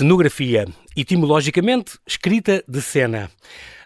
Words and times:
Cenografia, 0.00 0.66
etimologicamente, 0.96 1.98
escrita 2.06 2.64
de 2.66 2.80
cena. 2.80 3.30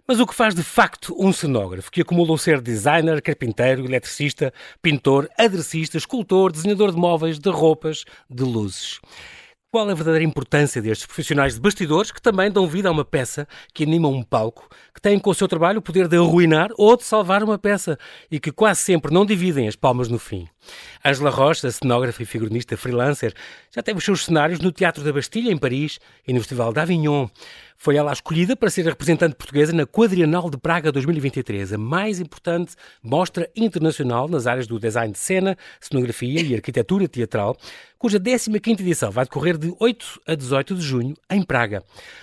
Mas 0.07 0.21
o 0.21 0.27
que 0.29 0.33
faz 0.33 0.55
de 0.55 0.63
facto 0.63 1.13
um 1.19 1.33
cenógrafo, 1.33 1.91
que 1.91 2.03
acumula 2.03 2.31
o 2.31 2.39
ser 2.39 2.61
designer, 2.61 3.21
carpinteiro, 3.21 3.85
eletricista, 3.85 4.55
pintor, 4.81 5.29
adressista, 5.37 5.99
escultor, 5.99 6.53
desenhador 6.53 6.93
de 6.93 6.99
móveis, 6.99 7.41
de 7.41 7.51
roupas, 7.51 8.05
de 8.31 8.45
luzes? 8.45 9.01
Qual 9.75 9.91
a 9.91 9.95
verdadeira 9.95 10.25
importância 10.25 10.81
destes 10.81 11.05
profissionais 11.05 11.55
de 11.57 11.61
bastidores 11.61 12.13
que 12.13 12.23
também 12.23 12.49
dão 12.49 12.65
vida 12.65 12.89
a 12.89 12.93
uma 12.93 13.05
peça 13.05 13.45
que 13.73 13.83
anima 13.83 14.07
um 14.07 14.23
palco, 14.23 14.69
que 14.95 15.01
têm 15.01 15.19
com 15.19 15.31
o 15.31 15.35
seu 15.35 15.49
trabalho 15.49 15.81
o 15.81 15.83
poder 15.83 16.07
de 16.07 16.17
arruinar 16.17 16.71
ou 16.79 16.97
de 16.97 17.03
salvar 17.03 17.43
uma 17.43 17.59
peça 17.59 17.99
e 18.31 18.39
que 18.39 18.53
quase 18.53 18.83
sempre 18.83 19.13
não 19.13 19.27
dividem 19.27 19.67
as 19.67 19.75
palmas 19.75 20.09
no 20.09 20.17
fim? 20.17 20.47
Ângela 21.05 21.29
Rocha, 21.29 21.69
cenógrafa 21.73 22.23
e 22.23 22.25
figurinista 22.25 22.77
freelancer, 22.77 23.35
já 23.75 23.83
teve 23.83 23.99
os 23.99 24.05
seus 24.05 24.25
cenários 24.25 24.61
no 24.61 24.71
Teatro 24.71 25.03
da 25.03 25.13
Bastilha, 25.13 25.51
em 25.51 25.59
Paris, 25.59 25.99
e 26.25 26.33
no 26.33 26.39
Festival 26.39 26.73
d'Avignon. 26.73 27.27
Foi 27.77 27.97
ela 27.97 28.13
escolhida 28.13 28.57
para 28.57 28.71
ser 28.71 28.87
a 28.87 28.91
representante 28.91 29.35
portuguesa 29.35 29.73
na 29.73 29.87
Quadrienal 29.87 30.49
de 30.49 30.57
Praga 30.57 30.91
2023, 30.93 31.75
a 31.75 31.79
mais 31.79 32.21
importante 32.21 32.75
mostra 33.03 33.51
internacional 33.55 34.29
nas 34.29 34.47
áreas 34.47 34.67
do 34.67 34.79
design 34.79 35.13
de 35.13 35.19
cena, 35.19 35.57
cenografia 35.81 36.41
e 36.41 36.55
arquitetura 36.55 37.09
teatral, 37.09 37.57
cuja 37.99 38.19
15ª 38.19 38.81
edição 38.81 39.11
vai 39.11 39.25
decorrer 39.25 39.59
de 39.59 39.75
8 39.79 40.21
a 40.27 40.35
18 40.35 40.75
de 40.77 40.83
junho 40.83 41.15
em 41.31 41.43
Praga. 41.43 41.83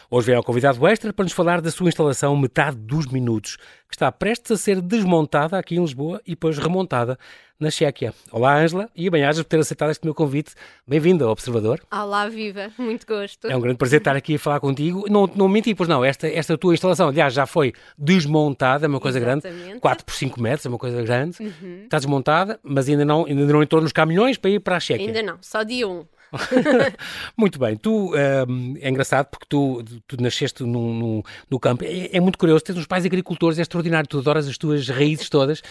Hoje 0.09 0.27
vem 0.27 0.35
ao 0.35 0.43
convidado 0.43 0.85
extra 0.87 1.13
para 1.13 1.23
nos 1.23 1.33
falar 1.33 1.61
da 1.61 1.69
sua 1.69 1.89
instalação 1.89 2.35
Metade 2.35 2.77
dos 2.77 3.05
Minutos, 3.07 3.57
que 3.89 3.95
está 3.95 4.11
prestes 4.11 4.51
a 4.51 4.57
ser 4.57 4.81
desmontada 4.81 5.57
aqui 5.57 5.75
em 5.75 5.81
Lisboa 5.81 6.21
e 6.25 6.31
depois 6.31 6.57
remontada 6.57 7.19
na 7.61 7.69
Chequia. 7.69 8.11
Olá, 8.31 8.57
Ângela, 8.57 8.89
e 8.95 9.07
bem-ajas 9.07 9.43
por 9.43 9.49
ter 9.49 9.59
aceitado 9.59 9.91
este 9.91 10.03
meu 10.03 10.15
convite. 10.15 10.55
Bem-vinda 10.85 11.25
ao 11.25 11.31
Observador. 11.31 11.79
Olá, 11.91 12.27
viva, 12.27 12.71
muito 12.75 13.05
gosto. 13.05 13.47
É 13.47 13.55
um 13.55 13.61
grande 13.61 13.77
prazer 13.77 13.99
estar 13.99 14.15
aqui 14.15 14.33
a 14.35 14.39
falar 14.39 14.59
contigo. 14.59 15.05
Não, 15.07 15.27
não 15.35 15.47
menti, 15.47 15.75
pois 15.75 15.87
não, 15.87 16.03
esta, 16.03 16.27
esta 16.27 16.57
tua 16.57 16.73
instalação, 16.73 17.09
aliás, 17.09 17.33
já 17.33 17.45
foi 17.45 17.71
desmontada, 17.95 18.87
é 18.87 18.89
uma 18.89 18.99
coisa 18.99 19.19
Exatamente. 19.19 19.63
grande, 19.63 19.79
4 19.79 20.03
por 20.05 20.13
5 20.15 20.41
metros, 20.41 20.65
é 20.65 20.69
uma 20.69 20.79
coisa 20.79 21.03
grande. 21.03 21.37
Uhum. 21.39 21.83
Está 21.83 21.97
desmontada, 21.97 22.59
mas 22.63 22.89
ainda 22.89 23.05
não, 23.05 23.25
ainda 23.25 23.45
não 23.45 23.61
entrou 23.61 23.79
nos 23.79 23.91
caminhões 23.91 24.37
para 24.37 24.49
ir 24.49 24.59
para 24.59 24.77
a 24.77 24.79
Chequia. 24.79 25.05
Ainda 25.05 25.21
não, 25.21 25.37
só 25.39 25.61
dia 25.61 25.87
1. 25.87 26.03
muito 27.37 27.59
bem, 27.59 27.75
tu 27.75 28.13
um, 28.13 28.75
é 28.79 28.89
engraçado 28.89 29.27
porque 29.27 29.45
tu, 29.47 29.83
tu 30.07 30.21
nasceste 30.21 30.63
no, 30.63 30.93
no, 30.93 31.23
no 31.49 31.59
campo. 31.59 31.83
É, 31.83 32.15
é, 32.15 32.19
muito 32.19 32.37
curioso, 32.37 32.63
tens 32.63 32.77
uns 32.77 32.87
pais 32.87 33.05
agricultores, 33.05 33.59
é 33.59 33.61
extraordinário, 33.61 34.07
tu 34.07 34.19
adoras 34.19 34.47
as 34.47 34.57
tuas 34.57 34.87
raízes 34.87 35.29
todas 35.29 35.61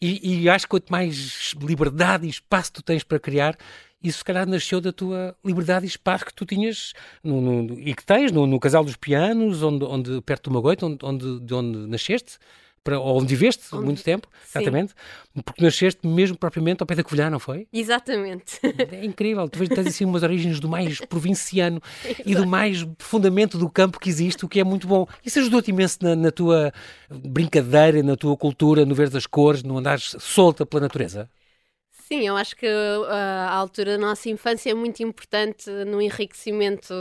e, 0.00 0.42
e 0.42 0.48
acho 0.48 0.64
que 0.64 0.70
quanto 0.70 0.90
mais 0.90 1.54
liberdade 1.60 2.26
e 2.26 2.30
espaço 2.30 2.72
tu 2.72 2.82
tens 2.82 3.02
para 3.02 3.18
criar, 3.18 3.56
isso 4.02 4.18
se 4.18 4.24
calhar 4.24 4.46
nasceu 4.46 4.80
da 4.80 4.92
tua 4.92 5.36
liberdade 5.44 5.84
e 5.84 5.88
espaço 5.88 6.26
que 6.26 6.34
tu 6.34 6.44
tinhas 6.46 6.92
no, 7.22 7.40
no, 7.40 7.80
e 7.80 7.94
que 7.94 8.04
tens 8.04 8.32
no, 8.32 8.46
no 8.46 8.60
Casal 8.60 8.84
dos 8.84 8.96
Pianos, 8.96 9.62
onde, 9.62 9.84
onde 9.84 10.20
perto 10.22 10.50
do 10.50 10.54
Magoito, 10.54 10.86
onde, 10.86 10.98
onde, 11.02 11.40
de 11.40 11.54
onde 11.54 11.78
nasceste 11.88 12.38
para 12.86 13.00
onde 13.00 13.26
viveste 13.26 13.64
onde... 13.74 13.84
muito 13.84 14.04
tempo, 14.04 14.28
Sim. 14.44 14.60
exatamente, 14.60 14.94
porque 15.44 15.60
nasceste 15.60 16.06
mesmo 16.06 16.38
propriamente 16.38 16.82
ao 16.82 16.86
pé 16.86 16.94
da 16.94 17.02
Covilhã, 17.02 17.28
não 17.28 17.40
foi? 17.40 17.66
Exatamente. 17.72 18.60
É 18.92 19.04
incrível, 19.04 19.48
tu 19.48 19.58
tens 19.68 19.88
assim 19.88 20.04
umas 20.04 20.22
origens 20.22 20.60
do 20.60 20.68
mais 20.68 21.00
provinciano 21.10 21.82
e 22.24 22.36
do 22.36 22.46
mais 22.46 22.86
fundamento 23.00 23.58
do 23.58 23.68
campo 23.68 23.98
que 23.98 24.08
existe, 24.08 24.44
o 24.44 24.48
que 24.48 24.60
é 24.60 24.64
muito 24.64 24.86
bom. 24.86 25.04
Isso 25.24 25.40
ajudou-te 25.40 25.70
imenso 25.70 25.98
na, 26.00 26.14
na, 26.14 26.30
tua 26.30 26.72
brincadeira, 27.10 28.00
na 28.04 28.14
tua 28.14 28.36
cultura, 28.36 28.86
no 28.86 28.94
ver 28.94 29.10
das 29.10 29.26
cores, 29.26 29.64
no 29.64 29.78
andares 29.78 30.14
solta 30.20 30.64
pela 30.64 30.82
natureza? 30.82 31.28
Sim, 32.06 32.24
eu 32.24 32.36
acho 32.36 32.54
que 32.54 32.64
uh, 32.64 33.04
a 33.10 33.52
altura 33.52 33.98
da 33.98 33.98
nossa 33.98 34.28
infância 34.28 34.70
é 34.70 34.74
muito 34.74 35.02
importante 35.02 35.68
no 35.84 36.00
enriquecimento 36.00 36.94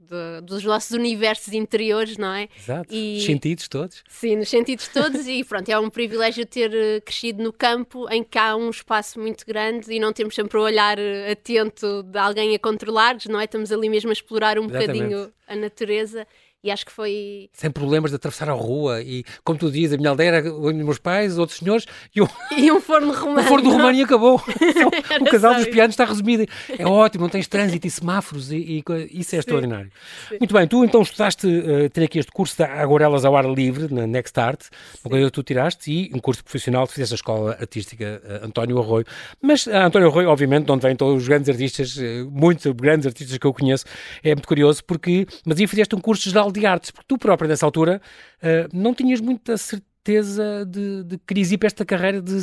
de, 0.00 0.40
dos 0.42 0.64
nossos 0.64 0.92
universos 0.92 1.52
interiores, 1.52 2.16
não 2.16 2.32
é? 2.32 2.48
Exato, 2.58 2.88
e, 2.90 3.20
sentidos 3.20 3.68
todos. 3.68 4.02
Sim, 4.08 4.36
nos 4.36 4.48
sentidos 4.48 4.88
todos 4.88 5.26
e 5.28 5.44
pronto, 5.44 5.68
é 5.68 5.78
um 5.78 5.90
privilégio 5.90 6.46
ter 6.46 6.70
uh, 6.70 7.02
crescido 7.04 7.42
no 7.42 7.52
campo 7.52 8.10
em 8.10 8.24
que 8.24 8.38
há 8.38 8.56
um 8.56 8.70
espaço 8.70 9.20
muito 9.20 9.44
grande 9.44 9.92
e 9.92 10.00
não 10.00 10.14
temos 10.14 10.34
sempre 10.34 10.56
o 10.56 10.62
olhar 10.62 10.98
uh, 10.98 11.30
atento 11.30 12.02
de 12.04 12.18
alguém 12.18 12.54
a 12.54 12.58
controlar-nos, 12.58 13.26
não 13.26 13.38
é? 13.38 13.44
Estamos 13.44 13.70
ali 13.70 13.90
mesmo 13.90 14.08
a 14.08 14.14
explorar 14.14 14.58
um 14.58 14.64
Exatamente. 14.64 14.86
bocadinho 14.86 15.32
a 15.46 15.56
natureza 15.56 16.26
e 16.62 16.72
acho 16.72 16.84
que 16.84 16.90
foi. 16.90 17.48
Sem 17.52 17.70
problemas 17.70 18.10
de 18.10 18.16
atravessar 18.16 18.48
a 18.48 18.52
rua. 18.52 19.00
E, 19.00 19.24
como 19.44 19.58
tu 19.58 19.70
dizes, 19.70 19.94
a 19.94 19.96
minha 19.96 20.10
aldeia 20.10 20.28
era 20.28 20.52
os 20.52 20.74
meus 20.74 20.98
pais, 20.98 21.38
outros 21.38 21.58
senhores 21.58 21.86
e 22.14 22.20
um, 22.20 22.26
e 22.56 22.72
um 22.72 22.80
forno 22.80 23.12
romano. 23.12 23.40
Um 23.40 23.44
forno 23.44 23.70
romano 23.70 23.98
e 23.98 24.02
acabou. 24.02 24.42
Então, 24.68 25.26
o 25.26 25.30
casal 25.30 25.54
dos 25.54 25.66
pianos 25.66 25.94
está 25.94 26.04
resumido. 26.04 26.46
É 26.78 26.86
ótimo, 26.86 27.22
não 27.22 27.28
tens 27.28 27.46
trânsito 27.46 27.86
e 27.86 27.90
semáforos 27.90 28.52
e, 28.52 28.56
e 28.56 29.20
isso 29.20 29.34
é 29.34 29.36
Sim. 29.36 29.38
extraordinário. 29.38 29.90
Sim. 30.28 30.36
Muito 30.38 30.52
bem, 30.52 30.66
tu 30.68 30.84
então 30.84 31.02
estudaste, 31.02 31.46
uh, 31.46 31.88
tem 31.90 32.04
aqui 32.04 32.18
este 32.18 32.30
curso 32.30 32.56
de 32.56 32.64
aguarelas 32.64 33.24
ao 33.24 33.36
ar 33.36 33.44
livre, 33.46 33.92
na 33.92 34.06
Next 34.06 34.38
Art, 34.38 34.60
uma 35.04 35.10
coisa 35.10 35.26
que 35.26 35.32
tu 35.32 35.42
tiraste, 35.42 35.90
e 35.90 36.10
um 36.14 36.18
curso 36.18 36.44
profissional, 36.44 36.86
fizeste 36.86 37.14
a 37.14 37.16
escola 37.16 37.56
artística 37.58 38.22
uh, 38.24 38.46
António 38.46 38.78
Arroio. 38.78 39.06
Mas 39.40 39.66
uh, 39.66 39.74
António 39.74 40.08
Arroio, 40.08 40.28
obviamente, 40.28 40.66
de 40.66 40.72
onde 40.72 40.86
vêm 40.86 40.96
todos 40.96 41.22
os 41.22 41.28
grandes 41.28 41.48
artistas, 41.48 41.96
muitos 42.30 42.70
grandes 42.72 43.06
artistas 43.06 43.38
que 43.38 43.46
eu 43.46 43.52
conheço, 43.52 43.84
é 44.22 44.34
muito 44.34 44.48
curioso, 44.48 44.84
porque, 44.84 45.26
mas 45.46 45.58
aí 45.58 45.66
fizeste 45.66 45.94
um 45.94 46.00
curso 46.00 46.28
geral 46.28 46.47
de 46.50 46.66
artes, 46.66 46.90
porque 46.90 47.06
tu 47.06 47.18
própria 47.18 47.48
nessa 47.48 47.66
altura 47.66 48.00
uh, 48.42 48.68
não 48.76 48.94
tinhas 48.94 49.20
muita 49.20 49.56
certeza 49.56 50.64
de, 50.66 51.04
de 51.04 51.18
que 51.18 51.26
querias 51.26 51.52
ir 51.52 51.58
para 51.58 51.66
esta 51.66 51.84
carreira 51.84 52.20
de 52.22 52.40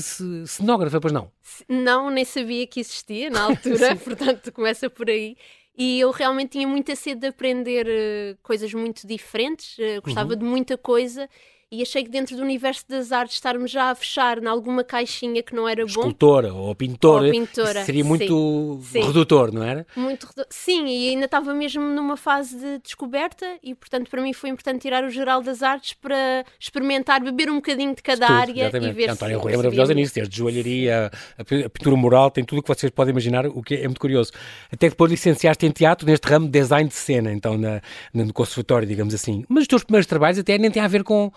cenógrafa, 0.48 1.00
pois 1.02 1.14
não? 1.14 1.32
Não, 1.68 2.10
nem 2.10 2.26
sabia 2.26 2.66
que 2.68 2.80
existia 2.80 3.30
na 3.30 3.44
altura, 3.50 3.96
portanto 3.96 4.52
começa 4.52 4.90
por 4.90 5.10
aí. 5.10 5.36
E 5.78 6.00
eu 6.00 6.12
realmente 6.12 6.52
tinha 6.52 6.68
muita 6.68 6.96
sede 6.96 7.22
de 7.22 7.28
aprender 7.28 7.86
uh, 7.86 8.38
coisas 8.42 8.74
muito 8.74 9.06
diferentes, 9.06 9.78
uh, 9.78 10.02
gostava 10.02 10.34
uhum. 10.34 10.40
de 10.40 10.46
muita 10.46 10.78
coisa 10.78 11.30
e 11.72 11.82
achei 11.82 12.04
que 12.04 12.10
dentro 12.10 12.36
do 12.36 12.44
universo 12.44 12.86
das 12.88 13.12
artes 13.12 13.36
estarmos 13.36 13.72
já 13.72 13.90
a 13.90 13.96
fechar 13.96 14.42
em 14.42 14.46
alguma 14.46 14.84
caixinha 14.84 15.42
que 15.42 15.56
não 15.56 15.68
era 15.68 15.84
bom. 15.84 15.90
Escultora 15.90 16.54
ou 16.54 16.76
pintora, 16.76 17.26
ou 17.26 17.32
pintora 17.32 17.84
seria 17.84 18.04
muito 18.04 18.80
sim. 18.84 19.02
redutor, 19.02 19.52
não 19.52 19.64
era? 19.64 19.86
Muito 19.96 20.28
Sim, 20.50 20.86
e 20.86 21.10
ainda 21.10 21.26
estava 21.26 21.54
mesmo 21.54 21.82
numa 21.82 22.16
fase 22.16 22.58
de 22.58 22.80
descoberta 22.80 23.58
e, 23.64 23.74
portanto, 23.74 24.10
para 24.10 24.22
mim 24.22 24.32
foi 24.32 24.50
importante 24.50 24.82
tirar 24.82 25.04
o 25.04 25.10
geral 25.10 25.42
das 25.42 25.64
artes 25.64 25.94
para 25.94 26.46
experimentar, 26.60 27.24
beber 27.24 27.50
um 27.50 27.56
bocadinho 27.56 27.96
de 27.96 28.02
cada 28.02 28.30
área 28.30 28.52
exatamente. 28.52 28.90
e 28.90 28.94
ver 28.94 29.10
António 29.10 29.40
Rui 29.40 29.54
é 29.54 29.58
maravilhosa 29.58 29.94
nisso, 29.94 30.14
desde 30.14 30.38
joalharia, 30.38 31.12
a, 31.38 31.42
a 31.42 31.70
pintura 31.70 31.96
mural, 31.96 32.30
tem 32.30 32.44
tudo 32.44 32.60
o 32.60 32.62
que 32.62 32.70
vocês 32.70 32.92
podem 32.92 33.12
imaginar, 33.12 33.48
o 33.48 33.64
que 33.64 33.76
é, 33.76 33.84
é 33.84 33.88
muito 33.88 34.00
curioso. 34.00 34.32
Até 34.72 34.90
depois 34.90 35.10
licenciaste 35.10 35.66
em 35.66 35.72
teatro 35.72 36.06
neste 36.06 36.28
ramo 36.28 36.46
de 36.46 36.52
design 36.52 36.88
de 36.88 36.96
cena, 36.96 37.34
então 37.34 37.58
na, 37.58 37.82
no 38.14 38.32
conservatório, 38.34 38.88
digamos 38.88 39.14
assim. 39.14 39.44
Mas 39.50 39.64
os 39.64 39.68
teus 39.68 39.84
primeiros 39.84 40.06
trabalhos 40.06 40.38
até 40.38 40.58
nem 40.58 40.70
têm 40.70 40.82
a 40.82 40.88
ver 40.88 41.04
com 41.04 41.32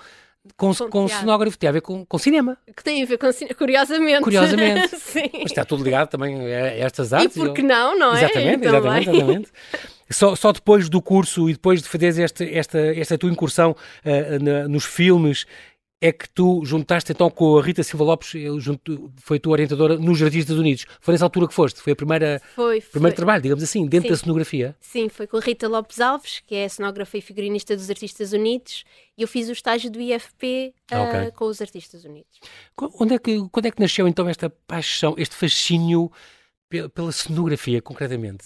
com, 0.56 0.75
com, 0.75 1.09
cenógrafo, 1.09 1.59
tem 1.59 1.69
a 1.69 1.72
ver 1.72 1.81
com, 1.81 2.04
com 2.04 2.19
cinema. 2.19 2.56
Que 2.76 2.82
tem 2.82 3.03
a 3.03 3.06
ver 3.06 3.19
com 3.19 3.31
cinema, 3.32 3.54
curiosamente. 3.54 4.22
Curiosamente. 4.22 4.97
Sim. 4.98 5.31
Mas 5.32 5.44
está 5.47 5.64
tudo 5.64 5.84
ligado 5.84 6.09
também 6.09 6.36
a 6.41 6.78
estas 6.78 7.12
artes. 7.12 7.36
E 7.36 7.41
por 7.41 7.53
que 7.53 7.62
não, 7.62 7.98
não 7.98 8.14
é? 8.14 8.25
Exatamente, 8.25 8.66
exatamente, 8.66 9.10
exatamente. 9.10 9.48
Só, 10.10 10.34
só 10.34 10.53
depois 10.53 10.88
do 10.88 11.03
curso 11.03 11.50
e 11.50 11.53
depois 11.53 11.82
de 11.82 11.88
fazeres 11.91 12.19
esta, 12.19 12.42
esta, 12.42 12.78
esta 12.78 13.19
tua 13.19 13.31
incursão 13.31 13.72
uh, 13.72 14.42
na, 14.42 14.66
nos 14.66 14.86
filmes 14.86 15.44
é 16.00 16.12
que 16.12 16.28
tu 16.28 16.64
juntaste 16.64 17.10
então 17.10 17.28
com 17.28 17.59
a 17.59 17.62
Rita 17.62 17.82
Silva 17.82 18.04
Lopes, 18.04 18.31
junto, 18.59 19.12
foi 19.16 19.41
tua 19.41 19.53
orientadora 19.53 19.97
nos 19.97 20.16
Jardins 20.16 20.44
dos 20.44 20.59
Unidos. 20.59 20.86
Foi 21.00 21.12
nessa 21.12 21.25
altura 21.25 21.48
que 21.48 21.54
foste? 21.54 21.81
Foi 21.81 21.92
a 21.92 21.97
primeira 21.97 22.41
foi, 22.54 22.81
foi. 22.81 22.91
primeiro 22.92 23.16
trabalho, 23.16 23.42
digamos 23.42 23.64
assim, 23.64 23.84
dentro 23.86 24.09
Sim. 24.09 24.12
da 24.12 24.16
cenografia? 24.16 24.76
Sim, 24.81 25.09
foi 25.09 25.26
com 25.26 25.36
a 25.36 25.41
Rita 25.41 25.66
Lopes 25.66 26.00
Alves, 26.00 26.41
que 26.47 26.54
é 26.54 26.66
a 26.66 26.69
cenógrafa 26.69 27.19
e 27.19 27.20
figurinista 27.20 27.75
dos 27.75 27.91
Artistas 27.91 28.32
Unidos, 28.32 28.84
e 29.16 29.22
eu 29.22 29.28
fiz 29.28 29.48
o 29.48 29.53
estágio 29.53 29.91
do 29.91 30.00
IFP 30.00 30.72
uh, 30.92 30.94
ah, 30.94 31.03
okay. 31.03 31.31
com 31.32 31.47
os 31.47 31.60
Artistas 31.60 32.04
Unidos. 32.04 32.39
Onde 33.00 33.15
é 33.15 33.18
que, 33.18 33.48
quando 33.50 33.66
é 33.66 33.71
que 33.72 33.80
nasceu 33.80 34.06
então 34.06 34.28
esta 34.28 34.48
paixão, 34.48 35.16
este 35.18 35.34
fascínio 35.34 36.12
pela 36.95 37.10
cenografia, 37.10 37.83
concretamente? 37.83 38.45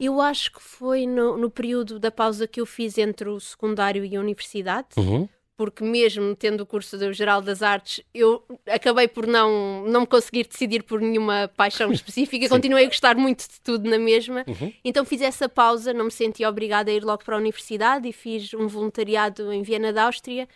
Eu 0.00 0.20
acho 0.20 0.52
que 0.52 0.62
foi 0.62 1.06
no, 1.06 1.36
no, 1.36 1.50
período 1.50 1.98
da 1.98 2.10
pausa 2.10 2.46
que 2.46 2.60
eu 2.60 2.66
fiz 2.66 2.96
entre 2.96 3.28
o 3.28 3.38
secundário 3.40 4.04
e 4.04 4.16
a 4.16 4.20
universidade. 4.20 4.88
Uhum 4.96 5.28
porque 5.56 5.84
mesmo 5.84 6.34
tendo 6.34 6.62
o 6.62 6.66
curso 6.66 6.98
do 6.98 7.12
Geral 7.12 7.40
das 7.40 7.62
Artes, 7.62 8.04
eu 8.12 8.44
acabei 8.66 9.06
por 9.06 9.26
não, 9.26 9.84
não 9.86 10.00
me 10.00 10.06
conseguir 10.06 10.46
decidir 10.46 10.82
por 10.82 11.00
nenhuma 11.00 11.50
paixão 11.56 11.90
específica, 11.92 12.48
continuei 12.48 12.84
a 12.84 12.88
gostar 12.88 13.16
muito 13.16 13.48
de 13.48 13.60
tudo 13.60 13.88
na 13.88 13.98
mesma, 13.98 14.44
uhum. 14.46 14.72
então 14.84 15.04
fiz 15.04 15.20
essa 15.20 15.48
pausa, 15.48 15.92
não 15.92 16.06
me 16.06 16.10
senti 16.10 16.44
obrigada 16.44 16.90
a 16.90 16.94
ir 16.94 17.04
logo 17.04 17.24
para 17.24 17.36
a 17.36 17.38
universidade 17.38 18.08
e 18.08 18.12
fiz 18.12 18.52
um 18.54 18.66
voluntariado 18.66 19.52
em 19.52 19.62
Viena 19.62 19.92
da 19.92 20.04
Áustria. 20.04 20.48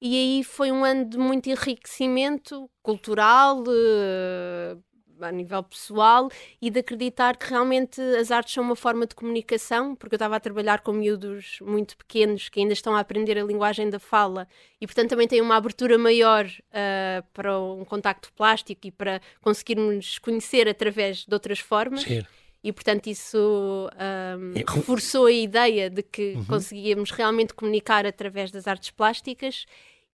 E 0.00 0.16
aí 0.16 0.44
foi 0.44 0.70
um 0.70 0.84
ano 0.84 1.06
de 1.06 1.16
muito 1.16 1.48
enriquecimento 1.48 2.68
cultural, 2.82 3.62
uh, 3.62 4.82
a 5.20 5.30
nível 5.30 5.62
pessoal 5.62 6.28
e 6.60 6.70
de 6.70 6.80
acreditar 6.80 7.36
que 7.36 7.48
realmente 7.48 8.00
as 8.00 8.30
artes 8.30 8.54
são 8.54 8.64
uma 8.64 8.76
forma 8.76 9.06
de 9.06 9.14
comunicação, 9.14 9.94
porque 9.94 10.14
eu 10.14 10.16
estava 10.16 10.36
a 10.36 10.40
trabalhar 10.40 10.80
com 10.80 10.92
miúdos 10.92 11.58
muito 11.60 11.96
pequenos 11.96 12.48
que 12.48 12.60
ainda 12.60 12.72
estão 12.72 12.94
a 12.94 13.00
aprender 13.00 13.38
a 13.38 13.44
linguagem 13.44 13.90
da 13.90 13.98
fala 13.98 14.46
e, 14.80 14.86
portanto, 14.86 15.10
também 15.10 15.28
têm 15.28 15.40
uma 15.40 15.56
abertura 15.56 15.96
maior 15.98 16.46
uh, 16.46 17.24
para 17.32 17.58
um 17.60 17.84
contacto 17.84 18.32
plástico 18.32 18.86
e 18.86 18.90
para 18.90 19.20
conseguirmos 19.40 20.18
conhecer 20.18 20.68
através 20.68 21.24
de 21.24 21.34
outras 21.34 21.58
formas. 21.58 22.02
Sim. 22.02 22.22
e 22.62 22.72
portanto 22.72 23.08
isso 23.08 23.90
um, 24.38 24.52
reforçou 24.66 25.26
a 25.26 25.32
ideia 25.32 25.90
de 25.90 26.02
que 26.02 26.32
uhum. 26.32 26.44
conseguíamos 26.46 27.10
realmente 27.10 27.52
comunicar 27.52 28.06
através 28.06 28.50
das 28.50 28.66
artes 28.66 28.90
plásticas 28.90 29.66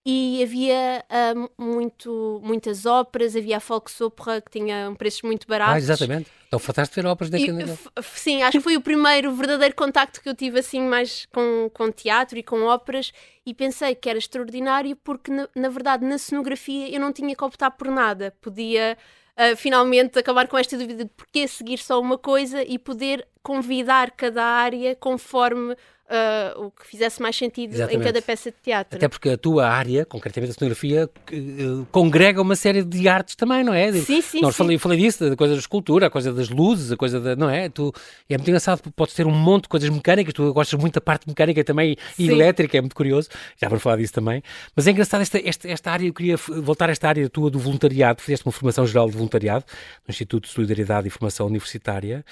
e 0.03 0.41
havia 0.41 1.05
uh, 1.09 1.63
muito, 1.63 2.41
muitas 2.43 2.87
óperas, 2.87 3.35
havia 3.35 3.57
a 3.57 3.59
Volksopera 3.59 4.41
que 4.41 4.59
tinha 4.59 4.93
preços 4.97 5.21
muito 5.21 5.47
baratos. 5.47 5.75
Ah, 5.75 5.77
exatamente. 5.77 6.31
Então 6.47 6.59
faltaste 6.59 6.95
ver 6.95 7.07
óperas 7.07 7.29
daquele 7.29 7.63
Sim, 8.01 8.41
acho 8.41 8.57
que 8.57 8.63
foi 8.63 8.75
o 8.75 8.81
primeiro 8.81 9.33
verdadeiro 9.33 9.75
contacto 9.75 10.19
que 10.19 10.27
eu 10.27 10.35
tive 10.35 10.59
assim 10.59 10.81
mais 10.81 11.25
com, 11.27 11.69
com 11.73 11.91
teatro 11.91 12.37
e 12.37 12.43
com 12.43 12.63
óperas 12.63 13.13
e 13.45 13.53
pensei 13.53 13.95
que 13.95 14.09
era 14.09 14.17
extraordinário 14.17 14.95
porque 14.97 15.31
na, 15.31 15.47
na 15.55 15.69
verdade 15.69 16.05
na 16.05 16.17
cenografia 16.17 16.93
eu 16.93 16.99
não 16.99 17.13
tinha 17.13 17.35
que 17.35 17.43
optar 17.43 17.71
por 17.71 17.87
nada. 17.87 18.35
Podia 18.41 18.97
uh, 19.37 19.55
finalmente 19.55 20.17
acabar 20.17 20.47
com 20.47 20.57
esta 20.57 20.77
dúvida 20.77 21.05
de 21.05 21.11
porquê 21.11 21.47
seguir 21.47 21.77
só 21.77 22.01
uma 22.01 22.17
coisa 22.17 22.63
e 22.63 22.77
poder 22.77 23.27
convidar 23.43 24.11
cada 24.11 24.43
área 24.43 24.95
conforme 24.95 25.75
uh, 26.11 26.65
o 26.65 26.71
que 26.71 26.85
fizesse 26.85 27.21
mais 27.21 27.35
sentido 27.35 27.73
Exatamente. 27.73 28.01
em 28.01 28.03
cada 28.03 28.21
peça 28.21 28.51
de 28.51 28.57
teatro. 28.61 28.97
Até 28.97 29.07
porque 29.07 29.29
a 29.29 29.37
tua 29.37 29.67
área, 29.67 30.05
concretamente 30.05 30.51
a 30.51 30.53
cenografia, 30.53 31.09
uh, 31.31 31.85
congrega 31.91 32.41
uma 32.41 32.55
série 32.55 32.83
de 32.83 33.07
artes 33.07 33.35
também, 33.35 33.63
não 33.63 33.73
é? 33.73 33.91
Sim, 33.93 34.21
sim. 34.21 34.41
Nós 34.41 34.55
sim. 34.55 34.63
Falei, 34.63 34.77
falei 34.77 34.99
disso, 34.99 35.29
da 35.29 35.35
coisa 35.35 35.53
da 35.53 35.59
escultura, 35.59 36.07
a 36.07 36.09
coisa 36.09 36.33
das 36.33 36.49
luzes, 36.49 36.91
a 36.91 36.97
coisa 36.97 37.19
da. 37.19 37.35
Não 37.35 37.49
é? 37.49 37.69
Tu, 37.69 37.93
é 38.29 38.37
muito 38.37 38.49
engraçado, 38.49 38.81
podes 38.95 39.15
ter 39.15 39.25
um 39.25 39.31
monte 39.31 39.63
de 39.63 39.69
coisas 39.69 39.89
mecânicas, 39.89 40.33
tu 40.33 40.53
gostas 40.53 40.79
muito 40.79 40.95
da 40.95 41.01
parte 41.01 41.27
mecânica 41.27 41.63
também 41.63 41.95
e 42.19 42.29
elétrica, 42.29 42.77
é 42.77 42.81
muito 42.81 42.95
curioso, 42.95 43.29
já 43.57 43.67
vamos 43.69 43.81
falar 43.81 43.97
disso 43.97 44.13
também. 44.13 44.43
Mas 44.75 44.87
é 44.87 44.91
engraçado 44.91 45.21
esta, 45.21 45.39
esta, 45.39 45.69
esta 45.69 45.91
área, 45.91 46.07
eu 46.07 46.13
queria 46.13 46.35
voltar 46.37 46.89
a 46.89 46.91
esta 46.91 47.07
área 47.07 47.29
tua 47.29 47.49
do 47.49 47.59
voluntariado, 47.59 48.21
fizeste 48.21 48.45
uma 48.45 48.51
formação 48.51 48.85
geral 48.85 49.09
de 49.09 49.15
voluntariado 49.15 49.65
no 50.07 50.11
Instituto 50.11 50.47
de 50.47 50.53
Solidariedade 50.53 51.07
e 51.07 51.09
Formação 51.09 51.47
Universitária. 51.47 52.25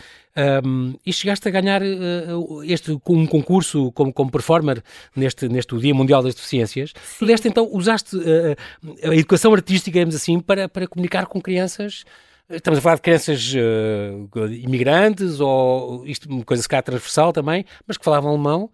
Um, 0.63 0.93
e 1.05 1.11
chegaste 1.11 1.47
a 1.47 1.51
ganhar 1.51 1.81
uh, 1.81 2.63
este 2.63 2.97
um 3.09 3.25
concurso 3.25 3.68
como, 3.93 4.11
como 4.13 4.31
performer 4.31 4.83
neste, 5.15 5.47
neste 5.47 5.77
Dia 5.77 5.93
Mundial 5.93 6.21
das 6.23 6.35
Deficiências. 6.35 6.93
Tu 7.17 7.25
deste 7.25 7.47
então, 7.47 7.69
usaste 7.71 8.15
uh, 8.15 8.55
a 9.03 9.15
educação 9.15 9.53
artística, 9.53 9.91
digamos 9.91 10.15
assim, 10.15 10.39
para, 10.39 10.67
para 10.67 10.87
comunicar 10.87 11.25
com 11.25 11.41
crianças. 11.41 12.03
Estamos 12.49 12.79
a 12.79 12.81
falar 12.81 12.95
de 12.95 13.01
crianças 13.01 13.53
uh, 13.53 14.47
imigrantes 14.47 15.39
ou 15.39 16.05
isto, 16.05 16.27
uma 16.27 16.43
coisa 16.43 16.63
se 16.63 16.69
calhar 16.69 16.83
transversal 16.83 17.31
também, 17.31 17.65
mas 17.85 17.97
que 17.97 18.03
falavam 18.03 18.31
alemão. 18.31 18.69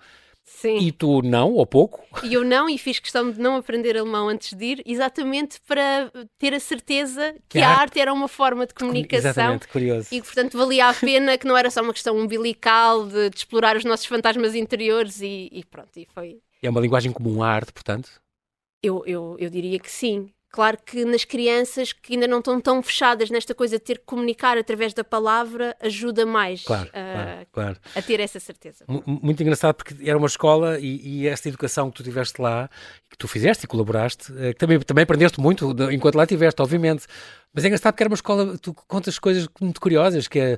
Sim. 0.47 0.77
E 0.77 0.91
tu 0.91 1.23
não, 1.23 1.53
ou 1.53 1.65
pouco? 1.65 2.05
E 2.23 2.33
eu 2.33 2.43
não, 2.43 2.69
e 2.69 2.77
fiz 2.77 2.99
questão 2.99 3.31
de 3.31 3.39
não 3.39 3.55
aprender 3.55 3.97
alemão 3.97 4.29
antes 4.29 4.53
de 4.53 4.65
ir, 4.65 4.83
exatamente 4.85 5.59
para 5.67 6.11
ter 6.37 6.53
a 6.53 6.59
certeza 6.59 7.33
que, 7.49 7.57
que 7.57 7.59
a, 7.59 7.67
arte... 7.67 7.81
arte 7.81 7.99
era 7.99 8.13
uma 8.13 8.27
forma 8.27 8.67
de 8.67 8.73
comunicação. 8.73 9.31
Exatamente, 9.31 9.67
curioso. 9.67 10.07
E 10.11 10.21
que, 10.21 10.25
portanto, 10.25 10.55
valia 10.55 10.87
a 10.87 10.93
pena, 10.93 11.37
que 11.37 11.47
não 11.47 11.57
era 11.57 11.71
só 11.71 11.81
uma 11.81 11.91
questão 11.91 12.15
umbilical 12.15 13.07
de, 13.07 13.31
de 13.31 13.37
explorar 13.37 13.75
os 13.75 13.83
nossos 13.83 14.05
fantasmas 14.05 14.53
interiores 14.53 15.19
e, 15.19 15.49
e 15.51 15.65
pronto, 15.65 15.97
e 15.97 16.07
foi... 16.13 16.37
É 16.61 16.69
uma 16.69 16.81
linguagem 16.81 17.11
comum 17.11 17.41
à 17.41 17.49
arte, 17.49 17.73
portanto? 17.73 18.09
Eu, 18.83 19.03
eu, 19.07 19.35
eu 19.39 19.49
diria 19.49 19.79
que 19.79 19.91
sim. 19.91 20.29
Claro 20.55 20.77
que 20.85 21.03
nas 21.03 21.25
crianças 21.25 21.91
que 21.91 22.13
ainda 22.13 22.29
não 22.29 22.39
estão 22.39 22.61
tão 22.61 22.81
fechadas 22.81 23.29
nesta 23.29 23.53
coisa 23.53 23.77
de 23.77 23.83
ter 23.83 23.97
que 23.97 24.05
comunicar 24.05 24.57
através 24.57 24.93
da 24.93 25.03
palavra 25.03 25.75
ajuda 25.81 26.25
mais 26.25 26.63
claro, 26.63 26.89
a, 26.93 27.13
claro, 27.13 27.47
claro. 27.51 27.77
a 27.93 28.01
ter 28.01 28.21
essa 28.21 28.39
certeza. 28.39 28.85
M 28.87 29.03
muito 29.05 29.43
engraçado 29.43 29.75
porque 29.75 29.93
era 30.09 30.17
uma 30.17 30.27
escola 30.27 30.79
e, 30.79 31.23
e, 31.23 31.27
esta 31.27 31.49
educação 31.49 31.91
que 31.91 31.97
tu 31.97 32.03
tiveste 32.03 32.41
lá, 32.41 32.69
que 33.09 33.17
tu 33.17 33.27
fizeste 33.27 33.65
e 33.65 33.67
colaboraste, 33.67 34.31
eh, 34.37 34.53
que 34.53 34.59
também, 34.59 34.79
também 34.79 35.03
aprendeste 35.03 35.41
muito 35.41 35.75
enquanto 35.91 36.15
lá 36.15 36.23
estiveste, 36.23 36.61
obviamente. 36.61 37.05
Mas 37.55 37.63
é 37.63 37.67
engraçado 37.67 37.93
porque 37.93 38.03
era 38.03 38.09
uma 38.09 38.15
escola, 38.15 38.57
tu 38.57 38.73
contas 38.73 39.17
coisas 39.17 39.47
muito 39.61 39.79
curiosas, 39.79 40.27
que 40.27 40.37
é, 40.37 40.57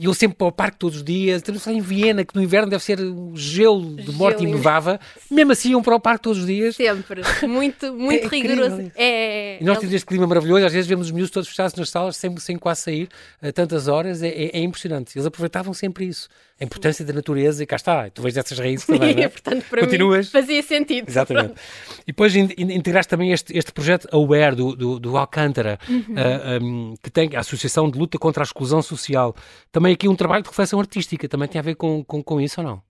eu 0.00 0.14
sempre 0.14 0.38
para 0.38 0.46
o 0.46 0.52
parque 0.52 0.78
todos 0.78 0.96
os 0.96 1.04
dias, 1.04 1.42
temos 1.42 1.66
lá 1.66 1.72
em 1.72 1.82
Viena, 1.82 2.24
que 2.24 2.34
no 2.34 2.42
inverno 2.42 2.70
deve 2.70 2.82
ser 2.82 2.98
um 2.98 3.36
gelo 3.36 3.94
de 3.96 4.10
morte 4.12 4.46
nevava, 4.46 4.98
mesmo 5.30 5.52
assim 5.52 5.72
iam 5.72 5.82
para 5.82 5.94
o 5.94 6.00
parque 6.00 6.22
todos 6.22 6.38
os 6.38 6.46
dias. 6.46 6.76
Sempre, 6.76 7.22
muito, 7.46 7.92
muito 7.94 8.24
é 8.24 8.28
rigoroso. 8.28 8.90
É, 8.96 9.60
e 9.60 9.64
nós 9.64 9.76
é... 9.76 9.80
temos 9.80 9.94
este 9.94 10.06
clima 10.06 10.26
maravilhoso, 10.26 10.64
às 10.64 10.72
vezes 10.72 10.88
vemos 10.88 11.08
os 11.08 11.12
miúdos 11.12 11.30
todos 11.30 11.46
fechados 11.46 11.74
nas 11.74 11.90
salas, 11.90 12.16
sem, 12.16 12.34
sem 12.38 12.56
quase 12.56 12.80
sair, 12.80 13.08
a 13.42 13.52
tantas 13.52 13.86
horas, 13.86 14.22
é, 14.22 14.28
é, 14.28 14.58
é 14.58 14.60
impressionante. 14.60 15.14
Eles 15.14 15.26
aproveitavam 15.26 15.74
sempre 15.74 16.06
isso 16.06 16.26
a 16.60 16.64
importância 16.64 17.04
da 17.04 17.12
natureza 17.12 17.62
e 17.62 17.66
cá 17.66 17.76
está, 17.76 18.10
tu 18.10 18.20
vês 18.20 18.36
essas 18.36 18.58
raízes 18.58 18.84
também, 18.86 19.14
não 19.14 19.22
é? 19.22 19.28
portanto, 19.30 19.64
para 19.70 19.80
Continuas. 19.80 20.26
mim 20.26 20.32
fazia 20.32 20.62
sentido. 20.62 21.08
Exatamente. 21.08 21.54
E 22.02 22.06
depois 22.08 22.36
integraste 22.36 23.08
também 23.08 23.32
este, 23.32 23.56
este 23.56 23.72
projeto 23.72 24.06
Aware 24.12 24.54
do, 24.54 24.76
do, 24.76 25.00
do 25.00 25.16
Alcântara, 25.16 25.78
uhum. 25.88 26.00
uh, 26.00 26.18
ah, 26.18 26.58
um, 26.62 26.94
que 27.02 27.10
tem 27.10 27.34
a 27.34 27.40
Associação 27.40 27.90
de 27.90 27.98
Luta 27.98 28.18
contra 28.18 28.42
a 28.42 28.44
Exclusão 28.44 28.82
Social. 28.82 29.34
Também 29.72 29.94
aqui 29.94 30.06
um 30.06 30.14
trabalho 30.14 30.42
de 30.42 30.50
reflexão 30.50 30.78
artística, 30.78 31.26
também 31.28 31.48
tem 31.48 31.58
a 31.58 31.62
ver 31.62 31.76
com, 31.76 32.04
com, 32.04 32.22
com 32.22 32.40
isso 32.40 32.60
ou 32.60 32.66
não? 32.66 32.89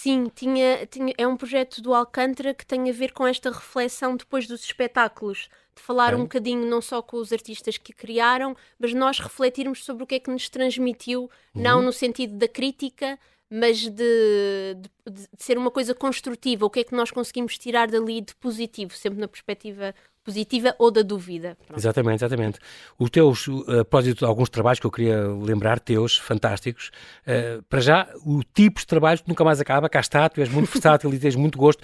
Sim, 0.00 0.30
tinha, 0.32 0.86
tinha, 0.86 1.12
é 1.18 1.26
um 1.26 1.36
projeto 1.36 1.82
do 1.82 1.92
Alcântara 1.92 2.54
que 2.54 2.64
tem 2.64 2.88
a 2.88 2.92
ver 2.92 3.12
com 3.12 3.26
esta 3.26 3.50
reflexão 3.50 4.16
depois 4.16 4.46
dos 4.46 4.62
espetáculos, 4.62 5.48
de 5.74 5.82
falar 5.82 6.14
um 6.14 6.22
bocadinho 6.22 6.64
não 6.70 6.80
só 6.80 7.02
com 7.02 7.16
os 7.16 7.32
artistas 7.32 7.76
que 7.76 7.92
criaram, 7.92 8.56
mas 8.78 8.94
nós 8.94 9.18
refletirmos 9.18 9.84
sobre 9.84 10.04
o 10.04 10.06
que 10.06 10.14
é 10.14 10.20
que 10.20 10.30
nos 10.30 10.48
transmitiu, 10.48 11.22
uhum. 11.22 11.62
não 11.62 11.82
no 11.82 11.92
sentido 11.92 12.36
da 12.36 12.46
crítica, 12.46 13.18
mas 13.50 13.88
de, 13.88 14.76
de, 14.76 14.88
de, 15.10 15.28
ser 15.36 15.58
uma 15.58 15.70
coisa 15.70 15.92
construtiva, 15.92 16.64
o 16.64 16.70
que 16.70 16.78
é 16.78 16.84
que 16.84 16.94
nós 16.94 17.10
conseguimos 17.10 17.58
tirar 17.58 17.90
dali 17.90 18.20
de 18.20 18.36
positivo, 18.36 18.94
sempre 18.94 19.18
na 19.18 19.26
perspectiva 19.26 19.92
positiva 20.28 20.74
ou 20.78 20.90
da 20.90 21.00
dúvida. 21.00 21.56
Pronto. 21.66 21.80
Exatamente, 21.80 22.22
exatamente. 22.22 22.58
Os 22.98 23.08
teus, 23.08 23.48
a 23.66 23.76
propósito 23.76 24.18
de 24.18 24.24
alguns 24.26 24.50
trabalhos 24.50 24.78
que 24.78 24.86
eu 24.86 24.90
queria 24.90 25.26
lembrar, 25.26 25.80
teus, 25.80 26.18
fantásticos, 26.18 26.90
uh, 27.26 27.62
para 27.62 27.80
já, 27.80 28.06
o 28.26 28.42
tipo 28.44 28.78
de 28.78 28.86
trabalho 28.86 29.18
que 29.22 29.28
nunca 29.28 29.42
mais 29.42 29.58
acaba, 29.58 29.88
cá 29.88 30.00
está, 30.00 30.28
tu 30.28 30.42
és 30.42 30.50
muito 30.50 30.70
versátil 30.70 31.12
e 31.14 31.18
tens 31.18 31.34
muito 31.34 31.56
gosto. 31.56 31.82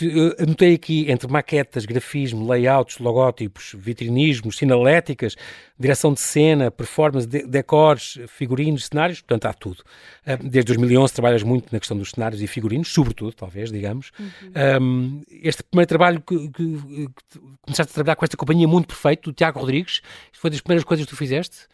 Eu 0.00 0.34
anotei 0.42 0.72
aqui 0.74 1.10
entre 1.10 1.30
maquetas, 1.30 1.84
grafismo, 1.84 2.46
layouts, 2.46 2.98
logótipos, 2.98 3.74
vitrinismos, 3.76 4.56
sinaléticas, 4.56 5.36
direção 5.78 6.14
de 6.14 6.20
cena, 6.20 6.70
performance, 6.70 7.26
de 7.26 7.42
decors, 7.46 8.18
figurinos, 8.28 8.86
cenários, 8.86 9.20
portanto 9.20 9.44
há 9.44 9.52
tudo. 9.52 9.80
Uh, 10.26 10.42
desde 10.42 10.72
2011 10.72 11.12
trabalhas 11.12 11.42
muito 11.42 11.70
na 11.70 11.78
questão 11.78 11.98
dos 11.98 12.12
cenários 12.12 12.40
e 12.40 12.46
figurinos, 12.46 12.88
sobretudo, 12.88 13.32
talvez, 13.32 13.70
digamos. 13.70 14.10
Uhum. 14.18 14.82
Um, 14.82 15.22
este 15.42 15.62
primeiro 15.62 15.88
trabalho 15.88 16.22
que, 16.22 16.48
que, 16.48 16.78
que 17.08 17.57
começaste 17.62 17.90
a 17.90 17.94
trabalhar 17.94 18.16
com 18.16 18.24
esta 18.24 18.36
companhia 18.36 18.68
Mundo 18.68 18.86
Perfeito, 18.86 19.30
do 19.30 19.34
Tiago 19.34 19.60
Rodrigues. 19.60 20.00
Foi 20.32 20.50
das 20.50 20.60
primeiras 20.60 20.84
coisas 20.84 21.04
que 21.06 21.10
tu 21.10 21.16
fizeste? 21.16 21.66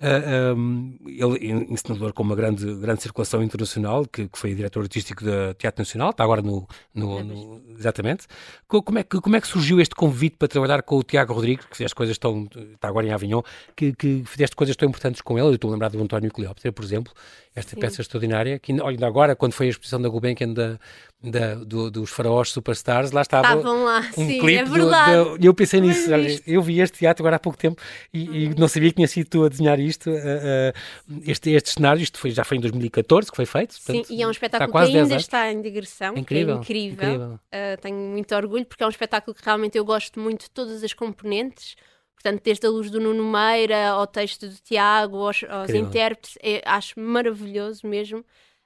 Uh, 0.00 0.50
ah, 0.50 0.54
um, 0.54 0.98
ele 1.04 1.50
ensinador 1.70 2.14
com 2.14 2.22
uma 2.22 2.34
grande, 2.34 2.74
grande 2.76 3.02
circulação 3.02 3.42
internacional, 3.42 4.06
que, 4.06 4.28
que 4.28 4.38
foi 4.38 4.54
diretor 4.54 4.80
artístico 4.82 5.22
da 5.22 5.52
Teatro 5.52 5.82
Nacional, 5.82 6.10
está 6.10 6.24
agora 6.24 6.40
no, 6.40 6.66
no, 6.94 7.22
no, 7.22 7.62
exatamente. 7.78 8.26
Como 8.66 8.98
é, 8.98 9.02
que, 9.02 9.20
como 9.20 9.36
é 9.36 9.40
que 9.40 9.46
surgiu 9.46 9.78
este 9.78 9.94
convite 9.94 10.36
para 10.38 10.48
trabalhar 10.48 10.82
com 10.82 10.96
o 10.96 11.02
Tiago 11.02 11.34
Rodrigues, 11.34 11.66
que 11.66 11.76
fizeste 11.76 11.94
coisas 11.94 12.16
tão, 12.16 12.48
está 12.72 12.88
agora 12.88 13.06
em 13.06 13.12
Avignon, 13.12 13.42
que, 13.76 13.92
que 13.92 14.24
fizeste 14.24 14.56
coisas 14.56 14.74
tão 14.74 14.88
importantes 14.88 15.20
com 15.20 15.38
ele, 15.38 15.48
eu 15.48 15.54
estou 15.54 15.68
a 15.68 15.72
lembrar 15.74 15.90
do 15.90 16.02
António 16.02 16.30
Cleópatra, 16.30 16.72
por 16.72 16.82
exemplo, 16.82 17.12
esta 17.54 17.74
Sim. 17.74 17.80
peça 17.80 18.00
extraordinária, 18.00 18.58
que 18.58 18.72
ainda 18.72 19.06
agora, 19.06 19.34
quando 19.34 19.52
foi 19.52 19.66
a 19.66 19.70
exposição 19.70 20.00
da 20.00 20.08
Gulbenkian 20.08 20.52
da, 20.52 20.78
da, 21.22 21.54
do, 21.56 21.90
dos 21.90 22.10
faraós 22.10 22.50
superstars, 22.50 23.10
lá 23.10 23.22
estava 23.22 23.48
Estavam 23.48 23.84
lá, 23.84 23.98
um 24.16 24.26
sim, 24.26 24.38
clipe 24.38 24.56
é 24.56 24.64
verdade. 24.64 25.36
E 25.40 25.46
eu 25.46 25.52
pensei 25.52 25.80
nisso, 25.80 26.08
eu 26.46 26.62
vi 26.62 26.80
este 26.80 26.98
teatro 26.98 27.22
agora 27.22 27.36
há 27.36 27.38
pouco 27.40 27.58
tempo 27.58 27.82
e, 28.14 28.44
e 28.44 28.54
não 28.54 28.68
sabia 28.68 28.90
que 28.90 28.96
tinha 28.96 29.08
sido 29.08 29.28
tu 29.28 29.44
a 29.44 29.48
desenhar 29.48 29.80
isto, 29.80 29.89
uh, 29.92 30.12
uh, 30.12 31.22
este, 31.26 31.50
este 31.50 31.70
cenário, 31.70 32.02
isto 32.02 32.18
foi, 32.18 32.30
já 32.30 32.44
foi 32.44 32.58
em 32.58 32.60
2014 32.60 33.30
que 33.30 33.36
foi 33.36 33.46
feito. 33.46 33.74
Portanto, 33.76 34.06
sim, 34.06 34.16
e 34.16 34.22
é 34.22 34.26
um 34.26 34.30
espetáculo 34.30 34.86
que 34.86 34.96
ainda 34.96 35.16
está 35.16 35.50
em 35.50 35.60
digressão, 35.60 36.14
é 36.14 36.20
incrível, 36.20 36.56
é 36.56 36.58
incrível. 36.58 37.04
incrível. 37.04 37.34
Uh, 37.34 37.80
tenho 37.80 37.96
muito 37.96 38.34
orgulho 38.34 38.66
porque 38.66 38.82
é 38.82 38.86
um 38.86 38.90
espetáculo 38.90 39.34
que 39.34 39.44
realmente 39.44 39.76
eu 39.76 39.84
gosto 39.84 40.20
muito 40.20 40.44
de 40.44 40.50
todas 40.50 40.84
as 40.84 40.92
componentes, 40.92 41.76
Portanto, 42.22 42.42
desde 42.44 42.66
a 42.66 42.70
luz 42.70 42.90
do 42.90 43.00
Nuno 43.00 43.24
Meira 43.24 43.88
ao 43.88 44.06
texto 44.06 44.46
do 44.46 44.54
Tiago, 44.56 45.16
aos, 45.16 45.42
aos 45.48 45.70
intérpretes, 45.70 46.36
é, 46.42 46.60
acho 46.66 47.00
maravilhoso 47.00 47.86
mesmo. 47.86 48.22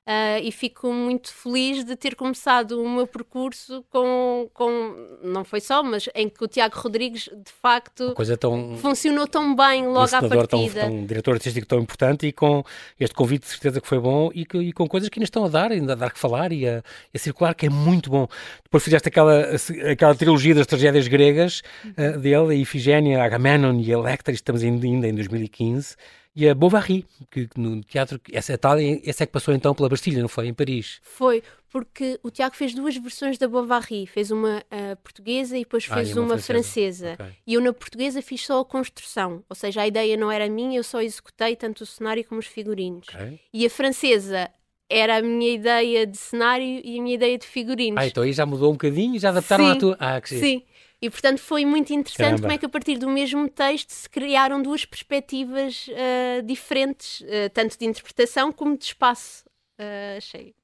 Uh, 0.07 0.37
e 0.43 0.53
fico 0.53 0.93
muito 0.93 1.33
feliz 1.33 1.83
de 1.83 1.97
ter 1.97 2.15
começado 2.15 2.73
o 2.73 2.87
meu 2.87 3.07
percurso 3.07 3.83
com, 3.89 4.51
com 4.53 4.95
não 5.23 5.45
foi 5.45 5.63
só, 5.63 5.83
mas 5.83 6.11
em 6.15 6.29
que 6.29 6.45
o 6.45 6.47
Tiago 6.47 6.79
Rodrigues 6.79 7.23
de 7.23 7.51
facto 7.51 8.15
tão, 8.39 8.77
funcionou 8.77 9.27
tão 9.27 9.57
bem 9.57 9.87
logo 9.87 10.13
um 10.13 10.19
à 10.19 10.21
partida. 10.21 10.47
Tão, 10.49 10.91
tão, 10.91 10.93
um 10.93 11.07
diretor 11.07 11.33
artístico 11.33 11.67
tão 11.67 11.81
importante 11.81 12.27
e 12.27 12.33
com 12.33 12.63
este 13.01 13.15
convite 13.15 13.45
de 13.45 13.53
certeza 13.53 13.81
que 13.81 13.89
foi 13.89 13.99
bom 13.99 14.31
e, 14.35 14.45
que, 14.45 14.59
e 14.59 14.75
com 14.75 14.87
coisas 14.87 15.09
que 15.09 15.19
ainda 15.19 15.25
estão 15.25 15.43
a 15.47 15.49
dar, 15.49 15.73
ainda 15.73 15.95
a 15.95 15.97
dar 15.97 16.13
que 16.13 16.19
falar 16.19 16.53
e 16.53 16.69
a, 16.69 16.83
a, 17.15 17.19
circular, 17.19 17.55
que 17.55 17.65
é 17.65 17.71
muito 17.71 18.11
bom. 18.11 18.29
Depois 18.63 18.85
fizeste 18.85 19.09
aquela, 19.09 19.53
aquela 19.91 20.15
trilogia 20.15 20.55
das 20.55 20.67
tragédias 20.67 21.09
gregas 21.09 21.63
uh, 21.87 22.19
dele, 22.19 22.53
a 22.53 22.55
Ifigénia, 22.55 23.23
Agamenon 23.23 23.81
e 23.81 23.91
Electra, 23.91 24.35
estamos 24.35 24.63
ainda 24.63 24.87
em 24.87 25.15
2015 25.15 25.97
e 26.37 26.49
a 26.49 26.55
Bovary, 26.55 27.07
que, 27.31 27.47
que 27.47 27.61
no 27.61 27.81
teatro, 27.83 28.21
essa 28.33 28.53
é, 28.53 28.57
tal, 28.57 28.77
essa 29.05 29.23
é 29.23 29.27
que 29.27 29.33
passou 29.33 29.55
então 29.55 29.73
pela 29.73 29.89
Bastilha, 29.89 30.21
não 30.21 30.29
foi? 30.29 30.49
Em 30.49 30.55
Paris. 30.55 31.01
Foi, 31.03 31.43
porque 31.71 32.19
o 32.25 32.31
Tiago 32.31 32.57
fez 32.57 32.75
duas 32.75 32.97
versões 32.97 33.39
da 33.39 33.47
Bovary, 33.47 34.05
fez 34.07 34.33
uma 34.33 34.59
uh, 34.59 34.97
portuguesa 35.03 35.57
e 35.57 35.61
depois 35.61 35.85
fez 35.85 36.09
ah, 36.09 36.11
e 36.11 36.15
uma, 36.15 36.23
uma, 36.23 36.39
francesa. 36.39 37.15
francesa. 37.15 37.15
Okay. 37.15 37.43
E 37.47 37.55
eu 37.55 37.61
na 37.61 37.73
portuguesa 37.73 38.21
fiz 38.21 38.45
só 38.45 38.61
a 38.61 38.65
construção, 38.65 39.45
ou 39.49 39.55
seja, 39.55 39.83
a 39.83 39.87
ideia 39.87 40.17
não 40.17 40.31
era 40.31 40.49
minha, 40.49 40.77
eu 40.77 40.85
só 40.85 41.01
executei 41.01 41.55
tanto 41.55 41.83
o 41.83 41.87
cenário 41.87 42.25
como 42.25 42.41
os 42.41 42.47
figurinos. 42.47 43.07
Okay. 43.09 43.39
E 43.53 43.65
a 43.65 43.71
francesa 43.71 44.51
era 44.91 45.19
a 45.19 45.23
minha 45.23 45.53
ideia 45.53 46.07
de 46.07 46.17
cenário 46.17 46.81
e 46.85 46.99
a 46.99 47.03
minha 47.03 47.15
ideia 47.15 47.39
de 47.39 47.47
figurinos. 47.47 48.03
Ah, 48.03 48.07
então 48.07 48.25
aí 48.25 48.33
já 48.33 48.45
mudou 48.45 48.71
um 48.71 48.75
bocadinho 48.75 49.15
e 49.15 49.19
já 49.21 49.31
adaptaram 49.31 49.67
sim, 49.67 49.71
à 49.71 49.77
tua. 49.77 49.97
Ah, 50.01 50.21
que 50.21 50.29
sim. 50.31 50.41
Sim. 50.41 50.63
E 51.05 51.11
portanto 51.11 51.39
foi 51.39 51.67
muito 51.67 51.93
interessante 51.93 52.17
Caramba. 52.17 52.41
como 52.41 52.53
é 52.55 52.57
que 52.57 52.65
a 52.65 52.69
partir 52.71 52.97
do 52.97 53.11
mesmo 53.11 53.47
texto 53.47 53.91
se 53.91 54.09
criaram 54.09 54.63
duas 54.63 54.87
perspectivas 54.87 55.87
uh, 55.89 56.43
diferentes, 56.43 57.21
uh, 57.21 57.51
tanto 57.53 57.79
de 57.79 57.85
interpretação 57.85 58.51
como 58.51 58.75
de 58.75 58.87
espaço. 58.87 59.45
Uh, 59.79 60.17
achei. 60.17 60.55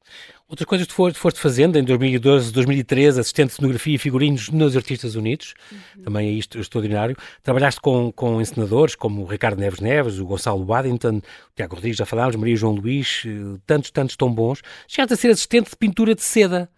Outras 0.49 0.67
coisas 0.67 0.87
que 0.87 0.95
tu 0.95 1.13
foste 1.13 1.39
fazendo 1.39 1.79
em 1.79 1.85
2012, 1.85 2.55
2013, 2.55 3.21
assistente 3.21 3.49
de 3.49 3.57
cenografia 3.57 3.95
e 3.97 3.99
figurinos 3.99 4.49
nos 4.49 4.75
Artistas 4.75 5.15
Unidos, 5.15 5.53
uhum. 5.71 6.05
também 6.05 6.29
é 6.31 6.33
isto 6.33 6.59
extraordinário. 6.59 7.15
Trabalhaste 7.43 7.79
com, 7.79 8.11
com 8.11 8.41
encenadores 8.41 8.95
como 8.95 9.21
o 9.21 9.27
Ricardo 9.27 9.59
Neves 9.59 9.81
Neves, 9.81 10.19
o 10.19 10.25
Gonçalo 10.25 10.65
Waddington, 10.65 11.19
o 11.19 11.55
Tiago 11.55 11.75
Rodrigues, 11.75 11.99
já 11.99 12.07
falámos, 12.07 12.35
Maria 12.35 12.57
João 12.57 12.73
Luís, 12.73 13.25
tantos, 13.67 13.91
tantos 13.91 14.17
tão 14.17 14.33
bons. 14.33 14.63
Chegaste 14.89 15.13
a 15.13 15.17
ser 15.19 15.29
assistente 15.29 15.69
de 15.69 15.77
pintura 15.77 16.15
de 16.15 16.23
seda. 16.23 16.71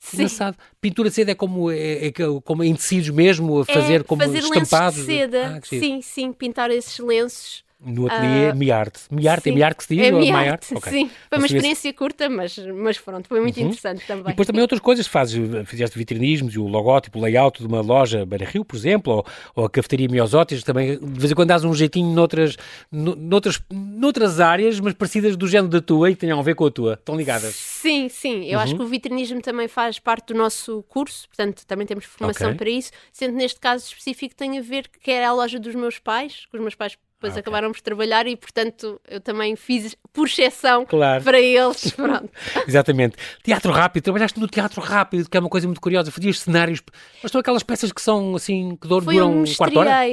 Sim. 0.00 0.16
Engraçado. 0.16 0.56
Pintura 0.80 1.10
de 1.10 1.14
seda 1.14 1.32
é 1.32 1.34
como, 1.34 1.70
é, 1.70 2.06
é 2.06 2.12
como 2.42 2.64
em 2.64 2.74
tecidos 2.74 3.10
mesmo, 3.10 3.60
a 3.60 3.64
fazer 3.66 4.00
é, 4.00 4.02
como 4.02 4.22
fazer 4.22 4.38
estampados. 4.38 4.98
de 4.98 5.04
seda. 5.04 5.58
Ah, 5.58 5.60
sim, 5.62 6.00
sim, 6.00 6.32
pintar 6.32 6.70
esses 6.70 6.98
lenços 6.98 7.62
no 7.84 8.06
ateliê 8.06 8.50
uh, 8.50 8.56
Miarte. 8.56 9.00
Miarte, 9.10 9.48
é 9.48 9.52
Miarte 9.52 9.76
que 9.76 9.84
se 9.84 9.96
diz? 9.96 10.06
É 10.06 10.12
Miarte, 10.12 10.74
okay. 10.74 10.92
sim. 10.92 11.10
Foi 11.28 11.38
uma 11.38 11.46
experiência 11.46 11.92
curta, 11.94 12.28
mas, 12.28 12.56
mas 12.58 12.98
pronto, 12.98 13.26
foi 13.26 13.40
muito 13.40 13.58
uhum. 13.58 13.66
interessante 13.66 14.06
também. 14.06 14.26
E 14.26 14.28
depois 14.28 14.46
também 14.46 14.62
outras 14.62 14.80
coisas 14.80 15.06
fazes, 15.06 15.38
fizeste 15.66 15.96
vitrinismos, 15.96 16.56
o 16.56 16.66
logótipo, 16.66 17.18
o 17.18 17.22
layout 17.22 17.60
de 17.60 17.66
uma 17.66 17.80
loja 17.80 18.26
Beira 18.26 18.44
Rio, 18.44 18.64
por 18.64 18.76
exemplo, 18.76 19.14
ou, 19.14 19.26
ou 19.54 19.64
a 19.64 19.70
cafeteria 19.70 20.08
Miosótis, 20.08 20.62
também 20.62 20.98
de 20.98 21.20
vez 21.20 21.30
em 21.30 21.34
quando 21.34 21.48
dás 21.48 21.64
um 21.64 21.74
jeitinho 21.74 22.12
noutras, 22.12 22.56
noutras, 22.92 23.60
noutras 23.70 24.40
áreas, 24.40 24.78
mas 24.78 24.92
parecidas 24.92 25.36
do 25.36 25.48
género 25.48 25.68
da 25.68 25.80
tua 25.80 26.10
e 26.10 26.14
que 26.14 26.20
tenham 26.20 26.38
a 26.38 26.42
ver 26.42 26.54
com 26.54 26.66
a 26.66 26.70
tua. 26.70 26.94
Estão 26.94 27.16
ligadas? 27.16 27.54
Sim, 27.54 28.08
sim. 28.08 28.44
Eu 28.44 28.58
uhum. 28.58 28.64
acho 28.64 28.76
que 28.76 28.82
o 28.82 28.86
vitrinismo 28.86 29.40
também 29.40 29.68
faz 29.68 29.98
parte 29.98 30.32
do 30.32 30.34
nosso 30.34 30.84
curso, 30.88 31.26
portanto 31.28 31.64
também 31.66 31.86
temos 31.86 32.04
formação 32.04 32.48
okay. 32.48 32.58
para 32.58 32.70
isso, 32.70 32.90
sendo 33.12 33.36
neste 33.36 33.58
caso 33.58 33.86
específico 33.86 34.34
tem 34.34 34.58
a 34.58 34.62
ver 34.62 34.88
que 34.88 35.10
era 35.10 35.28
a 35.28 35.32
loja 35.32 35.58
dos 35.58 35.74
meus 35.74 35.98
pais, 35.98 36.46
que 36.50 36.56
os 36.56 36.60
meus 36.60 36.74
pais 36.74 36.96
depois 37.20 37.36
ah, 37.36 37.40
acabaram 37.40 37.70
por 37.70 37.82
trabalhar 37.82 38.26
e, 38.26 38.34
portanto, 38.34 38.98
eu 39.06 39.20
também 39.20 39.54
fiz 39.54 39.94
por 40.10 40.26
exceção 40.26 40.86
claro. 40.86 41.22
para 41.22 41.38
eles. 41.38 41.90
Pronto. 41.92 42.30
Exatamente. 42.66 43.16
Teatro 43.42 43.70
rápido, 43.70 44.04
trabalhaste 44.04 44.40
no 44.40 44.48
teatro 44.48 44.80
rápido, 44.80 45.28
que 45.28 45.36
é 45.36 45.40
uma 45.40 45.50
coisa 45.50 45.66
muito 45.66 45.82
curiosa. 45.82 46.10
Fazias 46.10 46.40
cenários, 46.40 46.80
mas 47.22 47.30
são 47.30 47.38
aquelas 47.38 47.62
peças 47.62 47.92
que 47.92 48.00
são 48.00 48.34
assim, 48.34 48.74
que 48.74 48.88
duram 48.88 49.06
um, 49.06 49.42
um 49.42 49.54
quarto 49.54 49.72
de 49.72 49.78
hora? 49.78 50.06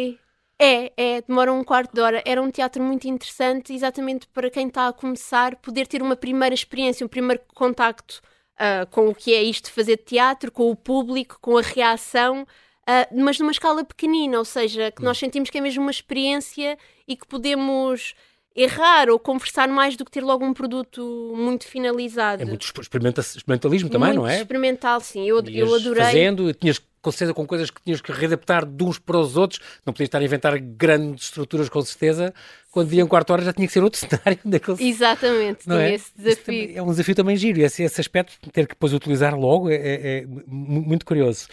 É, 0.59 0.91
é, 0.97 1.21
demora 1.21 1.53
um 1.53 1.63
quarto 1.63 1.93
de 1.93 2.01
hora. 2.01 2.21
Era 2.25 2.41
um 2.41 2.51
teatro 2.51 2.83
muito 2.83 3.07
interessante, 3.07 3.73
exatamente 3.73 4.27
para 4.27 4.49
quem 4.49 4.67
está 4.67 4.89
a 4.89 4.93
começar, 4.93 5.55
poder 5.55 5.87
ter 5.87 6.01
uma 6.01 6.15
primeira 6.15 6.53
experiência, 6.53 7.05
um 7.05 7.09
primeiro 7.09 7.41
contacto 7.55 8.21
uh, 8.55 8.85
com 8.91 9.07
o 9.07 9.15
que 9.15 9.33
é 9.33 9.41
isto 9.41 9.65
de 9.65 9.71
fazer 9.71 9.97
teatro, 9.97 10.51
com 10.51 10.69
o 10.69 10.75
público, 10.75 11.37
com 11.39 11.57
a 11.57 11.61
reação. 11.61 12.45
Uh, 12.87 13.21
mas 13.21 13.37
numa 13.37 13.51
escala 13.51 13.83
pequenina, 13.83 14.37
ou 14.37 14.45
seja, 14.45 14.91
que 14.91 15.03
nós 15.03 15.17
hum. 15.17 15.19
sentimos 15.19 15.49
que 15.49 15.57
é 15.57 15.61
mesmo 15.61 15.81
uma 15.81 15.91
experiência 15.91 16.77
e 17.05 17.17
que 17.17 17.27
podemos 17.27 18.15
errar 18.55 19.09
ou 19.09 19.19
conversar 19.19 19.67
mais 19.67 19.95
do 19.95 20.03
que 20.03 20.09
ter 20.09 20.23
logo 20.23 20.43
um 20.43 20.53
produto 20.53 21.33
muito 21.35 21.67
finalizado. 21.67 22.41
É 22.41 22.45
muito 22.45 22.65
experimentalismo 22.65 23.89
também, 23.89 24.07
muito 24.07 24.21
não 24.21 24.27
é? 24.27 24.37
experimental, 24.37 24.99
sim. 24.99 25.27
Eu, 25.27 25.43
eu 25.45 25.75
adorei. 25.75 26.03
Fazendo, 26.03 26.51
tinhas 26.53 26.81
com 26.99 27.11
certeza 27.11 27.33
com 27.33 27.45
coisas 27.45 27.69
que 27.69 27.81
tinhas 27.81 28.01
que 28.01 28.11
readaptar 28.11 28.65
de 28.65 28.83
uns 28.83 28.99
para 28.99 29.17
os 29.17 29.37
outros, 29.37 29.61
não 29.85 29.93
podias 29.93 30.07
estar 30.07 30.19
a 30.19 30.23
inventar 30.23 30.59
grandes 30.59 31.25
estruturas 31.25 31.69
com 31.69 31.81
certeza, 31.81 32.33
quando 32.71 32.87
via 32.87 33.05
um 33.05 33.07
quarto 33.07 33.31
hora 33.31 33.43
já 33.43 33.53
tinha 33.53 33.65
que 33.65 33.71
ser 33.71 33.83
outro 33.83 33.99
cenário 33.99 34.39
daquele... 34.43 34.83
Exatamente, 34.83 35.67
não 35.67 35.77
é? 35.77 35.93
esse 35.93 36.11
desafio. 36.17 36.71
É 36.75 36.81
um 36.81 36.89
desafio 36.89 37.15
também 37.15 37.37
giro, 37.37 37.61
esse, 37.61 37.83
esse 37.83 38.01
aspecto, 38.01 38.33
ter 38.51 38.67
que 38.67 38.73
depois 38.73 38.93
utilizar 38.93 39.37
logo 39.39 39.69
é, 39.69 39.75
é, 39.75 40.17
é 40.17 40.25
muito 40.47 41.05
curioso. 41.05 41.47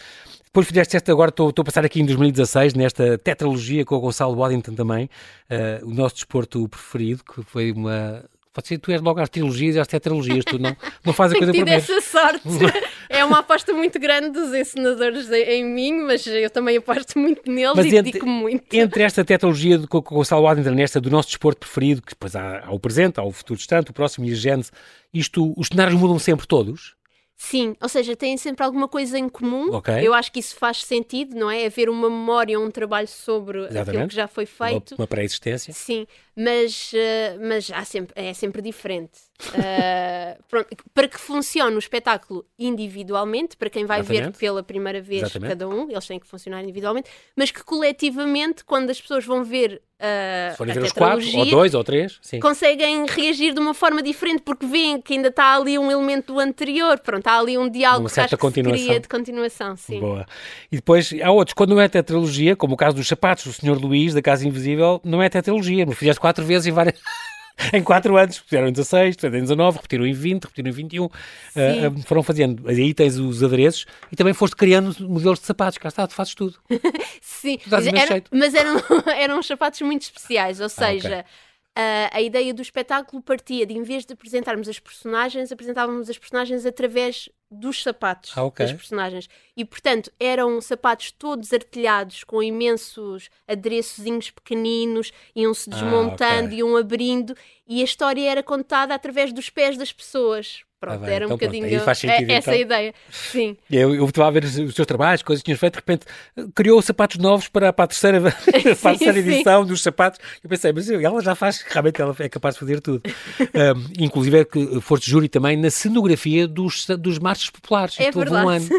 Depois 0.55 0.69
fizeste 0.69 0.95
esta, 0.95 1.11
agora 1.11 1.31
estou, 1.31 1.49
estou 1.49 1.63
a 1.63 1.65
passar 1.65 1.83
aqui 1.83 1.99
em 1.99 2.05
2016, 2.05 2.75
nesta 2.75 3.17
tetralogia 3.17 3.83
com 3.83 3.95
o 3.95 3.99
Gonçalo 3.99 4.37
Waddington 4.37 4.73
também, 4.73 5.09
uh, 5.51 5.85
o 5.85 5.93
nosso 5.93 6.15
desporto 6.15 6.65
preferido, 6.69 7.25
que 7.25 7.43
foi 7.43 7.73
uma. 7.73 8.23
Pode 8.53 8.69
ser, 8.69 8.77
tu 8.77 8.89
és 8.89 9.01
logo 9.01 9.19
às 9.19 9.27
trilogias 9.27 9.75
e 9.75 9.79
às 9.81 9.87
tetralogias, 9.89 10.45
tu 10.45 10.57
não, 10.57 10.73
não 11.03 11.11
fazes 11.11 11.35
a 11.35 11.39
coisa 11.39 11.51
por 11.51 11.67
essa 11.67 11.99
sorte. 11.99 12.47
é 13.09 13.25
uma 13.25 13.39
aposta 13.39 13.73
muito 13.73 13.99
grande 13.99 14.29
dos 14.29 14.53
ensinadores 14.53 15.29
em 15.29 15.65
mim, 15.65 15.91
mas 16.03 16.25
eu 16.25 16.49
também 16.49 16.77
aposto 16.77 17.19
muito 17.19 17.51
neles 17.51 17.75
mas 17.75 17.87
e 17.87 17.89
entre, 17.89 18.03
dedico 18.03 18.25
muito. 18.25 18.73
Entre 18.73 19.03
esta 19.03 19.25
tetralogia 19.25 19.77
com 19.79 19.97
o 19.97 20.01
Gonçalo 20.01 20.43
Waddington, 20.43 20.71
nesta 20.71 21.01
do 21.01 21.09
nosso 21.09 21.27
desporto 21.27 21.59
preferido, 21.59 22.01
que 22.01 22.13
depois 22.13 22.33
há, 22.33 22.63
há 22.65 22.71
o 22.71 22.79
presente, 22.79 23.19
há 23.19 23.23
o 23.25 23.31
futuro 23.33 23.57
distante, 23.57 23.91
o 23.91 23.93
próximo 23.93 24.25
e 24.25 24.31
a 24.31 24.35
gênese, 24.35 24.71
isto, 25.13 25.53
os 25.57 25.67
cenários 25.67 25.99
mudam 25.99 26.17
sempre 26.17 26.47
todos? 26.47 26.95
Sim, 27.37 27.75
ou 27.81 27.89
seja, 27.89 28.15
têm 28.15 28.37
sempre 28.37 28.63
alguma 28.63 28.87
coisa 28.87 29.19
em 29.19 29.27
comum. 29.27 29.75
Okay. 29.75 30.07
Eu 30.07 30.13
acho 30.13 30.31
que 30.31 30.39
isso 30.39 30.55
faz 30.55 30.83
sentido, 30.83 31.35
não 31.35 31.51
é? 31.51 31.65
Haver 31.65 31.89
uma 31.89 32.09
memória, 32.09 32.59
um 32.59 32.71
trabalho 32.71 33.07
sobre 33.07 33.59
Exatamente. 33.59 33.89
aquilo 33.89 34.07
que 34.07 34.15
já 34.15 34.27
foi 34.27 34.45
feito. 34.45 34.91
Uma, 34.93 35.01
uma 35.01 35.07
pré-existência. 35.07 35.73
Sim, 35.73 36.07
mas, 36.35 36.93
uh, 36.93 37.39
mas 37.41 37.69
há 37.71 37.83
sempre, 37.83 38.13
é 38.15 38.33
sempre 38.33 38.61
diferente. 38.61 39.11
Uh, 39.43 40.43
pronto, 40.47 40.67
para 40.93 41.07
que 41.07 41.19
funcione 41.19 41.75
o 41.75 41.79
espetáculo 41.79 42.45
individualmente, 42.57 43.57
para 43.57 43.69
quem 43.69 43.85
vai 43.85 43.99
Exatamente. 43.99 44.31
ver 44.31 44.37
pela 44.37 44.63
primeira 44.63 45.01
vez 45.01 45.23
Exatamente. 45.23 45.49
cada 45.49 45.67
um, 45.67 45.89
eles 45.89 46.07
têm 46.07 46.19
que 46.19 46.27
funcionar 46.27 46.63
individualmente, 46.63 47.09
mas 47.35 47.51
que 47.51 47.63
coletivamente, 47.63 48.63
quando 48.63 48.89
as 48.89 48.99
pessoas 48.99 49.25
vão 49.25 49.43
ver 49.43 49.81
Uh, 49.95 50.51
Se 50.51 50.57
forem 50.57 50.73
ver 50.73 50.83
os 50.83 50.91
quatro, 50.91 51.37
ou 51.37 51.45
dois, 51.45 51.73
ou 51.73 51.81
três, 51.81 52.19
sim. 52.21 52.37
conseguem 52.41 53.05
reagir 53.05 53.53
de 53.53 53.61
uma 53.61 53.73
forma 53.73 54.03
diferente 54.03 54.41
porque 54.41 54.65
veem 54.65 55.01
que 55.01 55.13
ainda 55.13 55.29
está 55.29 55.55
ali 55.55 55.79
um 55.79 55.89
elemento 55.89 56.33
do 56.33 56.39
anterior, 56.39 56.99
pronto, 56.99 57.25
há 57.27 57.39
ali 57.39 57.57
um 57.57 57.69
diálogo 57.69 58.03
uma 58.03 58.09
certa 58.09 58.35
que 58.35 58.41
continuação. 58.41 58.99
de 58.99 59.07
continuação, 59.07 59.77
sim. 59.77 60.01
Boa. 60.01 60.25
E 60.69 60.75
depois 60.75 61.13
há 61.23 61.31
outros, 61.31 61.53
quando 61.53 61.69
não 61.69 61.79
é 61.79 61.87
tetralogia, 61.87 62.57
como 62.57 62.73
o 62.73 62.77
caso 62.77 62.97
dos 62.97 63.07
sapatos 63.07 63.45
do 63.45 63.53
Senhor 63.53 63.81
Luís, 63.81 64.13
da 64.13 64.21
Casa 64.21 64.45
Invisível, 64.45 64.99
não 65.01 65.23
é 65.23 65.29
tetralogia, 65.29 65.85
mas 65.85 65.97
fizeste 65.97 66.19
quatro 66.19 66.43
vezes 66.43 66.67
em 66.67 66.71
várias 66.73 66.99
em 67.73 67.83
4 67.83 68.17
anos, 68.17 68.37
fizeram 68.37 68.67
em 68.67 68.71
16, 68.71 69.15
fizeram 69.15 69.37
em 69.37 69.41
19, 69.41 69.77
repetiram 69.77 70.05
em 70.05 70.13
20, 70.13 70.43
repetiram 70.43 70.69
em 70.69 70.73
21, 70.73 71.05
uh, 71.05 71.09
uh, 71.09 72.03
foram 72.05 72.23
fazendo. 72.23 72.67
Aí 72.67 72.93
tens 72.93 73.17
os 73.17 73.43
adereços 73.43 73.85
e 74.11 74.15
também 74.15 74.33
foste 74.33 74.55
criando 74.55 74.95
modelos 75.07 75.39
de 75.39 75.45
sapatos, 75.45 75.77
cá 75.77 75.89
está, 75.89 76.07
tu 76.07 76.13
fazes 76.13 76.35
tudo. 76.35 76.57
Sim, 77.21 77.57
mas, 77.67 77.87
era, 77.87 78.23
mas, 78.31 78.53
eram, 78.53 78.81
eram 79.17 79.43
sapatos 79.43 79.81
muito 79.81 80.03
especiais, 80.03 80.59
ou 80.59 80.69
seja. 80.69 81.17
Ah, 81.17 81.19
okay. 81.19 81.45
Uh, 81.77 82.07
a 82.13 82.21
ideia 82.21 82.53
do 82.53 82.61
espetáculo 82.61 83.21
partia 83.21 83.65
de, 83.65 83.73
em 83.73 83.83
vez 83.83 84.05
de 84.05 84.13
apresentarmos 84.13 84.69
as 84.69 84.79
personagens, 84.79 85.51
apresentávamos 85.51 86.09
as 86.09 86.17
personagens 86.17 86.65
através 86.65 87.27
dos 87.59 87.81
sapatos 87.81 88.31
ah, 88.35 88.43
okay. 88.43 88.65
das 88.65 88.75
personagens. 88.75 89.29
E, 89.55 89.63
portanto, 89.63 90.11
eram 90.19 90.59
sapatos 90.61 91.11
todos 91.11 91.53
artilhados 91.53 92.23
com 92.23 92.43
imensos 92.43 93.29
adereçozinhos 93.47 94.31
pequeninos, 94.31 95.11
iam-se 95.35 95.69
ah, 95.69 95.73
desmontando, 95.73 96.43
ah, 96.43 96.45
okay. 96.47 96.57
iam 96.59 96.77
abrindo, 96.77 97.35
e 97.67 97.81
a 97.81 97.83
história 97.83 98.29
era 98.29 98.43
contada 98.43 98.93
através 98.93 99.33
dos 99.33 99.49
pés 99.49 99.77
das 99.77 99.91
pessoas. 99.91 100.63
Pronto, 100.85 101.03
ah, 101.03 101.09
era 101.09 101.25
um 101.25 101.27
então, 101.27 101.37
bocadinho 101.37 101.67
pronto, 101.67 101.83
faz 101.83 101.97
sentido, 101.97 102.29
é, 102.29 102.33
essa 102.35 102.51
então. 102.51 102.61
ideia. 102.61 102.93
Sim. 103.09 103.57
Eu, 103.71 103.95
eu 103.95 104.05
estava 104.05 104.27
a 104.27 104.31
ver 104.31 104.43
os, 104.43 104.73
teus 104.73 104.85
trabalhos, 104.85 105.23
coisas 105.23 105.41
que 105.41 105.45
tinhas 105.45 105.59
feito, 105.59 105.73
de 105.73 105.79
repente 105.79 106.05
criou 106.53 106.79
sapatos 106.81 107.17
novos 107.17 107.47
para, 107.47 107.73
para 107.73 107.85
a 107.85 107.87
terceira, 107.87 108.21
para 108.21 108.91
a 108.91 108.97
terceira 108.97 109.19
edição 109.19 109.65
dos 109.65 109.81
sapatos. 109.81 110.19
Eu 110.43 110.49
pensei, 110.49 110.71
mas 110.71 110.87
ela 110.89 111.21
já 111.21 111.33
faz, 111.33 111.63
realmente 111.67 111.99
ela 111.99 112.15
é 112.19 112.29
capaz 112.29 112.53
de 112.55 112.59
fazer 112.59 112.81
tudo. 112.81 113.01
um, 113.41 114.03
inclusive 114.03 114.39
é 114.39 114.45
que 114.45 114.79
foste 114.79 115.09
júri 115.09 115.27
também 115.27 115.57
na 115.57 115.71
cenografia 115.71 116.47
dos, 116.47 116.85
dos 116.85 117.17
marchas 117.17 117.49
populares. 117.49 117.99
É 117.99 118.11
verdade. 118.11 118.45
Um 118.45 118.49
ano. 118.49 118.69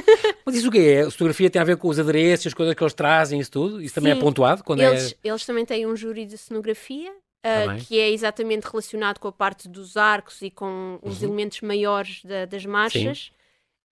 Mas 0.44 0.54
isso 0.54 0.68
o 0.68 0.70
que 0.70 0.78
é? 0.78 1.00
A 1.00 1.10
cenografia 1.10 1.50
tem 1.50 1.60
a 1.60 1.64
ver 1.64 1.76
com 1.76 1.88
os 1.88 1.98
adereços, 1.98 2.46
as 2.46 2.54
coisas 2.54 2.75
que 2.75 2.82
eles 2.82 2.94
trazem, 2.94 3.40
isso 3.40 3.50
tudo? 3.50 3.82
Isso 3.82 3.94
também 3.94 4.12
é 4.12 4.14
pontuado? 4.14 4.62
Quando 4.62 4.80
eles, 4.80 5.12
é... 5.25 5.28
eles 5.28 5.44
também 5.44 5.64
têm 5.64 5.86
um 5.86 5.96
júri 5.96 6.25
de 6.25 6.38
cenografia 6.38 7.10
Uh, 7.46 7.84
que 7.84 7.98
é 8.00 8.10
exatamente 8.10 8.64
relacionado 8.64 9.18
com 9.18 9.28
a 9.28 9.32
parte 9.32 9.68
dos 9.68 9.96
arcos 9.96 10.42
e 10.42 10.50
com 10.50 10.98
os 11.02 11.20
uhum. 11.20 11.28
elementos 11.28 11.60
maiores 11.60 12.24
da, 12.24 12.44
das 12.44 12.66
marchas. 12.66 13.30
Sim. 13.30 13.36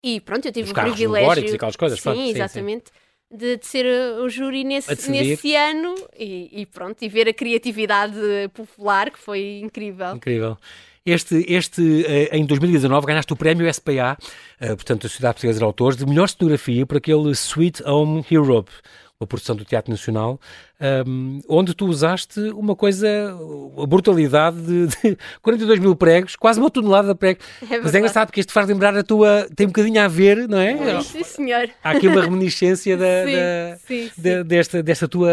E 0.03 0.21
pronto, 0.21 0.47
eu 0.47 0.53
tive 0.53 0.71
o 0.71 0.75
privilégio. 0.75 1.51
E 1.51 1.55
aquelas 1.55 1.77
coisas, 1.77 2.01
sim, 2.01 2.13
sim 2.13 2.31
exatamente. 2.31 2.87
Sim. 2.87 3.37
De, 3.37 3.57
de, 3.57 3.67
ser 3.67 3.87
o 4.21 4.29
júri 4.29 4.65
nesse, 4.65 5.11
nesse 5.11 5.57
ano 5.57 5.95
e, 6.17 6.61
e, 6.61 6.67
pronto, 6.67 7.03
e 7.03 7.09
ver 7.09 7.29
a 7.29 7.33
criatividade 7.33 8.17
popular 8.53 9.11
que 9.11 9.19
foi 9.19 9.61
incrível. 9.63 10.15
Incrível. 10.15 10.59
Este, 11.07 11.45
este 11.53 12.05
eh, 12.07 12.31
em 12.33 12.47
2019 12.47 13.07
ganhaste 13.07 13.31
o 13.31 13.37
prémio 13.37 13.73
SPA, 13.73 14.17
eh, 14.59 14.69
portanto, 14.69 15.07
a 15.07 15.11
Sociedade 15.11 15.35
Portuguesa 15.35 15.59
de 15.59 15.65
Autores, 15.65 15.99
de 15.99 16.07
melhor 16.07 16.31
cenografia 16.31 16.87
por 16.87 16.97
aquele 16.97 17.31
Sweet 17.33 17.83
Home 17.85 18.25
Europe, 18.31 18.71
uma 19.21 19.27
produção 19.27 19.55
do 19.55 19.65
Teatro 19.65 19.91
Nacional, 19.91 20.41
um, 21.07 21.41
onde 21.49 21.73
tu 21.73 21.87
usaste 21.87 22.41
uma 22.51 22.75
coisa, 22.75 23.09
a 23.81 23.87
brutalidade 23.87 24.61
de, 24.61 24.87
de 24.87 25.19
42 25.41 25.79
mil 25.79 25.95
pregos, 25.95 26.35
quase 26.35 26.59
uma 26.59 26.69
tonelada 26.69 27.09
de 27.09 27.15
pregos. 27.15 27.45
É 27.71 27.79
Mas 27.79 27.95
é 27.95 27.99
engraçado 27.99 28.27
porque 28.27 28.41
isto 28.41 28.53
faz 28.53 28.67
lembrar 28.67 28.97
a 28.97 29.03
tua. 29.05 29.49
tem 29.55 29.67
um 29.67 29.71
bocadinho 29.71 30.03
a 30.03 30.09
ver, 30.09 30.49
não 30.49 30.59
é? 30.59 31.01
Sim, 31.03 31.23
senhor. 31.23 31.71
Há 31.83 31.91
aqui 31.91 32.09
uma 32.09 32.23
reminiscência 32.23 32.97
da, 32.97 33.05
sim, 33.25 33.33
da, 33.33 33.77
sim, 33.87 34.11
sim. 34.15 34.23
Da, 34.23 34.43
desta, 34.43 34.83
desta 34.83 35.09
tua 35.09 35.31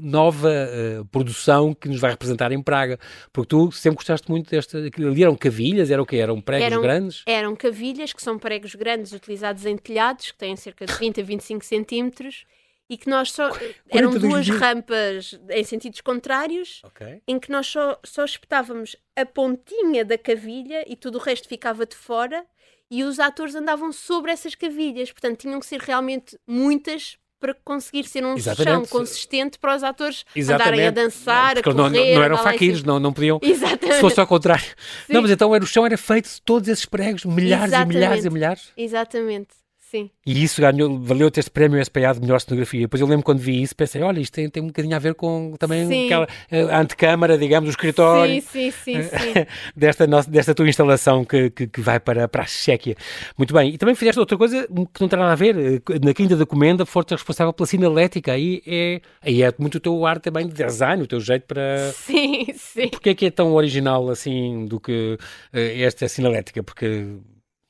nova 0.00 0.50
uh, 0.50 1.04
produção 1.06 1.74
que 1.74 1.88
nos 1.88 2.00
vai 2.00 2.10
representar 2.12 2.52
em 2.52 2.62
Praga. 2.62 2.98
Porque 3.32 3.48
tu 3.48 3.70
sempre 3.70 3.96
gostaste 3.96 4.30
muito 4.30 4.50
desta. 4.50 4.78
Ali 4.78 5.22
eram 5.22 5.36
cavilhas, 5.36 5.90
eram 5.90 6.04
o 6.04 6.06
quê? 6.06 6.16
Eram 6.16 6.40
pregos 6.40 6.66
eram, 6.66 6.82
grandes? 6.82 7.22
Eram 7.26 7.54
cavilhas, 7.54 8.14
que 8.14 8.22
são 8.22 8.38
pregos 8.38 8.74
grandes 8.74 9.12
utilizados 9.12 9.66
em 9.66 9.76
telhados, 9.76 10.30
que 10.30 10.38
têm 10.38 10.56
cerca 10.56 10.86
de 10.86 10.92
20 10.94 11.20
a 11.20 11.24
25 11.24 11.64
centímetros 11.64 12.44
e 12.90 12.98
que 12.98 13.08
nós 13.08 13.30
só. 13.30 13.50
Eram 13.88 14.10
duas 14.10 14.46
dias. 14.46 14.58
rampas 14.58 15.40
em 15.48 15.62
sentidos 15.62 16.00
contrários, 16.00 16.82
okay. 16.84 17.22
em 17.26 17.38
que 17.38 17.50
nós 17.50 17.68
só, 17.68 17.98
só 18.04 18.24
espetávamos 18.24 18.96
a 19.14 19.24
pontinha 19.24 20.04
da 20.04 20.18
cavilha 20.18 20.84
e 20.86 20.96
tudo 20.96 21.16
o 21.18 21.20
resto 21.20 21.48
ficava 21.48 21.86
de 21.86 21.94
fora 21.94 22.44
e 22.90 23.04
os 23.04 23.20
atores 23.20 23.54
andavam 23.54 23.92
sobre 23.92 24.32
essas 24.32 24.56
cavilhas. 24.56 25.12
Portanto, 25.12 25.38
tinham 25.38 25.60
que 25.60 25.66
ser 25.66 25.80
realmente 25.80 26.36
muitas 26.44 27.16
para 27.38 27.54
conseguir 27.64 28.04
ser 28.04 28.24
um 28.26 28.36
Exatamente. 28.36 28.88
chão 28.88 28.98
consistente 28.98 29.58
para 29.58 29.74
os 29.74 29.82
atores 29.82 30.26
Exatamente. 30.34 30.68
andarem 30.68 30.86
a 30.88 30.90
dançar, 30.90 31.54
não, 31.54 31.60
a 31.60 31.62
correr. 31.62 31.76
Não, 31.76 31.90
não, 31.90 32.14
não 32.16 32.22
eram 32.22 32.38
faquires, 32.38 32.82
não, 32.82 32.98
não 32.98 33.12
podiam. 33.12 33.38
Exatamente. 33.42 33.94
Se 33.94 34.00
fosse 34.00 34.20
ao 34.20 34.26
contrário. 34.26 34.66
Sim. 35.06 35.14
Não, 35.14 35.22
mas 35.22 35.30
então 35.30 35.54
era, 35.54 35.64
o 35.64 35.66
chão 35.66 35.86
era 35.86 35.96
feito 35.96 36.28
de 36.28 36.42
todos 36.42 36.68
esses 36.68 36.84
pregos, 36.84 37.24
milhares 37.24 37.68
Exatamente. 37.68 37.94
e 37.94 37.98
milhares 37.98 38.24
e 38.24 38.30
milhares. 38.30 38.72
Exatamente. 38.76 39.60
Sim. 39.90 40.08
E 40.24 40.44
isso 40.44 40.60
ganhou, 40.60 41.00
valeu-te 41.00 41.40
este 41.40 41.50
prémio 41.50 41.84
SPA 41.84 42.12
de 42.12 42.20
melhor 42.20 42.40
cenografia. 42.40 42.82
Depois 42.82 43.00
eu 43.00 43.08
lembro 43.08 43.24
quando 43.24 43.40
vi 43.40 43.60
isso, 43.60 43.74
pensei, 43.74 44.00
olha, 44.02 44.20
isto 44.20 44.32
tem, 44.32 44.48
tem 44.48 44.62
um 44.62 44.68
bocadinho 44.68 44.94
a 44.94 45.00
ver 45.00 45.16
com 45.16 45.56
também 45.58 45.84
sim. 45.88 46.06
aquela 46.06 46.26
uh, 46.26 46.74
antecâmara, 46.76 47.36
digamos, 47.36 47.68
o 47.68 47.72
escritório. 47.72 48.40
Sim, 48.40 48.70
sim. 48.70 48.98
Eh, 48.98 49.48
desta, 49.74 50.06
nossa, 50.06 50.30
desta 50.30 50.54
tua 50.54 50.68
instalação 50.68 51.24
que, 51.24 51.50
que, 51.50 51.66
que, 51.66 51.80
vai 51.80 51.98
para, 51.98 52.28
para 52.28 52.44
a 52.44 52.46
Chequia. 52.46 52.94
Muito 53.36 53.52
bem. 53.52 53.74
E 53.74 53.78
também 53.78 53.96
fizeste 53.96 54.20
outra 54.20 54.38
coisa 54.38 54.64
que 54.68 55.00
não 55.00 55.08
tem 55.08 55.18
nada 55.18 55.32
a 55.32 55.34
ver. 55.34 55.58
Eh, 55.58 55.80
na 56.04 56.14
Quinta 56.14 56.36
da 56.36 56.46
Comenda, 56.46 56.86
foste 56.86 57.10
responsável 57.10 57.52
pela 57.52 57.66
sinalética. 57.66 58.32
Aí 58.32 58.62
é, 58.64 59.00
aí 59.20 59.42
é 59.42 59.52
muito 59.58 59.78
o 59.78 59.80
teu 59.80 60.06
ar 60.06 60.20
também 60.20 60.46
de 60.46 60.54
design, 60.54 61.02
o 61.02 61.06
teu 61.08 61.18
jeito 61.18 61.46
para. 61.48 61.90
Sim, 62.10 62.46
sim. 62.54 62.88
Porquê 62.90 63.10
é 63.10 63.14
que 63.14 63.26
é 63.26 63.30
tão 63.30 63.54
original 63.54 64.08
assim 64.08 64.66
do 64.66 64.78
que 64.78 65.18
uh, 65.52 65.58
esta 65.82 66.08
sinalética? 66.08 66.62
Porque 66.62 67.18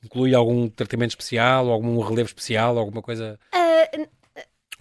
Inclui 0.03 0.33
algum 0.33 0.67
tratamento 0.67 1.11
especial, 1.11 1.69
algum 1.69 1.99
relevo 1.99 2.27
especial, 2.27 2.77
alguma 2.77 3.01
coisa? 3.01 3.39
Uh, 3.53 4.07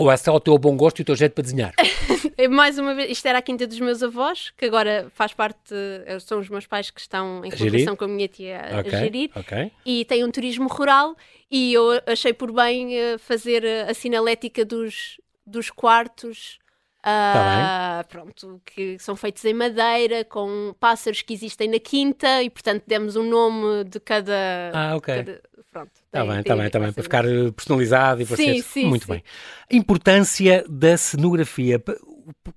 ou 0.00 0.11
é 0.11 0.17
só 0.17 0.35
o 0.35 0.41
teu 0.41 0.57
bom 0.57 0.75
gosto 0.79 1.00
e 1.00 1.03
o 1.03 1.05
teu 1.05 1.15
jeito 1.15 1.35
para 1.35 1.43
desenhar? 1.43 1.75
Mais 2.50 2.79
uma 2.79 2.95
vez, 2.95 3.11
isto 3.11 3.27
era 3.27 3.39
a 3.39 3.43
quinta 3.43 3.67
dos 3.67 3.79
meus 3.79 4.03
avós, 4.03 4.50
que 4.57 4.65
agora 4.65 5.11
faz 5.15 5.35
parte, 5.35 5.75
eh, 6.07 6.19
são 6.21 6.39
os 6.39 6.49
meus 6.49 6.67
pais 6.67 6.91
que 6.91 6.99
estão 6.99 7.45
em 7.45 7.50
colaboração 7.50 7.95
com 7.95 8.05
a 8.07 8.09
minha 8.09 8.27
tia 8.27 8.62
okay, 8.81 8.95
a 8.95 8.99
gerir, 8.99 9.31
okay. 9.37 9.71
e 9.85 10.07
tem 10.07 10.25
um 10.25 10.31
turismo 10.31 10.69
rural, 10.69 11.15
e 11.50 11.75
eu 11.75 12.00
achei 12.07 12.33
por 12.33 12.50
bem 12.50 12.97
eh, 12.97 13.19
fazer 13.19 13.62
a 13.87 13.93
sinalética 13.93 14.65
dos, 14.65 15.21
dos 15.47 15.71
quartos 15.71 16.59
Uh, 17.00 18.07
pronto, 18.09 18.61
que 18.64 18.99
são 18.99 19.16
feitos 19.16 19.42
em 19.47 19.54
madeira, 19.54 20.23
com 20.23 20.75
pássaros 20.78 21.23
que 21.23 21.33
existem 21.33 21.69
na 21.69 21.78
quinta 21.78 22.42
e, 22.42 22.50
portanto, 22.50 22.85
demos 22.87 23.16
um 23.16 23.23
nome 23.23 23.85
de 23.85 23.99
cada. 23.99 24.71
Ah, 24.75 24.97
ok. 24.97 25.16
Cada, 25.16 25.40
pronto. 25.71 25.90
Está 25.95 26.25
bem, 26.26 26.40
está 26.40 26.57
bem, 26.57 26.66
está 26.66 26.78
bem, 26.78 26.92
para 26.92 27.02
ficar 27.02 27.25
personalizado 27.57 28.21
e 28.21 28.26
para 28.26 28.37
sim, 28.37 28.54
ser. 28.57 28.62
Sim, 28.62 28.87
Muito 28.87 29.07
sim. 29.07 29.12
bem. 29.12 29.23
Importância 29.71 30.62
da 30.69 30.97
cenografia. 30.99 31.83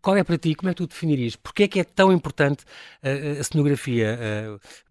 Qual 0.02 0.18
é 0.18 0.24
para 0.24 0.38
ti? 0.38 0.54
Como 0.56 0.70
é 0.70 0.74
que 0.74 0.78
tu 0.78 0.88
definirias? 0.88 1.38
Porquê 1.38 1.64
é 1.64 1.68
que 1.68 1.80
é 1.80 1.84
tão 1.86 2.12
importante 2.12 2.66
uh, 3.02 3.40
a 3.40 3.44
cenografia? 3.44 4.20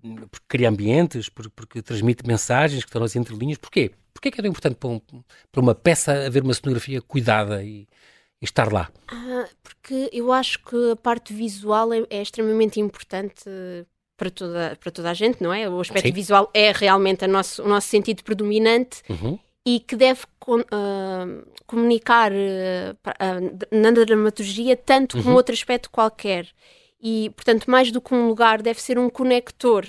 Uh, 0.03 0.29
porque 0.29 0.47
cria 0.49 0.71
ambientes, 0.71 1.29
porque, 1.29 1.53
porque, 1.55 1.83
transmite 1.83 2.27
mensagens 2.27 2.83
que 2.83 2.89
estão 2.89 3.03
nas 3.03 3.15
entrelinhas. 3.15 3.59
Porquê? 3.59 3.91
Porquê 4.15 4.29
é 4.29 4.31
que 4.31 4.41
é 4.41 4.43
tão 4.43 4.51
importante 4.51 4.77
para, 4.77 4.89
um, 4.89 5.01
para 5.53 5.61
uma 5.61 5.75
peça 5.75 6.27
haver 6.27 6.43
uma 6.43 6.55
cenografia 6.55 7.03
cuidada 7.03 7.63
e, 7.63 7.87
e 8.43 8.45
estar 8.45 8.73
lá? 8.73 8.91
Ah, 9.07 9.49
porque 9.63 10.11
eu 10.13 10.33
acho 10.33 10.59
que 10.65 10.91
a 10.91 10.97
parte 10.97 11.33
visual 11.33 11.93
é, 11.93 12.05
é, 12.11 12.21
extremamente 12.21 12.81
importante 12.81 13.45
para 14.17 14.31
toda, 14.31 14.77
para 14.81 14.91
toda 14.91 15.11
a 15.11 15.15
gente, 15.15 15.41
não 15.41 15.55
é? 15.55 15.69
O 15.69 15.81
aspecto 15.81 16.09
Sim. 16.09 16.13
visual 16.13 16.51
é 16.53 16.73
realmente 16.73 17.25
nosso, 17.29 17.63
o 17.63 17.69
nosso 17.69 17.87
sentido 17.87 18.25
predominante 18.25 19.01
uhum. 19.09 19.39
e 19.65 19.79
que 19.79 19.95
deve 19.95 20.23
uh, 20.49 21.47
comunicar 21.67 22.33
uh, 22.33 22.35
uh, 22.35 23.67
na 23.71 23.91
dramaturgia 23.93 24.77
tanto 24.77 25.17
uhum. 25.17 25.23
como 25.23 25.37
outro 25.37 25.55
aspecto 25.55 25.89
qualquer. 25.89 26.49
E, 27.01 27.31
portanto, 27.37 27.71
mais 27.71 27.93
do 27.93 28.01
que 28.01 28.15
um 28.15 28.29
lugar, 28.29 28.61
deve 28.61 28.81
ser 28.81 28.97
um 28.99 29.11
conector. 29.11 29.85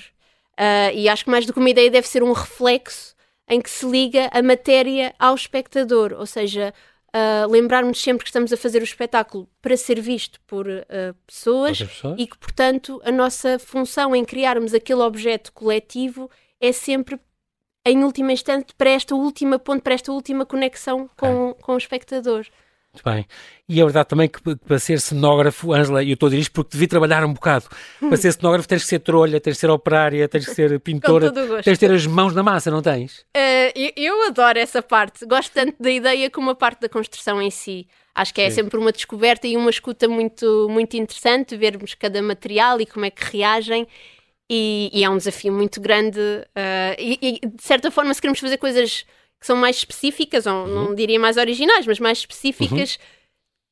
e 0.96 1.08
acho 1.08 1.26
que 1.26 1.30
mais 1.30 1.46
do 1.46 1.54
que 1.54 1.60
uma 1.60 1.70
ideia, 1.70 1.92
deve 1.92 2.08
ser 2.08 2.24
um 2.24 2.32
reflexo 2.32 3.14
em 3.48 3.62
que 3.62 3.70
se 3.70 3.86
liga 3.86 4.32
a 4.34 4.42
matéria 4.42 5.14
ao 5.20 5.36
espectador, 5.36 6.16
ou 6.18 6.26
seja, 6.26 6.74
uh, 7.16 7.50
lembrarmos 7.50 8.02
sempre 8.02 8.24
que 8.24 8.30
estamos 8.30 8.52
a 8.52 8.58
fazer 8.58 8.82
o 8.82 8.84
espetáculo 8.84 9.48
para 9.62 9.78
ser 9.78 10.02
visto 10.02 10.40
por 10.42 10.68
uh, 10.68 10.82
pessoas, 11.26 11.80
pessoas, 11.80 12.16
e 12.20 12.28
que, 12.28 12.38
portanto, 12.38 13.02
a 13.04 13.12
nossa 13.12 13.60
função 13.60 14.16
em 14.16 14.26
criarmos 14.26 14.74
aquele 14.74 15.02
objeto 15.02 15.52
coletivo 15.54 16.30
é 16.60 16.72
sempre, 16.72 17.20
em 17.86 18.04
última 18.04 18.32
instante, 18.32 18.74
para 18.76 18.90
esta 18.90 19.16
última 19.16 19.60
ponto, 19.60 19.84
para 19.84 19.94
esta 19.94 20.12
última 20.12 20.46
conexão 20.46 21.10
com, 21.16 21.50
é. 21.50 21.54
com 21.62 21.74
o 21.74 21.78
espectador. 21.78 22.46
Muito 22.94 23.04
bem. 23.04 23.26
E 23.68 23.82
é 23.82 23.84
verdade 23.84 24.08
também 24.08 24.30
que 24.30 24.40
para 24.56 24.78
ser 24.78 25.00
cenógrafo, 25.00 25.74
Ângela, 25.74 26.04
e 26.04 26.12
eu 26.12 26.14
estou 26.14 26.28
a 26.28 26.30
dizer 26.30 26.42
isto 26.42 26.52
porque 26.52 26.74
devia 26.74 26.88
trabalhar 26.88 27.26
um 27.26 27.34
bocado. 27.34 27.66
Para 28.00 28.18
ser 28.18 28.32
cenógrafo 28.32 28.68
tens 28.68 28.84
que 28.84 28.88
ser 28.88 29.00
trolha, 29.00 29.42
tens 29.42 29.54
que 29.54 29.60
ser 29.62 29.72
operária, 29.72 30.28
tens 30.30 30.46
que 30.46 30.54
ser 30.54 30.80
pintora, 30.80 31.32
tens 31.64 31.80
que 31.80 31.88
ter 31.88 31.92
as 31.92 32.06
mãos 32.06 32.36
na 32.36 32.44
massa, 32.44 32.70
não 32.70 32.84
tens? 32.84 33.26
Uh, 33.36 33.72
eu, 33.76 33.92
eu, 33.98 34.28
adoro 34.28 34.60
essa 34.60 34.80
parte. 34.80 35.26
Gosto 35.26 35.52
tanto 35.52 35.82
da 35.82 35.90
ideia 35.90 36.30
como 36.30 36.52
a 36.52 36.56
parte 36.56 36.82
da 36.82 36.90
construção 36.90 37.42
em 37.42 37.50
si. 37.50 37.88
Acho 38.14 38.32
que 38.32 38.42
é 38.42 38.50
Sim. 38.52 38.58
sempre 38.58 38.78
uma 38.78 38.92
descoberta 38.92 39.48
e 39.48 39.58
uma 39.58 39.72
escuta 39.72 40.08
muito, 40.08 40.68
muito 40.70 40.96
interessante, 40.96 41.58
vermos 41.58 41.96
cada 41.96 42.22
material 42.22 42.80
e 42.80 42.86
como 42.86 43.06
é 43.06 43.10
que 43.10 43.24
reagem. 43.38 43.88
E, 44.48 44.92
e 44.94 45.04
é 45.04 45.10
um 45.10 45.18
desafio 45.18 45.52
muito 45.52 45.82
grande. 45.82 46.20
Uh, 46.20 46.96
e, 47.00 47.40
e, 47.44 47.48
de 47.48 47.64
certa 47.64 47.90
forma, 47.90 48.14
se 48.14 48.22
queremos 48.22 48.40
fazer 48.40 48.58
coisas 48.58 49.04
que 49.44 49.48
são 49.48 49.58
mais 49.58 49.76
específicas, 49.76 50.46
ou 50.46 50.54
uhum. 50.54 50.68
não 50.68 50.96
diria 50.96 51.20
mais 51.20 51.36
originais, 51.36 51.86
mas 51.86 52.00
mais 52.00 52.20
específicas. 52.20 52.96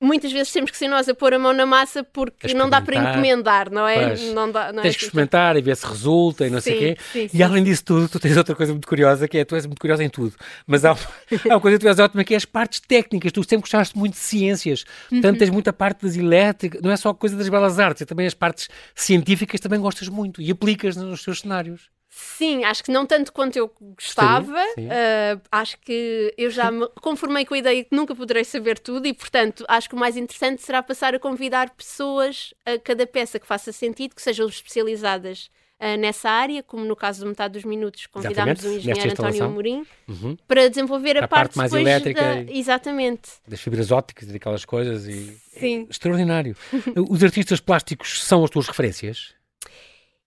Uhum. 0.01 0.07
Muitas 0.07 0.29
vezes 0.29 0.51
temos 0.51 0.69
que 0.69 0.77
ser 0.77 0.89
nós 0.89 1.07
a 1.07 1.13
pôr 1.13 1.34
a 1.34 1.39
mão 1.39 1.53
na 1.53 1.65
massa 1.65 2.03
porque 2.03 2.53
não 2.53 2.69
dá 2.69 2.81
para 2.81 2.97
encomendar, 2.97 3.71
não 3.71 3.88
é? 3.88 4.17
Não 4.34 4.51
dá, 4.51 4.73
não 4.73 4.81
tens 4.81 4.95
é 4.95 4.97
que 4.97 5.05
experimentar 5.05 5.55
e 5.55 5.62
ver 5.62 5.77
se 5.77 5.86
resulta 5.86 6.45
e 6.45 6.49
não 6.49 6.60
sim, 6.60 6.71
sei 6.71 6.75
o 6.75 6.79
quê. 6.79 7.01
Sim, 7.13 7.27
sim. 7.29 7.38
E 7.38 7.41
além 7.41 7.63
disso 7.63 7.86
tudo, 7.86 8.10
tu 8.10 8.19
tens 8.19 8.36
outra 8.36 8.53
coisa 8.53 8.73
muito 8.73 8.86
curiosa 8.86 9.29
que 9.29 9.38
é 9.38 9.45
tu 9.45 9.55
és 9.55 9.65
muito 9.65 9.79
curiosa 9.79 10.03
em 10.03 10.10
tudo. 10.10 10.36
Mas 10.67 10.84
há, 10.84 10.91
há 11.49 11.53
uma 11.53 11.62
coisa 11.62 11.77
que 11.77 11.86
tu 11.86 11.88
és 11.88 11.99
ótima 11.99 12.25
que 12.25 12.34
é 12.34 12.38
as 12.38 12.43
partes 12.43 12.81
técnicas. 12.81 13.31
Tu 13.31 13.41
sempre 13.43 13.62
gostaste 13.62 13.97
muito 13.97 14.15
de 14.15 14.19
ciências. 14.19 14.84
Portanto, 15.07 15.34
uhum. 15.34 15.39
tens 15.39 15.49
muita 15.51 15.71
parte 15.71 16.05
das 16.05 16.17
elétricas. 16.17 16.81
Não 16.81 16.91
é 16.91 16.97
só 16.97 17.13
coisa 17.13 17.38
das 17.38 17.47
belas 17.47 17.79
artes, 17.79 18.01
é 18.01 18.05
também 18.05 18.27
as 18.27 18.34
partes 18.34 18.67
científicas 18.93 19.62
também 19.62 19.79
gostas 19.79 20.10
muito 20.10 20.41
e 20.41 20.51
aplicas 20.51 20.97
nos 20.97 21.23
teus 21.23 21.39
cenários. 21.39 21.89
Sim, 22.13 22.65
acho 22.65 22.84
que 22.84 22.91
não 22.91 23.06
tanto 23.06 23.32
quanto 23.32 23.56
eu 23.56 23.74
gostava. 23.95 24.62
Sim, 24.76 24.82
sim. 24.82 24.88
Uh, 24.88 25.41
acho 25.50 25.80
que 25.80 26.34
eu 26.38 26.52
já 26.52 26.69
me 26.69 26.86
conformei 27.02 27.45
com 27.45 27.54
a 27.54 27.58
ideia 27.58 27.86
que 27.86 27.95
nunca 27.95 28.13
poderei 28.13 28.43
saber 28.43 28.78
tudo 28.78 29.08
e, 29.08 29.13
portanto, 29.13 29.63
acho 29.65 29.88
que 29.88 29.95
o 29.95 29.97
mais 29.97 30.17
interessante 30.17 30.62
será 30.62 30.84
passar 30.84 31.15
a 31.15 31.19
convidar 31.19 31.69
pessoas 31.69 32.54
a 32.65 32.78
cada 32.78 33.08
peça 33.08 33.39
que 33.39 33.47
faça 33.47 33.71
sentido, 33.71 34.13
que 34.13 34.21
sejam 34.21 34.45
especializadas 34.45 35.50
uh, 35.80 35.97
nessa 35.97 36.30
área, 36.30 36.62
como 36.62 36.84
no 36.84 36.97
caso 36.97 37.21
de 37.21 37.28
metade 37.28 37.54
dos 37.54 37.63
minutos 37.63 38.06
convidámos 38.08 38.62
o 38.62 38.74
engenheiro 38.74 39.12
António 39.12 39.45
Amorim 39.45 39.86
uhum. 40.06 40.36
para 40.45 40.69
desenvolver 40.69 41.15
a, 41.15 41.24
a 41.24 41.28
parte, 41.30 41.56
parte, 41.56 41.58
mais 41.58 41.74
elétrica. 41.74 42.21
Da... 42.21 42.52
Exatamente. 42.52 43.30
Das 43.47 43.62
fibras 43.62 43.89
ópticas 43.89 44.28
e 44.28 44.34
daquelas 44.34 44.65
coisas. 44.65 45.08
E... 45.08 45.38
Sim. 45.58 45.86
É 45.88 45.91
extraordinário. 45.91 46.58
Os 47.10 47.24
artistas 47.24 47.62
plásticos 47.62 48.21
são 48.21 48.43
as 48.43 48.50
tuas 48.50 48.67
referências? 48.67 49.34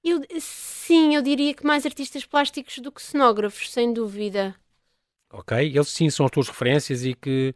Eu, 0.04 0.22
sim, 0.38 1.14
eu 1.14 1.22
diria 1.22 1.54
que 1.54 1.64
mais 1.66 1.86
artistas 1.86 2.24
plásticos 2.26 2.78
do 2.78 2.92
que 2.92 3.02
cenógrafos, 3.02 3.72
sem 3.72 3.92
dúvida. 3.92 4.54
Ok, 5.32 5.52
eles 5.58 5.88
sim 5.88 6.08
são 6.10 6.26
as 6.26 6.30
tuas 6.32 6.48
referências 6.48 7.04
e 7.04 7.14
que. 7.14 7.54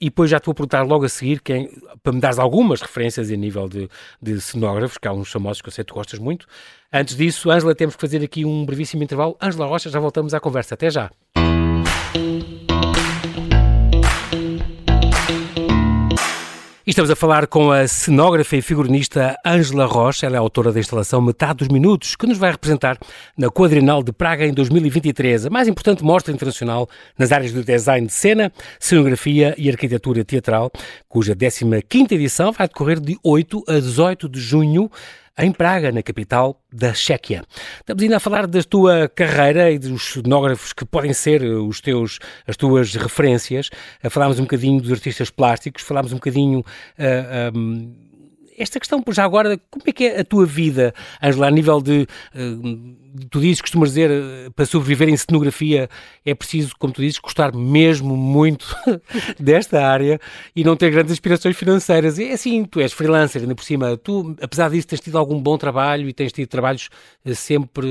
E 0.00 0.06
depois 0.06 0.30
já 0.30 0.38
te 0.38 0.46
vou 0.46 0.54
perguntar 0.54 0.82
logo 0.82 1.04
a 1.04 1.08
seguir 1.08 1.40
quem, 1.40 1.68
para 2.04 2.12
me 2.12 2.20
dares 2.20 2.38
algumas 2.38 2.80
referências 2.80 3.30
a 3.32 3.36
nível 3.36 3.68
de, 3.68 3.88
de 4.22 4.40
cenógrafos, 4.40 4.96
que 4.96 5.08
há 5.08 5.12
uns 5.12 5.30
famosos 5.30 5.60
que 5.60 5.68
eu 5.68 5.72
sei 5.72 5.82
que 5.84 5.88
tu 5.88 5.94
gostas 5.94 6.20
muito. 6.20 6.46
Antes 6.92 7.16
disso, 7.16 7.50
Ângela, 7.50 7.74
temos 7.74 7.96
que 7.96 8.00
fazer 8.00 8.22
aqui 8.22 8.44
um 8.44 8.64
brevíssimo 8.64 9.02
intervalo. 9.02 9.36
Ângela 9.42 9.66
Rocha, 9.66 9.90
já 9.90 9.98
voltamos 9.98 10.34
à 10.34 10.40
conversa. 10.40 10.74
Até 10.74 10.88
já. 10.90 11.10
E 16.88 16.90
estamos 16.90 17.10
a 17.10 17.14
falar 17.14 17.46
com 17.46 17.70
a 17.70 17.86
cenógrafa 17.86 18.56
e 18.56 18.62
figurinista 18.62 19.36
Ângela 19.44 19.84
Rocha. 19.84 20.24
Ela 20.24 20.36
é 20.36 20.38
autora 20.38 20.72
da 20.72 20.80
instalação 20.80 21.20
Metade 21.20 21.58
dos 21.58 21.68
Minutos, 21.68 22.16
que 22.16 22.26
nos 22.26 22.38
vai 22.38 22.50
representar 22.50 22.96
na 23.36 23.50
Quadrinal 23.50 24.02
de 24.02 24.10
Praga 24.10 24.46
em 24.46 24.54
2023, 24.54 25.44
a 25.44 25.50
mais 25.50 25.68
importante 25.68 26.02
mostra 26.02 26.32
internacional 26.32 26.88
nas 27.18 27.30
áreas 27.30 27.52
do 27.52 27.62
design 27.62 28.06
de 28.06 28.12
cena, 28.14 28.50
cenografia 28.80 29.54
e 29.58 29.68
arquitetura 29.68 30.24
teatral, 30.24 30.72
cuja 31.10 31.36
15ª 31.36 32.12
edição 32.12 32.52
vai 32.52 32.66
decorrer 32.66 32.98
de 32.98 33.18
8 33.22 33.64
a 33.68 33.74
18 33.74 34.26
de 34.26 34.40
junho 34.40 34.90
em 35.38 35.52
Praga, 35.52 35.92
na 35.92 36.02
capital 36.02 36.60
da 36.72 36.92
Chequia. 36.92 37.42
Estamos 37.80 38.02
ainda 38.02 38.16
a 38.16 38.20
falar 38.20 38.46
da 38.46 38.62
tua 38.62 39.08
carreira 39.08 39.70
e 39.70 39.78
dos 39.78 40.12
cenógrafos 40.12 40.72
que 40.72 40.84
podem 40.84 41.12
ser 41.12 41.42
os 41.42 41.80
teus, 41.80 42.18
as 42.46 42.56
tuas 42.56 42.94
referências. 42.94 43.70
Falámos 44.10 44.38
um 44.38 44.42
bocadinho 44.42 44.80
dos 44.80 44.92
artistas 44.92 45.30
plásticos, 45.30 45.82
falámos 45.82 46.12
um 46.12 46.16
bocadinho. 46.16 46.60
Uh, 46.98 47.56
um, 47.56 48.07
esta 48.58 48.80
questão, 48.80 49.02
já 49.10 49.24
agora, 49.24 49.58
como 49.70 49.84
é 49.86 49.92
que 49.92 50.04
é 50.04 50.20
a 50.20 50.24
tua 50.24 50.44
vida, 50.44 50.92
Angela, 51.22 51.46
a 51.46 51.50
nível 51.50 51.80
de. 51.80 52.06
Uh, 52.34 52.96
tu 53.30 53.40
dizes, 53.40 53.60
costumas 53.60 53.90
dizer, 53.90 54.10
uh, 54.10 54.52
para 54.52 54.66
sobreviver 54.66 55.08
em 55.08 55.16
cenografia 55.16 55.88
é 56.24 56.34
preciso, 56.34 56.74
como 56.78 56.92
tu 56.92 57.00
dizes, 57.00 57.18
gostar 57.18 57.54
mesmo 57.54 58.16
muito 58.16 58.66
desta 59.38 59.86
área 59.86 60.20
e 60.54 60.64
não 60.64 60.76
ter 60.76 60.90
grandes 60.90 61.12
aspirações 61.12 61.56
financeiras. 61.56 62.18
É 62.18 62.32
assim, 62.32 62.64
tu 62.64 62.80
és 62.80 62.92
freelancer, 62.92 63.42
ainda 63.42 63.54
por 63.54 63.64
cima. 63.64 63.96
Tu, 63.96 64.36
apesar 64.42 64.70
disso, 64.70 64.88
tens 64.88 65.00
tido 65.00 65.16
algum 65.16 65.40
bom 65.40 65.56
trabalho 65.56 66.08
e 66.08 66.12
tens 66.12 66.32
tido 66.32 66.48
trabalhos 66.48 66.88
uh, 67.24 67.34
sempre 67.34 67.88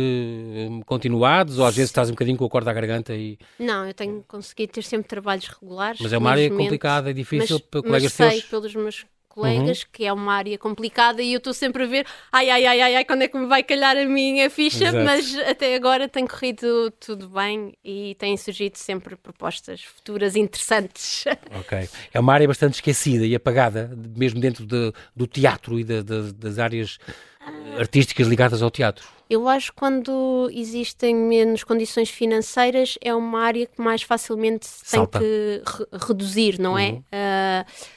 continuados 0.85 1.59
ou 1.59 1.65
às 1.65 1.75
vezes 1.75 1.89
estás 1.89 2.09
um 2.09 2.13
bocadinho 2.13 2.37
com 2.37 2.45
a 2.45 2.49
corda 2.49 2.71
à 2.71 2.73
garganta 2.73 3.15
e. 3.15 3.37
Não, 3.57 3.85
eu 3.87 3.93
tenho 3.93 4.23
conseguido 4.27 4.73
ter 4.73 4.83
sempre 4.83 5.07
trabalhos 5.07 5.47
regulares. 5.47 6.01
Mas 6.01 6.11
é 6.11 6.17
uma 6.17 6.31
área 6.31 6.49
complicada 6.49 7.09
e 7.11 7.13
difícil 7.13 7.57
mas, 7.57 7.67
para 7.69 7.81
colegas 7.81 8.03
mas 8.03 8.13
sei 8.13 8.29
teus. 8.41 8.43
pelos 8.43 8.75
meus 8.75 9.05
colegas, 9.37 9.81
uhum. 9.81 9.87
que 9.93 10.05
é 10.05 10.11
uma 10.11 10.33
área 10.33 10.57
complicada 10.57 11.21
e 11.21 11.33
eu 11.33 11.37
estou 11.37 11.53
sempre 11.53 11.83
a 11.83 11.85
ver, 11.85 12.07
ai, 12.31 12.49
ai, 12.49 12.65
ai, 12.65 12.81
ai, 12.81 12.95
ai, 12.95 13.05
quando 13.05 13.21
é 13.21 13.27
que 13.27 13.37
me 13.37 13.45
vai 13.45 13.61
calhar 13.61 13.95
a 13.95 14.05
minha 14.05 14.49
ficha, 14.49 14.85
Exato. 14.85 15.05
mas 15.05 15.37
até 15.47 15.75
agora 15.75 16.09
tem 16.09 16.25
corrido 16.25 16.91
tudo 16.99 17.29
bem 17.29 17.73
e 17.85 18.15
têm 18.17 18.35
surgido 18.35 18.77
sempre 18.77 19.15
propostas 19.15 19.83
futuras 19.83 20.35
interessantes. 20.35 21.25
Ok. 21.59 21.89
É 22.13 22.19
uma 22.19 22.33
área 22.33 22.47
bastante 22.47 22.75
esquecida 22.75 23.25
e 23.25 23.35
apagada, 23.35 23.91
mesmo 24.15 24.39
dentro 24.39 24.65
de, 24.65 24.93
do 25.15 25.27
teatro 25.27 25.79
e 25.79 25.83
de, 25.83 26.03
de, 26.03 26.33
das 26.33 26.59
áreas 26.59 26.97
ah. 27.39 27.79
artísticas 27.79 28.27
ligadas 28.27 28.61
ao 28.61 28.69
teatro. 28.69 29.07
Eu 29.29 29.47
acho 29.47 29.71
que 29.71 29.77
quando 29.77 30.49
existem 30.53 31.15
menos 31.15 31.63
condições 31.63 32.09
financeiras 32.09 32.97
é 33.01 33.13
uma 33.13 33.41
área 33.41 33.65
que 33.65 33.81
mais 33.81 34.01
facilmente 34.01 34.65
se 34.65 34.91
tem 34.91 35.05
que 35.05 35.61
re 35.65 35.85
reduzir, 36.07 36.59
não 36.59 36.77
é? 36.77 36.91
uhum. 36.91 37.03
é? 37.11 37.65
Uh, 37.65 37.96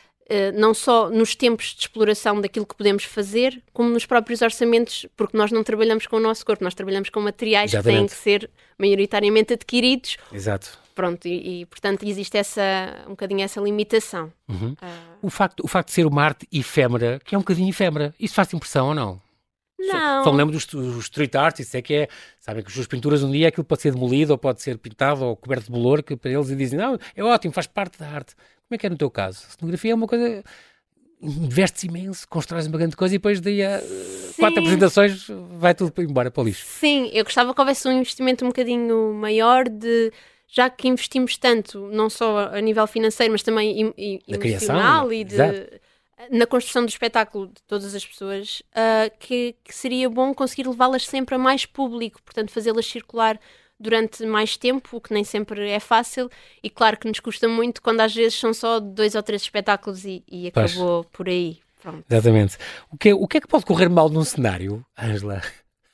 não 0.55 0.73
só 0.73 1.11
nos 1.11 1.35
tempos 1.35 1.75
de 1.75 1.81
exploração 1.83 2.41
daquilo 2.41 2.67
que 2.67 2.75
podemos 2.75 3.05
fazer, 3.05 3.63
como 3.73 3.91
nos 3.91 4.07
próprios 4.07 4.43
orçamentos, 4.43 5.07
porque 5.17 5.37
nós 5.37 5.51
não 5.51 5.65
trabalhamos 5.65 6.07
com 6.07 6.17
o 6.17 6.21
nosso 6.21 6.45
corpo, 6.45 6.63
nós 6.63 6.75
trabalhamos 6.75 7.11
com 7.11 7.21
materiais 7.21 7.73
Exatamente. 7.73 7.95
que 7.95 7.99
têm 7.99 8.07
que 8.07 8.23
ser 8.23 8.51
maioritariamente 8.79 9.55
adquiridos. 9.55 10.17
Exato. 10.33 10.79
Pronto, 10.95 11.27
e, 11.27 11.63
e, 11.63 11.67
portanto 11.67 12.05
existe 12.05 12.37
essa, 12.37 12.63
um 13.07 13.11
bocadinho 13.11 13.43
essa 13.43 13.61
limitação. 13.61 14.33
Uhum. 14.49 14.73
Uh... 14.73 14.77
O, 15.23 15.31
facto, 15.31 15.65
o 15.65 15.69
facto 15.69 15.89
de 15.89 15.95
ser 15.95 16.07
uma 16.07 16.23
arte 16.23 16.47
efêmera, 16.53 17.21
que 17.25 17.35
é 17.35 17.39
um 17.39 17.41
bocadinho 17.41 17.69
efêmera, 17.69 18.15
isso 18.21 18.35
faz 18.35 18.53
impressão 18.53 18.89
ou 18.89 18.95
não? 18.95 19.21
Não. 19.79 20.25
Só 20.25 20.31
me 20.31 20.39
lembro 20.39 20.53
dos, 20.53 20.67
dos 20.67 21.05
street 21.05 21.35
artists, 21.35 21.75
é 21.75 21.81
que 21.81 21.95
é, 21.95 22.09
sabem 22.39 22.63
que 22.63 22.69
as 22.69 22.75
suas 22.75 22.87
pinturas 22.87 23.23
um 23.23 23.31
dia 23.31 23.49
aquilo 23.49 23.65
pode 23.65 23.81
ser 23.81 23.95
demolido 23.95 24.33
ou 24.33 24.39
pode 24.39 24.61
ser 24.61 24.77
pintado 24.77 25.25
ou 25.25 25.35
coberto 25.35 25.65
de 25.65 25.71
bolor, 25.71 26.03
que 26.03 26.17
para 26.17 26.31
eles 26.31 26.55
dizem, 26.55 26.79
não, 26.79 26.99
é 27.17 27.25
ótimo, 27.25 27.55
faz 27.55 27.67
parte 27.67 27.99
da 27.99 28.07
arte. 28.07 28.35
Como 28.71 28.77
é 28.77 28.79
que 28.79 28.87
é 28.87 28.91
no 28.91 28.97
teu 28.97 29.11
caso? 29.11 29.45
A 29.49 29.59
cenografia 29.59 29.91
é 29.91 29.95
uma 29.97 30.07
coisa. 30.07 30.45
Investes 31.21 31.83
imenso, 31.83 32.27
constróis 32.29 32.69
uma 32.69 32.79
grande 32.79 32.95
coisa 32.95 33.17
e 33.17 33.19
depois 33.19 33.41
daí 33.41 33.65
a 33.65 33.81
Sim. 33.81 34.33
quatro 34.39 34.61
apresentações 34.61 35.27
vai 35.59 35.75
tudo 35.75 35.93
embora 36.03 36.31
para 36.31 36.41
o 36.41 36.45
lixo. 36.45 36.65
Sim, 36.65 37.11
eu 37.13 37.25
gostava 37.25 37.53
que 37.53 37.61
houvesse 37.61 37.89
um 37.89 37.93
investimento 37.93 38.45
um 38.45 38.49
bocadinho 38.49 39.13
maior 39.13 39.69
de 39.69 40.13
já 40.47 40.71
que 40.71 40.87
investimos 40.87 41.37
tanto, 41.37 41.89
não 41.93 42.09
só 42.09 42.49
a 42.53 42.61
nível 42.61 42.87
financeiro, 42.87 43.33
mas 43.33 43.43
também 43.43 43.93
emocional 44.29 45.09
criação, 45.09 45.13
e 45.13 45.25
de, 45.25 45.37
na 46.31 46.47
construção 46.47 46.85
do 46.85 46.89
espetáculo 46.89 47.49
de 47.49 47.63
todas 47.67 47.93
as 47.93 48.07
pessoas, 48.07 48.63
uh, 48.71 49.11
que, 49.19 49.57
que, 49.65 49.75
seria 49.75 50.09
bom 50.09 50.33
conseguir 50.33 50.67
levá-las 50.69 51.07
sempre 51.07 51.35
a 51.35 51.39
mais 51.39 51.67
público, 51.67 52.23
portanto, 52.23 52.51
fazê-las 52.51 52.87
circular 52.87 53.39
durante 53.81 54.27
mais 54.27 54.57
tempo, 54.59 54.99
o 54.99 55.01
que 55.01 55.15
nem 55.15 55.25
sempre 55.25 55.71
é 55.71 55.81
fácil, 55.81 56.31
e 56.63 56.69
claro 56.69 56.99
que 56.99 57.09
nos 57.09 57.19
custa 57.19 57.49
muito 57.49 57.81
quando 57.81 58.01
às 58.01 58.15
vezes 58.15 58.39
são 58.39 58.53
só 58.53 58.79
dois 58.79 59.15
ou 59.15 59.23
três 59.23 59.41
espetáculos 59.43 60.05
e, 60.05 60.23
e 60.31 60.49
acabou 60.49 61.05
por 61.05 61.29
aí. 61.29 61.59
Pronto. 61.81 62.05
Exatamente. 62.11 62.59
O 62.93 62.99
que, 62.99 63.09
é, 63.09 63.15
o 63.15 63.27
que 63.27 63.39
é 63.39 63.41
que 63.41 63.49
pode 63.49 63.65
correr 63.65 63.89
mal 63.89 64.11
num 64.11 64.23
cenário, 64.23 64.85
Angela? 64.99 65.41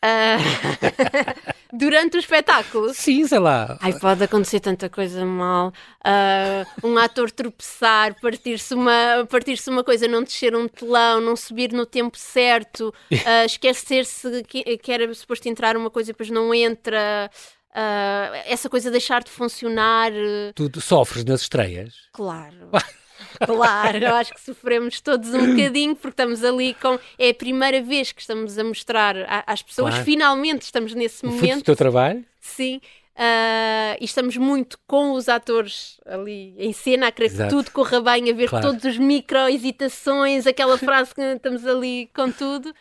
Uh... 0.05 1.46
Durante 1.72 2.16
o 2.16 2.20
espetáculo? 2.20 2.94
Sim, 2.94 3.27
sei 3.27 3.38
lá. 3.38 3.77
Ai, 3.81 3.92
pode 3.99 4.22
acontecer 4.22 4.61
tanta 4.61 4.88
coisa 4.88 5.25
mal. 5.25 5.72
Uh, 6.01 6.87
um 6.87 6.96
ator 6.96 7.31
tropeçar, 7.31 8.18
partir-se 8.20 8.72
uma, 8.72 9.27
partir 9.29 9.59
uma 9.68 9.83
coisa, 9.83 10.07
não 10.07 10.22
descer 10.22 10.55
um 10.55 10.68
telão, 10.68 11.20
não 11.20 11.35
subir 11.35 11.72
no 11.72 11.85
tempo 11.85 12.16
certo, 12.16 12.94
uh, 13.12 13.44
esquecer-se 13.44 14.44
que, 14.44 14.79
que, 14.79 14.92
era 14.92 15.12
suposto 15.12 15.49
entrar 15.49 15.77
uma 15.77 15.90
coisa 15.90 16.11
e 16.11 16.12
depois 16.12 16.31
não 16.31 16.55
entra. 16.55 17.31
Uh, 17.77 18.33
essa 18.47 18.71
coisa 18.71 18.91
deixar 18.91 19.23
de 19.23 19.31
funcionar. 19.31 20.11
Tu, 20.55 20.71
tu 20.71 20.81
sofres 20.81 21.27
nas 21.27 21.43
estreias? 21.43 21.95
Claro. 22.12 22.71
Claro, 23.45 23.99
eu 23.99 24.15
acho 24.15 24.33
que 24.33 24.41
sofremos 24.41 25.01
todos 25.01 25.35
um 25.35 25.55
bocadinho 25.55 25.95
porque 25.95 26.09
estamos 26.09 26.43
ali 26.43 26.73
com. 26.75 26.99
É 27.19 27.31
a 27.31 27.35
primeira 27.35 27.83
vez 27.83 28.12
que 28.12 28.21
estamos 28.21 28.59
a 28.59 28.65
mostrar 28.65 29.15
às 29.47 29.62
pessoas, 29.62 29.91
claro. 29.91 30.05
finalmente 30.05 30.62
estamos 30.62 30.95
nesse 30.95 31.25
o 31.25 31.31
momento. 31.31 31.59
do 31.59 31.65
teu 31.65 31.77
trabalho? 31.77 32.25
Sim. 32.41 32.81
Uh, 33.17 33.97
e 34.01 34.05
estamos 34.05 34.37
muito 34.37 34.79
com 34.87 35.12
os 35.12 35.29
atores 35.29 35.99
ali 36.07 36.55
em 36.59 36.73
cena, 36.73 37.09
a 37.09 37.12
querer 37.12 37.27
Exato. 37.27 37.49
que 37.49 37.57
tudo 37.57 37.73
corra 37.73 38.01
bem, 38.01 38.31
a 38.31 38.35
ver 38.35 38.49
claro. 38.49 38.69
todos 38.69 38.85
os 38.85 38.99
micro-hesitações, 38.99 40.47
aquela 40.47 40.77
frase 40.77 41.15
que 41.15 41.21
estamos 41.21 41.67
ali 41.67 42.11
com 42.15 42.31
tudo. 42.31 42.75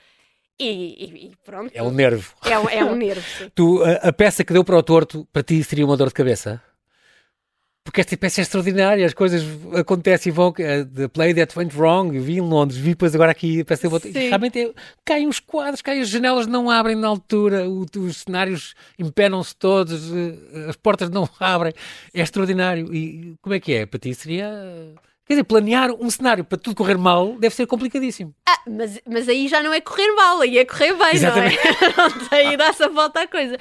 E, 0.60 0.66
e, 0.66 1.26
e, 1.28 1.32
pronto. 1.44 1.72
É 1.74 1.84
um 1.84 1.92
nervo. 1.92 2.34
É, 2.46 2.78
é 2.78 2.86
um 2.86 2.96
nervo. 2.96 3.52
tu, 3.54 3.84
a, 3.84 4.10
a, 4.10 4.14
peça 4.14 4.44
que 4.44 4.54
deu 4.54 4.64
para 4.64 4.78
o 4.78 4.84
torto, 4.84 5.28
para 5.32 5.44
ti 5.44 5.62
seria 5.64 5.86
uma 5.86 5.98
dor 5.98 6.08
de 6.08 6.14
cabeça? 6.14 6.62
Porque 7.84 8.02
esta 8.02 8.18
peça 8.18 8.42
é 8.42 8.44
extraordinária, 8.44 9.06
as 9.06 9.14
coisas 9.14 9.44
acontecem 9.76 10.32
e 10.32 10.34
vão. 10.34 10.50
Uh, 10.50 10.86
the 10.86 11.08
play 11.08 11.36
that 11.36 11.58
went 11.58 11.72
wrong, 11.76 12.18
vi 12.18 12.38
em 12.38 12.42
Londres, 12.42 12.80
vi 12.80 12.90
depois 12.90 13.14
agora 13.14 13.32
aqui 13.32 13.62
a 13.62 13.66
peça. 13.66 13.88
Realmente 13.88 14.60
é, 14.60 14.74
caem 15.06 15.28
os 15.28 15.40
quadros, 15.40 15.84
caem 15.84 16.02
as 16.02 16.10
janelas, 16.10 16.48
não 16.48 16.68
abrem 16.70 16.96
na 16.96 17.08
altura, 17.08 17.70
o, 17.70 17.86
os 18.00 18.18
cenários 18.18 18.74
empenam-se 18.98 19.56
todos, 19.56 20.10
uh, 20.10 20.70
as 20.70 20.76
portas 20.76 21.12
não 21.12 21.30
abrem. 21.40 21.74
É 22.12 22.22
extraordinário. 22.22 22.92
E 22.96 23.36
como 23.40 23.54
é 23.54 23.60
que 23.60 23.74
é? 23.74 23.86
Para 23.86 24.00
ti 24.00 24.16
seria. 24.16 24.50
Quer 25.26 25.34
dizer, 25.34 25.44
planear 25.46 25.92
um 25.92 26.08
cenário 26.08 26.44
para 26.44 26.56
tudo 26.58 26.76
correr 26.76 26.98
mal 26.98 27.36
deve 27.40 27.56
ser 27.56 27.66
complicadíssimo. 27.66 28.36
Ah, 28.48 28.60
mas, 28.68 29.00
mas 29.08 29.28
aí 29.28 29.48
já 29.48 29.62
não 29.64 29.74
é 29.74 29.82
correr 29.82 30.12
mal, 30.14 30.42
aí 30.42 30.60
é 30.60 30.66
correr 30.66 30.94
bem, 30.94 31.16
Exatamente. 31.16 31.58
não 31.58 31.72
é? 31.72 31.94
não 31.98 32.28
tem, 32.28 32.58
dá-se 32.58 32.84
a 32.84 32.88
volta 32.90 33.22
à 33.22 33.28
coisa. 33.28 33.58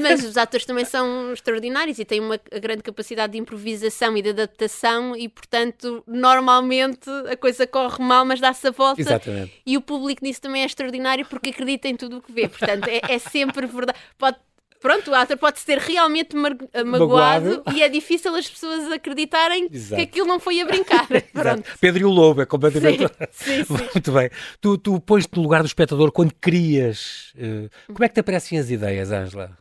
Mas 0.00 0.22
os 0.24 0.36
atores 0.36 0.64
também 0.64 0.84
são 0.84 1.32
extraordinários 1.32 1.98
e 1.98 2.04
têm 2.04 2.20
uma 2.20 2.38
grande 2.60 2.84
capacidade 2.84 3.32
de 3.32 3.38
improvisação 3.38 4.16
e 4.16 4.22
de 4.22 4.30
adaptação 4.30 5.16
e, 5.16 5.28
portanto, 5.28 6.04
normalmente 6.06 7.10
a 7.28 7.36
coisa 7.36 7.66
corre 7.66 8.02
mal, 8.04 8.24
mas 8.24 8.38
dá-se 8.38 8.68
a 8.68 8.70
volta. 8.70 9.00
Exatamente. 9.00 9.60
E 9.66 9.76
o 9.76 9.80
público 9.80 10.24
nisso 10.24 10.40
também 10.40 10.62
é 10.62 10.66
extraordinário 10.66 11.26
porque 11.26 11.50
acredita 11.50 11.88
em 11.88 11.96
tudo 11.96 12.18
o 12.18 12.22
que 12.22 12.30
vê. 12.30 12.48
Portanto, 12.48 12.86
é, 12.86 13.00
é 13.08 13.18
sempre 13.18 13.66
verdade. 13.66 13.98
Pode 14.16 14.36
pronto, 14.82 15.10
o 15.10 15.14
ator 15.14 15.38
pode 15.38 15.60
ser 15.60 15.78
realmente 15.78 16.36
eh, 16.72 16.84
magoado, 16.84 17.62
magoado, 17.62 17.62
e 17.74 17.82
é 17.82 17.88
difícil 17.88 18.34
as 18.34 18.48
pessoas 18.50 18.90
acreditarem 18.90 19.68
Exato. 19.72 19.96
que 19.96 20.02
aquilo 20.02 20.26
não 20.26 20.40
foi 20.40 20.60
a 20.60 20.66
brincar. 20.66 21.06
Pedro 21.80 22.02
e 22.02 22.04
o 22.04 22.10
Lobo 22.10 22.42
é 22.42 22.46
completamente. 22.46 23.06
Sim, 23.30 23.62
sim, 23.62 23.64
sim. 23.64 23.88
Muito 23.94 24.12
bem. 24.12 24.28
Tu, 24.60 24.76
tu 24.76 25.00
pões-te 25.00 25.36
no 25.36 25.42
lugar 25.42 25.62
do 25.62 25.66
espectador 25.66 26.10
quando 26.10 26.34
crias. 26.34 27.32
Uh, 27.36 27.70
como 27.86 28.04
é 28.04 28.08
que 28.08 28.14
te 28.14 28.20
aparecem 28.20 28.58
as 28.58 28.68
ideias, 28.68 29.12
Ângela? 29.12 29.56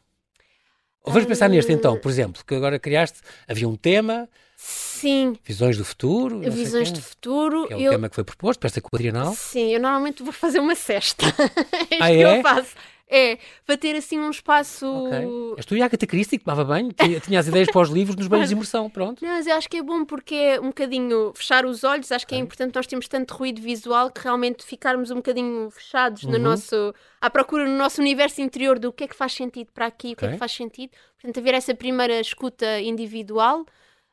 Vamos 1.05 1.25
pensar 1.25 1.49
neste 1.49 1.71
então, 1.71 1.97
por 1.97 2.10
exemplo, 2.10 2.43
que 2.45 2.53
agora 2.53 2.77
criaste, 2.77 3.19
havia 3.47 3.67
um 3.67 3.75
tema. 3.75 4.29
Sim. 4.55 5.36
Visões 5.43 5.75
do 5.77 5.84
futuro. 5.84 6.39
Visões 6.51 6.91
do 6.91 7.01
futuro. 7.01 7.67
Que 7.67 7.73
é 7.73 7.77
o 7.77 7.81
eu... 7.81 7.91
tema 7.91 8.07
que 8.07 8.15
foi 8.15 8.23
proposto 8.23 8.60
para 8.60 8.67
esta 8.67 8.81
quadrienal. 8.81 9.34
Sim, 9.36 9.73
eu 9.73 9.79
normalmente 9.79 10.21
vou 10.21 10.31
fazer 10.31 10.60
uma 10.60 10.75
cesta. 10.75 11.25
é 11.89 11.97
ah, 11.99 12.12
é? 12.12 12.17
que 12.17 12.21
eu 12.21 12.41
faço. 12.43 12.75
É, 13.13 13.38
para 13.65 13.76
ter 13.76 13.93
assim 13.97 14.17
um 14.17 14.30
espaço. 14.30 14.88
Okay. 14.88 15.28
És 15.58 15.65
tu 15.65 15.76
e 15.76 15.82
a 15.82 15.86
Agatha 15.86 16.08
Christie, 16.08 16.39
que 16.39 16.45
tomava 16.45 16.63
bem, 16.63 16.89
tinha, 17.21 17.39
as 17.41 17.47
ideias 17.47 17.69
para 17.69 17.82
os 17.82 17.89
livros 17.89 18.15
nos 18.15 18.28
banhos 18.28 18.47
de 18.47 18.56
imersão, 18.56 18.89
pronto. 18.89 19.21
Não, 19.21 19.32
mas 19.32 19.45
eu 19.45 19.56
acho 19.56 19.69
que 19.69 19.78
é 19.78 19.84
bom 19.84 20.06
porque 20.06 20.34
é 20.34 20.62
um 20.62 20.67
bocadinho 20.67 21.34
fechar 21.36 21.65
os 21.65 21.84
olhos, 21.84 22.10
acho 22.10 22.26
que 22.26 22.34
é 22.34 22.38
importante 22.38 22.74
nós 22.74 22.88
temos 22.88 23.10
tanto 23.10 23.36
ruído 23.36 23.62
visual 23.62 24.10
que 24.10 24.21
realmente 24.21 24.63
ficarmos 24.63 25.12
um 25.12 25.15
bocadinho 25.15 25.69
fechados 25.69 26.24
uhum. 26.24 26.32
no 26.32 26.39
nosso, 26.39 26.95
à 27.19 27.30
procura 27.30 27.67
no 27.67 27.78
nosso 27.78 28.00
universo 28.00 28.39
interior 28.39 28.80
do 28.80 28.93
que 28.93 29.04
é 29.04 29.08
que 29.10 29.15
faz 29.15 29.34
sentido 29.34 29.71
para 29.74 29.88
aqui, 29.88 30.13
o 30.13 30.15
que 30.15 30.26
é 30.26 30.32
que 30.32 30.38
faz 30.38 30.54
sentido. 30.54 30.91
Portanto, 31.21 31.38
haver 31.38 31.54
essa 31.54 31.76
primeira 31.76 32.17
escuta 32.21 32.80
individual. 32.80 33.65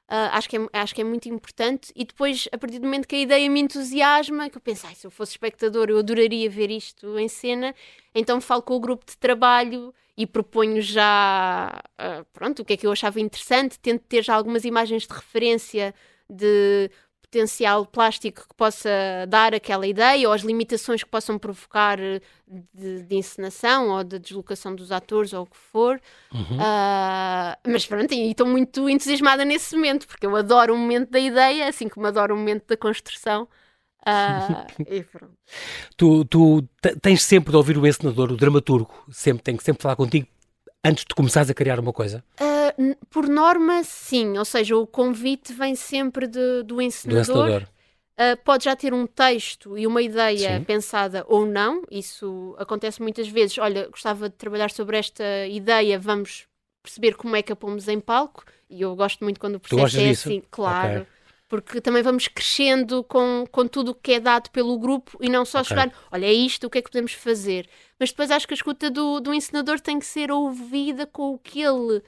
Uh, 0.08 0.32
acho, 0.32 0.48
que 0.48 0.56
é, 0.56 0.60
acho 0.72 0.94
que 0.94 1.02
é 1.02 1.04
muito 1.04 1.28
importante. 1.28 1.92
E 1.94 2.02
depois, 2.02 2.48
a 2.50 2.56
partir 2.56 2.78
do 2.78 2.86
momento 2.86 3.06
que 3.06 3.14
a 3.14 3.20
ideia 3.20 3.48
me 3.50 3.60
entusiasma, 3.60 4.48
que 4.48 4.56
eu 4.56 4.60
penso, 4.60 4.86
se 4.94 5.06
eu 5.06 5.10
fosse 5.10 5.32
espectador, 5.32 5.90
eu 5.90 5.98
adoraria 5.98 6.48
ver 6.48 6.70
isto 6.70 7.18
em 7.18 7.28
cena, 7.28 7.74
então 8.14 8.40
falo 8.40 8.62
com 8.62 8.74
o 8.74 8.80
grupo 8.80 9.04
de 9.04 9.18
trabalho 9.18 9.94
e 10.16 10.26
proponho 10.26 10.80
já 10.80 11.78
uh, 12.00 12.24
pronto, 12.32 12.62
o 12.62 12.64
que 12.64 12.72
é 12.72 12.76
que 12.76 12.86
eu 12.86 12.92
achava 12.92 13.20
interessante, 13.20 13.78
tento 13.78 14.02
ter 14.08 14.24
já 14.24 14.34
algumas 14.34 14.64
imagens 14.64 15.06
de 15.06 15.12
referência 15.12 15.94
de 16.28 16.90
potencial 17.30 17.84
plástico 17.84 18.46
que 18.48 18.54
possa 18.54 18.88
dar 19.28 19.54
aquela 19.54 19.86
ideia 19.86 20.26
ou 20.26 20.34
as 20.34 20.40
limitações 20.42 21.02
que 21.02 21.10
possam 21.10 21.38
provocar 21.38 21.98
de, 21.98 23.02
de 23.02 23.16
encenação 23.16 23.90
ou 23.90 24.02
de 24.02 24.18
deslocação 24.18 24.74
dos 24.74 24.90
atores 24.90 25.32
ou 25.32 25.42
o 25.42 25.46
que 25.46 25.56
for. 25.56 26.00
Uhum. 26.32 26.56
Uh, 26.56 27.56
mas 27.66 27.86
pronto, 27.86 28.12
e 28.12 28.30
estou 28.30 28.46
muito 28.46 28.88
entusiasmada 28.88 29.44
nesse 29.44 29.76
momento, 29.76 30.06
porque 30.06 30.26
eu 30.26 30.34
adoro 30.34 30.74
o 30.74 30.78
momento 30.78 31.10
da 31.10 31.20
ideia, 31.20 31.68
assim 31.68 31.88
como 31.88 32.06
adoro 32.06 32.34
o 32.34 32.38
momento 32.38 32.66
da 32.66 32.76
construção. 32.76 33.46
Uh, 34.00 34.64
e 34.88 35.02
pronto. 35.02 35.34
Tu, 35.96 36.24
tu 36.24 36.68
tens 37.02 37.22
sempre 37.22 37.50
de 37.50 37.56
ouvir 37.56 37.76
o 37.76 37.86
encenador, 37.86 38.32
o 38.32 38.36
dramaturgo, 38.36 39.04
sempre 39.10 39.42
tem 39.42 39.56
que 39.56 39.64
sempre 39.64 39.82
falar 39.82 39.96
contigo 39.96 40.26
antes 40.84 41.04
de 41.04 41.14
começares 41.14 41.50
a 41.50 41.54
criar 41.54 41.78
uma 41.80 41.92
coisa? 41.92 42.24
Uh, 42.40 42.96
por 43.10 43.28
norma, 43.28 43.82
sim. 43.84 44.38
Ou 44.38 44.44
seja, 44.44 44.76
o 44.76 44.86
convite 44.86 45.52
vem 45.52 45.74
sempre 45.74 46.26
de, 46.26 46.62
do 46.62 46.80
encenador. 46.80 47.24
Do 47.24 47.30
encenador. 47.32 47.68
Uh, 48.18 48.36
pode 48.44 48.64
já 48.64 48.74
ter 48.74 48.92
um 48.92 49.06
texto 49.06 49.78
e 49.78 49.86
uma 49.86 50.02
ideia 50.02 50.58
sim. 50.58 50.64
pensada 50.64 51.24
ou 51.28 51.46
não. 51.46 51.82
Isso 51.90 52.54
acontece 52.58 53.00
muitas 53.00 53.28
vezes. 53.28 53.58
Olha, 53.58 53.88
gostava 53.88 54.28
de 54.28 54.34
trabalhar 54.34 54.70
sobre 54.70 54.96
esta 54.96 55.46
ideia, 55.46 55.98
vamos 55.98 56.46
perceber 56.82 57.14
como 57.14 57.36
é 57.36 57.42
que 57.42 57.52
a 57.52 57.56
pomos 57.56 57.86
em 57.86 58.00
palco. 58.00 58.44
E 58.68 58.82
eu 58.82 58.94
gosto 58.96 59.22
muito 59.22 59.38
quando 59.38 59.56
o 59.56 59.60
processo 59.60 59.98
é 59.98 60.08
disso? 60.08 60.28
assim, 60.28 60.42
claro. 60.50 61.02
Okay 61.02 61.17
porque 61.48 61.80
também 61.80 62.02
vamos 62.02 62.28
crescendo 62.28 63.02
com, 63.02 63.46
com 63.50 63.66
tudo 63.66 63.92
o 63.92 63.94
que 63.94 64.12
é 64.12 64.20
dado 64.20 64.50
pelo 64.50 64.78
grupo 64.78 65.18
e 65.20 65.30
não 65.30 65.44
só 65.44 65.60
okay. 65.60 65.68
chegar, 65.70 65.92
olha, 66.12 66.26
é 66.26 66.32
isto, 66.32 66.66
o 66.66 66.70
que 66.70 66.78
é 66.78 66.82
que 66.82 66.90
podemos 66.90 67.14
fazer? 67.14 67.68
Mas 67.98 68.10
depois 68.10 68.30
acho 68.30 68.46
que 68.46 68.52
a 68.52 68.56
escuta 68.56 68.90
do, 68.90 69.18
do 69.18 69.32
ensinador 69.32 69.80
tem 69.80 69.98
que 69.98 70.04
ser 70.04 70.30
ouvida 70.30 71.06
com 71.06 71.32
o 71.32 71.38
que 71.38 71.62
ele 71.62 72.02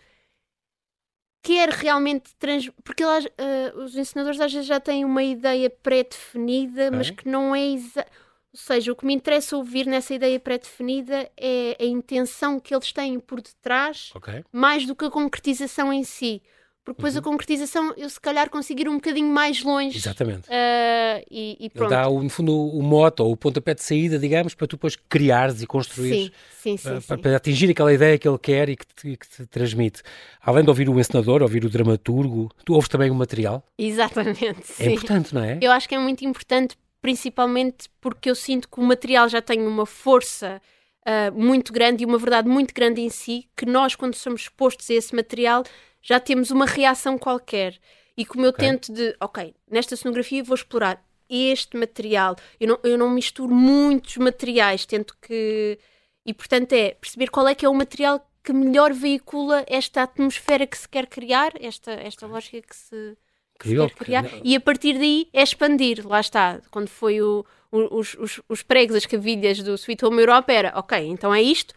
quer 1.42 1.70
realmente 1.70 2.34
trans... 2.38 2.68
porque 2.84 3.02
uh, 3.02 3.78
os 3.82 3.96
ensinadores 3.96 4.38
às 4.38 4.52
vezes 4.52 4.68
já 4.68 4.78
têm 4.78 5.06
uma 5.06 5.22
ideia 5.22 5.70
pré-definida, 5.70 6.88
okay. 6.88 6.98
mas 6.98 7.10
que 7.10 7.26
não 7.26 7.56
é 7.56 7.66
exa... 7.66 8.06
ou 8.52 8.60
seja, 8.60 8.92
o 8.92 8.96
que 8.96 9.06
me 9.06 9.14
interessa 9.14 9.56
ouvir 9.56 9.86
nessa 9.86 10.12
ideia 10.12 10.38
pré-definida 10.38 11.30
é 11.34 11.78
a 11.80 11.84
intenção 11.86 12.60
que 12.60 12.74
eles 12.74 12.92
têm 12.92 13.18
por 13.18 13.40
detrás, 13.40 14.12
okay. 14.14 14.44
mais 14.52 14.86
do 14.86 14.94
que 14.94 15.06
a 15.06 15.10
concretização 15.10 15.90
em 15.90 16.04
si 16.04 16.42
porque 16.84 16.96
depois 16.96 17.14
uhum. 17.14 17.20
a 17.20 17.22
concretização 17.22 17.94
eu 17.96 18.08
se 18.08 18.18
calhar 18.18 18.48
conseguir 18.48 18.88
um 18.88 18.94
bocadinho 18.94 19.28
mais 19.28 19.62
longe. 19.62 19.96
Exatamente. 19.96 20.48
Uh, 20.48 21.24
e, 21.30 21.56
e 21.60 21.70
pronto. 21.70 21.90
Dá, 21.90 22.08
no 22.08 22.28
fundo, 22.30 22.54
o 22.54 22.82
moto 22.82 23.20
ou 23.20 23.32
o 23.32 23.36
pontapé 23.36 23.74
de 23.74 23.82
saída, 23.82 24.18
digamos, 24.18 24.54
para 24.54 24.66
tu 24.66 24.76
depois 24.76 24.96
criares 24.96 25.60
e 25.62 25.66
construires. 25.66 26.32
Sim, 26.58 26.76
sim, 26.76 26.76
sim, 26.78 26.96
uh, 26.96 27.02
para, 27.02 27.18
para, 27.18 27.36
atingir 27.36 27.70
aquela 27.70 27.92
ideia 27.92 28.18
que 28.18 28.26
ele 28.26 28.38
quer 28.38 28.68
e 28.70 28.76
que 28.76 28.86
te, 28.86 29.16
que 29.16 29.28
te, 29.28 29.46
transmite. 29.46 30.02
Além 30.40 30.64
de 30.64 30.70
ouvir 30.70 30.88
o 30.88 30.98
encenador, 30.98 31.42
ouvir 31.42 31.64
o 31.64 31.68
dramaturgo, 31.68 32.50
tu 32.64 32.72
ouves 32.72 32.88
também 32.88 33.10
o 33.10 33.14
material? 33.14 33.62
Exatamente, 33.76 34.48
é 34.48 34.54
sim. 34.62 34.84
É 34.84 34.92
importante, 34.92 35.34
não 35.34 35.44
é? 35.44 35.58
Eu 35.60 35.70
acho 35.72 35.86
que 35.86 35.94
é 35.94 35.98
muito 35.98 36.24
importante, 36.24 36.76
principalmente 37.02 37.90
porque 38.00 38.30
eu 38.30 38.34
sinto 38.34 38.68
que 38.68 38.80
o 38.80 38.82
material 38.82 39.28
já 39.28 39.42
tem 39.42 39.66
uma 39.66 39.86
força... 39.86 40.60
Uh, 41.00 41.32
muito 41.34 41.72
grande 41.72 42.02
e 42.02 42.06
uma 42.06 42.18
verdade 42.18 42.46
muito 42.46 42.74
grande 42.74 43.00
em 43.00 43.08
si, 43.08 43.48
que 43.56 43.64
nós, 43.64 43.96
quando 43.96 44.14
somos 44.14 44.42
expostos 44.42 44.90
a 44.90 44.94
esse 44.94 45.16
material, 45.16 45.64
já 46.02 46.18
temos 46.18 46.50
uma 46.50 46.66
reação 46.66 47.18
qualquer. 47.18 47.78
E 48.16 48.24
como 48.24 48.44
eu 48.44 48.50
okay. 48.50 48.68
tento 48.68 48.92
de, 48.92 49.16
ok, 49.20 49.54
nesta 49.70 49.96
cenografia 49.96 50.42
vou 50.42 50.54
explorar 50.54 51.02
este 51.28 51.76
material, 51.76 52.36
eu 52.58 52.68
não, 52.68 52.80
eu 52.82 52.98
não 52.98 53.10
misturo 53.10 53.54
muitos 53.54 54.16
materiais, 54.16 54.84
tento 54.84 55.16
que. 55.20 55.78
E 56.26 56.34
portanto 56.34 56.72
é 56.72 56.90
perceber 56.94 57.28
qual 57.28 57.48
é 57.48 57.54
que 57.54 57.64
é 57.64 57.68
o 57.68 57.74
material 57.74 58.20
que 58.42 58.52
melhor 58.52 58.92
veicula 58.92 59.64
esta 59.68 60.02
atmosfera 60.02 60.66
que 60.66 60.76
se 60.76 60.88
quer 60.88 61.06
criar, 61.06 61.52
esta, 61.60 61.92
esta 61.92 62.26
lógica 62.26 62.60
que 62.60 62.76
se, 62.76 63.16
que 63.58 63.68
se 63.68 63.76
quer 63.76 63.90
criar, 63.94 64.24
e 64.42 64.56
a 64.56 64.60
partir 64.60 64.94
daí 64.94 65.28
é 65.32 65.42
expandir. 65.42 66.06
Lá 66.06 66.20
está, 66.20 66.60
quando 66.70 66.88
foi 66.88 67.20
o, 67.22 67.44
os, 67.70 68.14
os, 68.14 68.40
os 68.48 68.62
pregos, 68.62 68.96
as 68.96 69.06
cavilhas 69.06 69.62
do 69.62 69.74
Sweet 69.74 70.04
Home 70.04 70.20
Europa, 70.20 70.52
era 70.52 70.72
ok, 70.78 70.98
então 71.06 71.34
é 71.34 71.42
isto, 71.42 71.74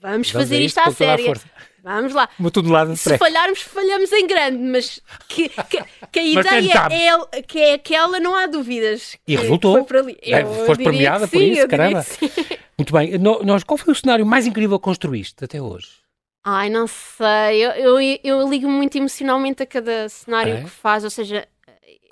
vamos, 0.00 0.30
vamos 0.30 0.30
fazer 0.30 0.60
isto 0.60 0.78
à 0.78 0.90
séria. 0.90 1.32
Vamos 1.82 2.14
lá. 2.14 2.28
Uma 2.38 2.50
de 2.50 2.96
Se 2.96 3.18
falharmos, 3.18 3.60
falhamos 3.62 4.12
em 4.12 4.26
grande, 4.26 4.58
mas 4.58 5.00
que, 5.26 5.48
que, 5.48 5.82
que 6.12 6.18
a 6.18 6.24
ideia 6.24 7.26
é, 7.32 7.42
que 7.42 7.58
é 7.58 7.74
aquela, 7.74 8.20
não 8.20 8.36
há 8.36 8.46
dúvidas. 8.46 9.16
E 9.26 9.34
resultou. 9.34 9.72
Foi 9.74 9.84
para 9.84 9.98
ali. 9.98 10.16
É, 10.22 10.44
foste 10.44 10.84
premiada 10.84 11.26
por 11.26 11.42
isso, 11.42 11.66
caramba. 11.66 12.06
Muito 12.78 12.92
bem. 12.92 13.18
Nós, 13.18 13.64
qual 13.64 13.76
foi 13.76 13.92
o 13.92 13.96
cenário 13.96 14.24
mais 14.24 14.46
incrível 14.46 14.78
que 14.78 14.84
construíste 14.84 15.44
até 15.44 15.60
hoje? 15.60 15.88
Ai, 16.44 16.70
não 16.70 16.86
sei. 16.86 17.64
Eu, 17.64 18.00
eu, 18.00 18.18
eu 18.22 18.48
ligo 18.48 18.68
muito 18.68 18.96
emocionalmente 18.96 19.62
a 19.62 19.66
cada 19.66 20.08
cenário 20.08 20.54
é? 20.54 20.62
que 20.62 20.70
faz, 20.70 21.04
ou 21.04 21.10
seja, 21.10 21.46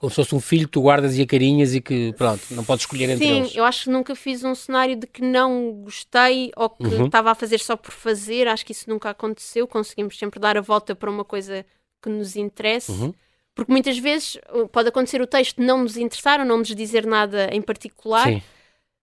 como 0.01 0.09
se 0.09 0.17
fosse 0.17 0.35
um 0.35 0.41
filho 0.41 0.65
que 0.65 0.73
tu 0.73 0.81
guardas 0.81 1.19
e 1.19 1.23
acarinhas 1.23 1.75
e 1.75 1.81
que, 1.81 2.15
pronto, 2.15 2.43
não 2.53 2.65
podes 2.65 2.85
escolher 2.85 3.11
entre 3.11 3.27
Sim, 3.27 3.37
eles. 3.37 3.51
Sim, 3.51 3.59
eu 3.59 3.65
acho 3.65 3.85
que 3.85 3.91
nunca 3.91 4.15
fiz 4.15 4.43
um 4.43 4.55
cenário 4.55 4.97
de 4.97 5.07
que 5.07 5.21
não 5.21 5.73
gostei 5.83 6.51
ou 6.57 6.71
que 6.71 6.87
uhum. 6.87 7.05
estava 7.05 7.31
a 7.31 7.35
fazer 7.35 7.61
só 7.61 7.77
por 7.77 7.93
fazer. 7.93 8.49
Acho 8.49 8.65
que 8.65 8.73
isso 8.73 8.89
nunca 8.89 9.11
aconteceu. 9.11 9.69
Conseguimos 9.69 10.19
sempre 10.19 10.41
dar 10.41 10.57
a 10.57 10.63
volta 10.63 10.95
para 10.95 11.11
uma 11.11 11.23
coisa 11.23 11.67
que 12.01 12.09
nos 12.09 12.35
interesse. 12.35 12.91
Uhum. 12.91 13.13
Porque 13.55 13.71
muitas 13.71 13.99
vezes 13.99 14.37
uh, 14.55 14.67
pode 14.69 14.89
acontecer 14.89 15.21
o 15.21 15.27
texto 15.27 15.61
não 15.61 15.83
nos 15.83 15.99
interessar 15.99 16.41
ou 16.41 16.47
não 16.47 16.57
nos 16.57 16.75
dizer 16.75 17.05
nada 17.05 17.51
em 17.53 17.61
particular. 17.61 18.27
Sim. 18.27 18.43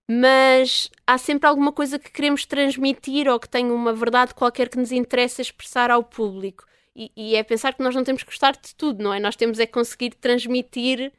Mas 0.09 0.89
há 1.05 1.19
sempre 1.19 1.47
alguma 1.47 1.71
coisa 1.71 1.99
que 1.99 2.11
queremos 2.11 2.43
transmitir 2.43 3.27
ou 3.27 3.39
que 3.39 3.47
tem 3.47 3.69
uma 3.69 3.93
verdade 3.93 4.33
qualquer 4.33 4.67
que 4.67 4.79
nos 4.79 4.91
interessa 4.91 5.43
expressar 5.43 5.91
ao 5.91 6.03
público. 6.03 6.65
E, 6.99 7.11
e, 7.15 7.35
é 7.35 7.43
pensar 7.43 7.75
que 7.75 7.83
nós 7.83 7.93
não 7.93 8.03
temos 8.03 8.23
que 8.23 8.29
gostar 8.31 8.53
de 8.53 8.73
tudo, 8.75 9.03
não 9.03 9.13
é? 9.13 9.19
Nós 9.19 9.35
temos 9.35 9.59
é 9.59 9.67
conseguir 9.67 10.15
transmitir 10.15 11.13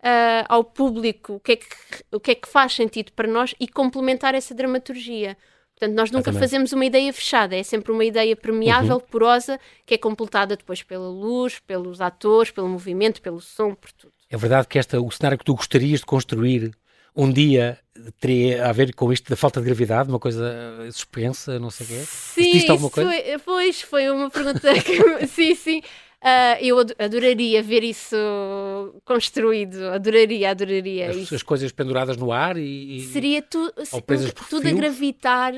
uh, 0.00 0.44
ao 0.46 0.62
público 0.62 1.36
o 1.36 1.40
que, 1.40 1.52
é 1.52 1.56
que, 1.56 1.66
o 2.12 2.20
que 2.20 2.30
é 2.32 2.34
que 2.34 2.46
faz 2.46 2.74
sentido 2.74 3.12
para 3.12 3.26
nós 3.26 3.54
e 3.58 3.66
complementar 3.66 4.34
essa 4.34 4.54
dramaturgia. 4.54 5.38
Portanto, 5.74 5.96
nós 5.96 6.10
nunca 6.10 6.32
fazemos 6.32 6.72
uma 6.72 6.84
ideia 6.84 7.12
fechada, 7.12 7.56
é 7.56 7.62
sempre 7.62 7.90
uma 7.90 8.04
ideia 8.04 8.36
permeável, 8.36 8.96
uhum. 8.96 9.00
porosa, 9.00 9.58
que 9.86 9.94
é 9.94 9.98
completada 9.98 10.54
depois 10.54 10.82
pela 10.82 11.08
luz, 11.08 11.58
pelos 11.60 12.00
atores, 12.00 12.52
pelo 12.52 12.68
movimento, 12.68 13.22
pelo 13.22 13.40
som, 13.40 13.74
por 13.74 13.90
tudo. 13.92 14.12
É 14.30 14.36
verdade 14.36 14.68
que 14.68 14.78
esta, 14.78 15.00
o 15.00 15.10
cenário 15.10 15.38
que 15.38 15.44
tu 15.44 15.54
gostarias 15.54 16.00
de 16.00 16.06
construir 16.06 16.72
um 17.14 17.30
dia 17.30 17.78
teria 18.18 18.66
a 18.66 18.72
ver 18.72 18.94
com 18.94 19.12
isto 19.12 19.28
da 19.28 19.36
falta 19.36 19.60
de 19.60 19.66
gravidade, 19.66 20.08
uma 20.08 20.18
coisa 20.18 20.50
suspensa, 20.90 21.58
não 21.58 21.70
sei 21.70 21.86
o 21.86 21.88
quê? 21.88 22.04
Sim, 22.06 22.70
alguma 22.70 22.90
coisa? 22.90 23.10
Foi, 23.10 23.38
pois, 23.44 23.82
foi 23.82 24.10
uma 24.10 24.30
pergunta 24.30 24.72
que, 24.82 25.26
sim, 25.26 25.54
sim. 25.54 25.82
Uh, 26.22 26.54
eu 26.60 26.78
adoraria 26.78 27.60
ver 27.62 27.82
isso 27.82 28.16
construído, 29.04 29.88
adoraria, 29.88 30.50
adoraria. 30.50 31.10
As, 31.10 31.32
as 31.32 31.42
coisas 31.42 31.72
penduradas 31.72 32.16
no 32.16 32.30
ar 32.30 32.56
e. 32.56 33.00
Seria 33.12 33.42
tu, 33.42 33.72
tudo 34.48 34.68
a 34.68 34.72
gravitar. 34.72 35.52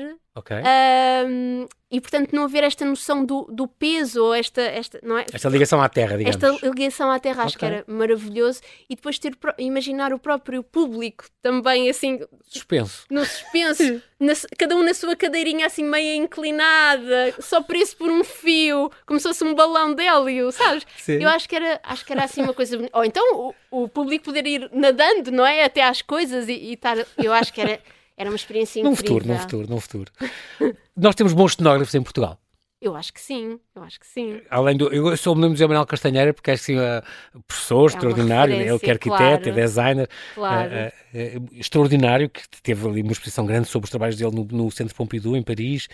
Uh, 0.61 1.67
e 1.89 2.01
portanto 2.01 2.33
não 2.33 2.43
haver 2.43 2.63
esta 2.63 2.83
noção 2.83 3.23
do, 3.23 3.43
do 3.43 3.67
peso 3.67 4.21
ou 4.21 4.33
esta, 4.33 4.61
esta, 4.61 4.99
não 5.01 5.17
é? 5.17 5.25
esta 5.31 5.47
ligação 5.47 5.81
à 5.81 5.87
terra, 5.87 6.17
digamos. 6.17 6.43
Esta 6.43 6.67
ligação 6.67 7.09
à 7.09 7.19
terra 7.19 7.43
acho 7.43 7.55
okay. 7.55 7.69
que 7.69 7.75
era 7.75 7.85
maravilhoso 7.87 8.59
e 8.89 8.95
depois 8.95 9.17
ter 9.17 9.37
imaginar 9.57 10.11
o 10.11 10.19
próprio 10.19 10.61
público 10.61 11.25
também 11.41 11.89
assim 11.89 12.19
suspenso. 12.43 13.05
No 13.09 13.23
suspenso, 13.23 14.01
na, 14.19 14.33
cada 14.57 14.75
um 14.75 14.83
na 14.83 14.93
sua 14.93 15.15
cadeirinha 15.15 15.67
assim 15.67 15.85
meio 15.85 16.21
inclinada, 16.21 17.33
só 17.39 17.61
preso 17.61 17.95
por 17.95 18.09
um 18.09 18.23
fio, 18.23 18.91
como 19.05 19.19
se 19.19 19.27
fosse 19.27 19.43
um 19.45 19.55
balão 19.55 19.93
de 19.93 20.03
hélio, 20.03 20.51
sabes? 20.51 20.85
Sim. 20.97 21.23
Eu 21.23 21.29
acho 21.29 21.47
que 21.47 21.55
era, 21.55 21.79
acho 21.81 22.05
que 22.05 22.11
era 22.11 22.25
assim 22.25 22.41
uma 22.41 22.53
coisa, 22.53 22.77
ou 22.91 23.05
então 23.05 23.23
o, 23.71 23.83
o 23.83 23.87
público 23.87 24.25
poder 24.25 24.45
ir 24.45 24.69
nadando, 24.73 25.31
não 25.31 25.45
é, 25.45 25.63
até 25.63 25.81
às 25.81 26.01
coisas 26.01 26.49
e, 26.49 26.53
e 26.53 26.73
estar, 26.73 26.97
eu 27.17 27.31
acho 27.31 27.53
que 27.53 27.61
era 27.61 27.79
era 28.17 28.29
uma 28.29 28.35
experiência 28.35 28.79
incrível. 28.79 28.91
Num 28.91 28.95
futuro, 28.95 29.27
num 29.27 29.39
futuro, 29.39 29.69
num 29.69 29.79
futuro. 29.79 30.11
Nós 30.95 31.15
temos 31.15 31.33
bons 31.33 31.55
cenógrafos 31.55 31.93
em 31.93 32.01
Portugal. 32.01 32.39
Eu 32.81 32.95
acho 32.95 33.11
que 33.13 33.21
sim, 33.21 33.59
eu 33.73 33.81
acho 33.83 33.99
que 33.99 34.05
sim. 34.05 34.41
Além 34.49 34.77
do. 34.77 34.93
Eu 34.93 35.15
sou 35.17 35.33
o 35.33 35.37
nome 35.39 35.55
de 35.55 35.61
Manuel 35.63 35.85
Castanheira 35.87 36.33
porque 36.33 36.51
é 36.51 36.53
assim, 36.53 36.75
uh, 36.77 37.01
professor 37.47 37.83
é 37.83 37.85
extraordinário, 37.93 38.53
ele 38.53 38.77
que 38.77 38.89
é 38.89 38.93
arquiteto, 38.93 39.43
claro, 39.43 39.49
é 39.49 39.51
designer, 39.51 40.09
claro. 40.35 40.71
uh, 40.71 41.39
uh, 41.41 41.47
extraordinário, 41.53 42.29
que 42.29 42.43
teve 42.61 42.87
ali 42.87 43.01
uma 43.01 43.13
exposição 43.13 43.45
grande 43.45 43.69
sobre 43.69 43.85
os 43.85 43.89
trabalhos 43.89 44.17
dele 44.17 44.35
no, 44.35 44.43
no 44.45 44.69
Centro 44.69 44.93
Pompidou, 44.93 45.35
em 45.35 45.41
Paris, 45.41 45.87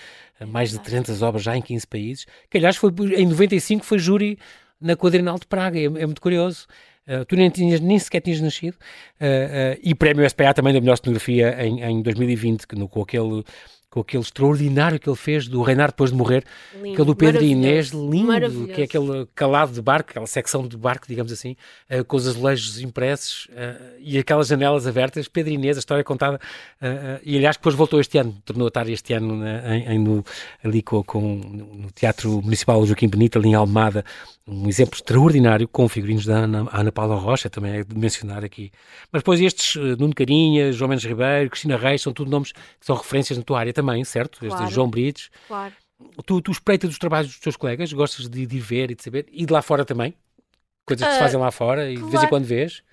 mais 0.47 0.71
de 0.71 0.79
300 0.79 1.21
obras 1.21 1.43
já 1.43 1.55
em 1.55 1.61
15 1.61 1.87
países, 1.87 2.27
que 2.49 2.57
aliás 2.57 2.75
foi, 2.75 2.91
em 3.15 3.27
95 3.27 3.85
foi 3.85 3.99
júri 3.99 4.37
na 4.81 4.97
Quadrinal 4.97 5.37
de 5.37 5.45
Praga, 5.45 5.79
é, 5.79 5.83
é 5.83 6.05
muito 6.05 6.21
curioso. 6.21 6.67
Uh, 7.07 7.25
tu 7.25 7.35
nem, 7.35 7.49
tinhas, 7.49 7.79
nem 7.79 7.97
sequer 7.97 8.21
tinhas 8.21 8.41
nascido. 8.41 8.75
Uh, 9.19 9.75
uh, 9.75 9.79
e 9.83 9.95
prémio 9.95 10.29
SPA 10.29 10.53
também 10.53 10.73
da 10.73 10.79
melhor 10.79 10.97
cenografia 10.97 11.55
em, 11.65 11.83
em 11.83 12.01
2020, 12.01 12.67
que, 12.67 12.75
no, 12.75 12.87
com 12.87 13.01
aquele 13.01 13.43
com 13.91 13.99
aquele 13.99 14.23
extraordinário 14.23 14.97
que 14.97 15.09
ele 15.09 15.17
fez 15.17 15.49
do 15.49 15.61
Reinar 15.61 15.89
depois 15.89 16.11
de 16.11 16.15
morrer, 16.15 16.45
lindo, 16.73 16.93
aquele 16.93 17.05
do 17.05 17.15
Pedro 17.15 17.43
Inês, 17.43 17.89
lindo, 17.89 18.67
que 18.67 18.79
é 18.79 18.83
aquele 18.85 19.27
calado 19.35 19.73
de 19.73 19.81
barco, 19.81 20.11
aquela 20.11 20.25
secção 20.25 20.65
de 20.65 20.77
barco, 20.77 21.05
digamos 21.05 21.29
assim, 21.29 21.57
uh, 21.89 22.03
com 22.05 22.15
os 22.15 22.25
azulejos 22.25 22.79
impressos 22.79 23.47
uh, 23.47 23.97
e 23.99 24.17
aquelas 24.17 24.47
janelas 24.47 24.87
abertas. 24.87 25.27
Pedro 25.27 25.51
Inês, 25.51 25.75
a 25.75 25.79
história 25.79 26.05
contada, 26.05 26.39
uh, 26.81 27.19
e 27.21 27.35
aliás, 27.35 27.57
depois 27.57 27.75
voltou 27.75 27.99
este 27.99 28.17
ano, 28.17 28.33
tornou 28.45 28.65
a 28.65 28.69
estar 28.69 28.87
este 28.87 29.11
ano 29.13 29.35
né, 29.35 29.83
em, 29.85 29.95
em, 29.95 29.99
no, 29.99 30.23
ali 30.63 30.81
com, 30.81 31.03
com, 31.03 31.21
no 31.21 31.91
Teatro 31.91 32.41
Municipal 32.41 32.85
Joaquim 32.85 33.09
Benito, 33.09 33.37
ali 33.37 33.49
em 33.49 33.55
Almada, 33.55 34.05
um 34.47 34.69
exemplo 34.69 34.95
extraordinário 34.95 35.67
com 35.67 35.87
figurinos 35.89 36.25
da 36.25 36.37
Ana, 36.37 36.65
Ana 36.71 36.93
Paula 36.93 37.15
Rocha, 37.15 37.49
também 37.49 37.73
é 37.73 37.83
de 37.83 37.97
mencionar 37.97 38.43
aqui. 38.43 38.71
Mas 39.11 39.21
depois 39.21 39.41
estes, 39.41 39.75
Nuno 39.99 40.15
Carinha, 40.15 40.71
João 40.71 40.89
Mendes 40.89 41.05
Ribeiro, 41.05 41.49
Cristina 41.49 41.77
Reis, 41.77 42.01
são 42.01 42.13
tudo 42.13 42.31
nomes 42.31 42.53
que 42.53 42.85
são 42.85 42.95
referências 42.95 43.37
na 43.37 43.43
tua 43.43 43.59
área 43.59 43.73
também, 43.81 44.03
certo? 44.03 44.39
Claro. 44.39 44.63
Este 44.63 44.73
João 44.73 44.89
Brites. 44.89 45.29
Claro. 45.47 45.73
Tu, 46.25 46.41
tu 46.41 46.51
espreitas 46.51 46.89
os 46.89 46.97
trabalhos 46.97 47.27
dos 47.27 47.39
teus 47.39 47.55
colegas, 47.55 47.91
gostas 47.93 48.29
de, 48.29 48.45
de 48.45 48.59
ver 48.59 48.91
e 48.91 48.95
de 48.95 49.03
saber, 49.03 49.27
e 49.31 49.45
de 49.45 49.53
lá 49.53 49.61
fora 49.61 49.85
também? 49.85 50.15
Coisas 50.85 51.05
que 51.05 51.13
se 51.13 51.19
ah, 51.19 51.23
fazem 51.23 51.39
lá 51.39 51.51
fora 51.51 51.89
e 51.89 51.95
claro. 51.95 52.05
de 52.05 52.11
vez 52.11 52.23
em 52.23 52.27
quando 52.27 52.45
vês? 52.45 52.83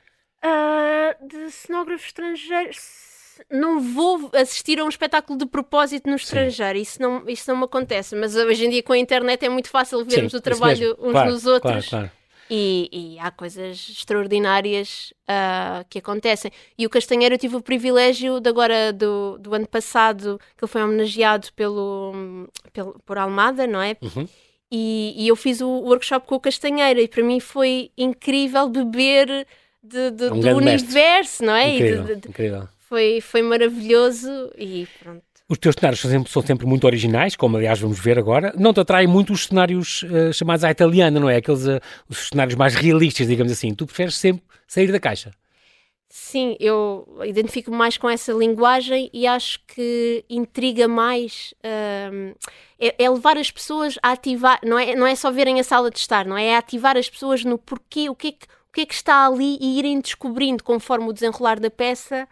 Uh, 0.45 1.27
de 1.27 1.51
cenógrafos 1.51 2.07
estrangeiros 2.07 3.09
não 3.51 3.81
vou 3.81 4.31
assistir 4.35 4.79
a 4.81 4.85
um 4.85 4.89
espetáculo 4.89 5.39
de 5.39 5.47
propósito 5.47 6.09
no 6.09 6.17
estrangeiro, 6.17 6.79
isso 6.79 7.01
não, 7.01 7.29
isso 7.29 7.49
não 7.51 7.59
me 7.59 7.65
acontece, 7.65 8.17
mas 8.17 8.35
hoje 8.35 8.67
em 8.67 8.71
dia 8.71 8.83
com 8.83 8.93
a 8.93 8.99
internet 8.99 9.45
é 9.45 9.49
muito 9.49 9.71
fácil 9.71 10.05
vermos 10.05 10.33
Sim, 10.33 10.39
o 10.39 10.41
trabalho 10.41 10.97
uns 10.99 11.13
claro, 11.13 11.31
nos 11.31 11.47
outros. 11.47 11.89
Claro, 11.89 12.09
claro. 12.09 12.18
E, 12.51 12.89
e, 12.91 13.19
há 13.19 13.31
coisas 13.31 13.89
extraordinárias 13.91 15.13
uh, 15.25 15.85
que 15.89 15.99
acontecem. 15.99 16.51
E 16.79 16.87
o 16.87 16.91
Castanheiro, 16.91 17.35
eu 17.35 17.39
tive 17.39 17.57
o 17.57 17.61
privilégio 17.61 18.41
de 18.41 18.49
agora, 18.49 18.93
do, 18.93 19.39
do 19.39 19.55
ano 19.55 19.67
passado, 19.67 20.41
que 20.57 20.65
ele 20.65 20.71
foi 20.71 20.83
homenageado 20.83 21.49
pelo, 21.55 22.49
pelo, 22.73 22.99
por 23.05 23.19
Almada, 23.19 23.67
não 23.67 23.83
é? 23.83 23.97
Uhum. 24.01 24.27
E, 24.71 25.15
e, 25.17 25.29
eu 25.29 25.37
fiz 25.37 25.61
o 25.61 25.69
workshop 25.69 26.27
com 26.27 26.37
o 26.37 26.41
Castanheira 26.41 27.01
e 27.01 27.09
para 27.09 27.23
mim 27.23 27.41
foi 27.41 27.91
incrível 27.97 28.69
beber 28.69 29.47
de, 29.83 30.11
de, 30.11 30.25
um 30.25 30.41
do 30.41 30.49
universo, 30.57 30.95
mestre. 30.95 31.47
não 31.47 31.55
é? 31.55 31.75
Incrível, 31.75 32.17
de, 32.17 32.29
incrível 32.29 32.69
foi, 32.89 33.21
foi 33.21 33.43
maravilhoso 33.43 34.51
e 34.57 34.89
pronto. 34.99 35.23
Os 35.51 35.57
teus 35.57 35.75
cenários 35.79 36.01
são 36.01 36.11
sempre, 36.11 36.31
são 36.31 36.43
sempre, 36.43 36.67
muito 36.67 36.85
originais, 36.85 37.35
como 37.35 37.57
aliás 37.57 37.81
vamos 37.81 37.99
ver 37.99 38.19
agora. 38.19 38.53
Não 38.57 38.75
te 38.75 38.81
atraem 38.81 39.07
muito 39.09 39.33
os 39.33 39.47
cenários 39.47 40.03
uh, 40.03 40.31
chamados 40.33 40.63
à 40.63 40.71
italiana, 40.71 41.19
não 41.19 41.31
é? 41.31 41.37
Aqueles 41.37 41.67
uh, 41.67 41.81
os 42.07 42.29
cenários 42.29 42.55
mais 42.55 42.75
realistas, 42.75 43.27
digamos 43.27 43.51
assim. 43.51 43.75
Tu 43.75 43.87
preferes 43.87 44.17
sempre 44.17 44.43
sair 44.67 44.93
da 44.93 45.01
caixa. 45.01 45.31
Sim, 46.11 46.57
eu 46.61 47.19
identifico 47.25 47.71
mais 47.71 47.97
com 47.97 48.09
essa 48.09 48.33
linguagem 48.33 49.11
e 49.13 49.27
acho 49.27 49.61
que 49.67 50.23
intriga 50.29 50.87
mais. 50.87 51.55
Uh, 51.65 52.37
é, 52.79 53.05
é, 53.05 53.11
levar 53.11 53.39
as 53.39 53.51
pessoas 53.51 53.99
a 54.03 54.13
ativar, 54.13 54.61
não 54.63 54.79
é, 54.79 54.95
não 54.95 55.07
é 55.07 55.15
só 55.15 55.31
verem 55.31 55.59
a 55.61 55.65
sala 55.65 55.91
de 55.91 55.99
estar, 55.99 56.27
não 56.27 56.37
é? 56.37 56.49
É 56.49 56.57
ativar 56.57 56.97
as 56.97 57.09
pessoas 57.09 57.45
no 57.45 57.59
porquê, 57.59 58.11
o 58.11 58.15
que 58.15 58.29
é 58.29 58.33
que, 58.33 58.47
o 58.69 58.73
que, 58.73 58.81
é 58.83 58.87
que 58.87 58.95
está 58.95 59.27
ali 59.27 59.59
e 59.61 59.79
irem 59.79 60.01
descobrindo 60.01 60.63
conforme 60.63 61.09
o 61.09 61.13
desenrolar 61.13 61.59
da 61.59 61.71
peça 61.71 62.29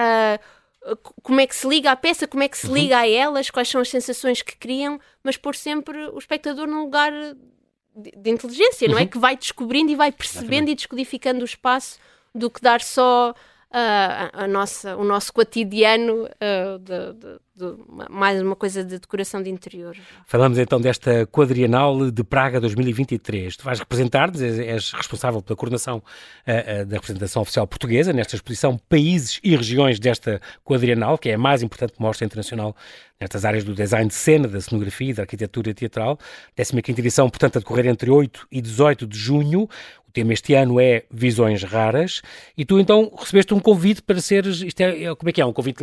uh, 0.00 0.61
como 1.22 1.40
é 1.40 1.46
que 1.46 1.54
se 1.54 1.66
liga 1.66 1.90
à 1.90 1.96
peça, 1.96 2.26
como 2.26 2.42
é 2.42 2.48
que 2.48 2.58
se 2.58 2.66
uhum. 2.66 2.74
liga 2.74 2.98
a 2.98 3.08
elas, 3.08 3.50
quais 3.50 3.68
são 3.68 3.80
as 3.80 3.88
sensações 3.88 4.42
que 4.42 4.56
criam, 4.56 5.00
mas 5.22 5.36
pôr 5.36 5.54
sempre 5.54 5.96
o 6.08 6.18
espectador 6.18 6.66
num 6.66 6.82
lugar 6.82 7.12
de, 7.94 8.10
de 8.16 8.30
inteligência, 8.30 8.88
não 8.88 8.98
é? 8.98 9.02
Uhum. 9.02 9.08
Que 9.08 9.18
vai 9.18 9.36
descobrindo 9.36 9.92
e 9.92 9.96
vai 9.96 10.10
percebendo 10.10 10.46
Exatamente. 10.46 10.72
e 10.72 10.74
descodificando 10.74 11.40
o 11.42 11.44
espaço 11.44 11.98
do 12.34 12.50
que 12.50 12.60
dar 12.60 12.80
só 12.80 13.34
a, 13.72 14.46
nossa, 14.46 14.96
o 14.96 15.04
nosso 15.04 15.32
cotidiano 15.32 16.24
uh, 16.24 16.78
de, 16.78 17.12
de, 17.14 17.38
de, 17.56 18.10
mais 18.10 18.40
uma 18.42 18.54
coisa 18.54 18.84
de 18.84 18.98
decoração 18.98 19.42
de 19.42 19.48
interior. 19.48 19.96
Falamos 20.26 20.58
então 20.58 20.78
desta 20.78 21.26
quadrienal 21.26 22.10
de 22.10 22.22
Praga 22.22 22.60
2023. 22.60 23.56
Tu 23.56 23.64
vais 23.64 23.78
representar, 23.78 24.30
és 24.36 24.92
responsável 24.92 25.40
pela 25.40 25.56
coordenação 25.56 25.98
uh, 25.98 26.82
uh, 26.82 26.86
da 26.86 26.96
representação 26.96 27.40
oficial 27.42 27.66
portuguesa 27.66 28.12
nesta 28.12 28.36
exposição 28.36 28.76
Países 28.76 29.40
e 29.42 29.56
Regiões 29.56 29.98
desta 29.98 30.40
quadrienal, 30.62 31.16
que 31.16 31.30
é 31.30 31.34
a 31.34 31.38
mais 31.38 31.62
importante 31.62 31.94
mostra 31.98 32.26
internacional 32.26 32.76
nestas 33.22 33.44
áreas 33.44 33.64
do 33.64 33.74
design 33.74 34.08
de 34.08 34.14
cena, 34.14 34.48
da 34.48 34.60
cenografia 34.60 35.10
e 35.10 35.14
da 35.14 35.22
arquitetura 35.22 35.72
teatral. 35.72 36.18
15 36.56 37.00
edição, 37.00 37.30
portanto, 37.30 37.56
a 37.56 37.58
decorrer 37.60 37.86
entre 37.86 38.10
8 38.10 38.48
e 38.50 38.60
18 38.60 39.06
de 39.06 39.16
junho. 39.16 39.68
O 40.12 40.14
tema 40.14 40.34
este 40.34 40.52
ano 40.52 40.78
é 40.78 41.04
Visões 41.10 41.62
Raras. 41.62 42.20
E 42.54 42.66
tu 42.66 42.78
então 42.78 43.10
recebeste 43.18 43.54
um 43.54 43.58
convite 43.58 44.02
para 44.02 44.20
seres. 44.20 44.60
Isto 44.60 44.82
é, 44.82 45.04
é 45.04 45.14
como 45.14 45.30
é 45.30 45.32
que 45.32 45.40
é? 45.40 45.46
Um 45.46 45.54
convite 45.54 45.82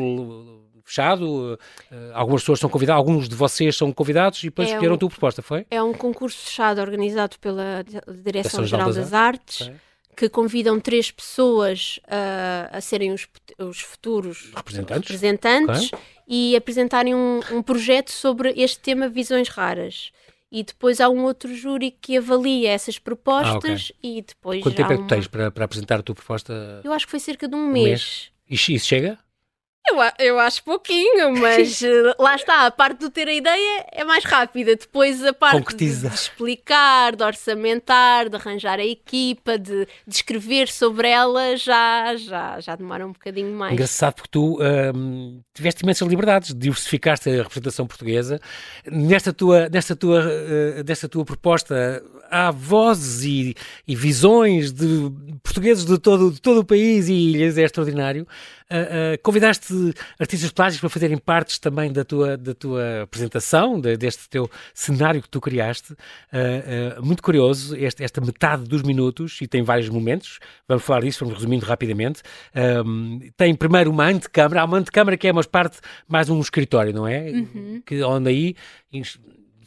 fechado? 0.86 1.58
Uh, 1.92 1.98
algumas 2.14 2.44
pessoas 2.44 2.60
são 2.60 2.70
convidadas, 2.70 3.00
alguns 3.00 3.28
de 3.28 3.34
vocês 3.34 3.76
são 3.76 3.92
convidados 3.92 4.44
e 4.44 4.44
depois 4.44 4.68
é 4.68 4.72
escolheram 4.74 4.94
um, 4.94 4.98
a 4.98 5.00
tua 5.00 5.10
proposta, 5.10 5.42
foi? 5.42 5.66
É 5.72 5.82
um 5.82 5.94
concurso 5.94 6.46
fechado 6.46 6.80
organizado 6.80 7.40
pela 7.40 7.84
Direção-Geral 8.24 8.90
das, 8.90 8.98
das, 8.98 9.14
Artes. 9.16 9.62
Okay. 9.62 9.76
Que 10.16 10.30
convidam 10.30 10.80
três 10.80 11.10
pessoas 11.10 12.00
uh, 12.04 12.78
a 12.78 12.82
serem 12.82 13.12
os, 13.12 13.26
os 13.58 13.82
futuros 13.82 14.52
representantes, 14.56 15.10
representantes 15.10 15.88
okay. 15.88 16.00
e 16.28 16.56
apresentarem 16.56 17.16
um, 17.16 17.40
um 17.52 17.64
projeto 17.64 18.12
sobre 18.12 18.54
este 18.56 18.80
tema 18.80 19.10
Visões 19.10 19.48
Raras 19.48 20.12
e 20.52 20.64
depois 20.64 21.00
há 21.00 21.10
um 21.10 21.24
outro 21.24 21.54
júri 21.54 21.92
que 21.92 22.18
avalia 22.18 22.72
essas 22.72 22.98
propostas 22.98 23.92
ah, 23.92 23.98
okay. 23.98 24.18
e 24.18 24.22
depois. 24.22 24.64
Quanto 24.64 24.76
tempo 24.76 24.94
é 24.94 24.98
que 24.98 25.08
tens 25.08 25.28
para, 25.28 25.52
para, 25.52 25.66
apresentar 25.66 26.00
a 26.00 26.04
tua 26.04 26.16
proposta? 26.16 26.82
Eu 26.84 26.92
acho 26.92 27.06
que 27.06 27.12
foi 27.12 27.20
cerca 27.20 27.48
de 27.48 27.56
um, 27.56 27.60
um 27.60 27.72
mês. 27.72 28.32
mês. 28.50 28.70
E 28.70 28.76
isso 28.76 28.88
chega? 28.88 29.20
Eu, 29.88 29.98
eu 30.20 30.40
acho 30.40 30.64
pouquinho, 30.64 31.34
mas 31.40 31.82
eh, 31.84 32.16
lá 32.20 32.36
está, 32.36 32.68
a 32.68 32.72
parte 32.72 33.00
de 33.00 33.10
ter 33.10 33.28
a 33.28 33.34
ideia 33.34 33.86
é 33.92 34.04
mais 34.04 34.24
rápida. 34.24 34.76
Depois 34.76 35.24
a 35.26 35.34
parte 35.34 35.76
de, 35.76 35.96
de, 35.96 36.08
explicar, 36.08 37.16
de 37.16 37.24
orçamentar, 37.24 38.30
de 38.30 38.36
arranjar 38.36 38.80
a 38.80 38.86
equipa, 38.86 39.58
de, 39.58 39.88
de 40.06 40.16
escrever 40.16 40.68
sobre 40.68 41.10
ela, 41.10 41.58
já, 41.58 42.16
já, 42.18 42.60
já 42.60 42.76
demora 42.76 43.06
um 43.06 43.12
bocadinho 43.14 43.52
mais. 43.52 43.74
Engraçado 43.74 44.14
porque 44.16 44.30
tu 44.30 44.60
hum, 44.96 45.42
tiveste 45.54 45.84
imensas 45.84 46.08
liberdades, 46.08 46.54
diversificaste 46.54 47.30
a 47.30 47.44
representação 47.44 47.88
portuguesa. 47.88 48.40
Nesta 48.86 49.34
tua, 49.34 49.70
nesta 49.70 49.96
tua, 49.96 50.20
uh, 50.20 50.84
nesta 50.86 51.10
tua 51.10 51.26
proposta 51.26 52.04
há 52.30 52.52
vozes 52.52 53.24
e, 53.24 53.56
e, 53.88 53.96
visões 53.96 54.72
de 54.72 55.12
portugueses 55.44 55.86
de 55.86 55.98
todo, 55.98 56.32
de 56.32 56.42
todo 56.42 56.60
o 56.62 56.66
país 56.66 57.08
e 57.08 57.14
ilhas, 57.14 57.58
é 57.58 57.64
extraordinário. 57.64 58.28
Uh, 58.72 59.16
uh, 59.16 59.22
convidaste 59.24 59.74
artistas 60.20 60.52
plásticos 60.52 60.82
para 60.82 60.90
fazerem 60.90 61.18
partes 61.18 61.58
também 61.58 61.92
da 61.92 62.06
tua, 62.06 62.38
da 62.38 62.54
tua 62.54 63.02
apresentação, 63.02 63.82
de, 63.82 63.98
deste 63.98 64.30
teu 64.30 64.50
cenário 64.74 65.22
que 65.24 65.30
tu 65.30 65.42
criaste. 65.42 65.94
Uh, 65.94 67.04
muito 67.04 67.24
curioso, 67.24 67.76
este, 67.76 68.04
esta 68.04 68.22
metade 68.22 68.66
dos 68.66 68.84
minutos, 68.84 69.40
e 69.42 69.48
tem 69.48 69.64
vários 69.64 69.90
momentos, 69.90 70.40
vamos 70.68 70.84
falar 70.84 71.02
disso, 71.02 71.20
vamos 71.22 71.36
resumindo 71.36 71.66
rapidamente. 71.66 72.22
tem 73.36 73.56
primeiro 73.56 73.90
uma 73.90 74.06
antecâmara, 74.06 74.62
há 74.62 74.66
uma 74.66 74.78
antecâmara 74.78 75.18
que 75.18 75.28
é 75.28 75.32
uma 75.32 75.44
parte 75.44 75.80
mais 76.08 76.30
um 76.30 76.40
escritório, 76.40 76.94
não 76.94 77.08
é? 77.08 77.32
Uhum. 77.32 77.82
Que, 77.84 78.04
onde 78.04 78.30
aí 78.30 78.56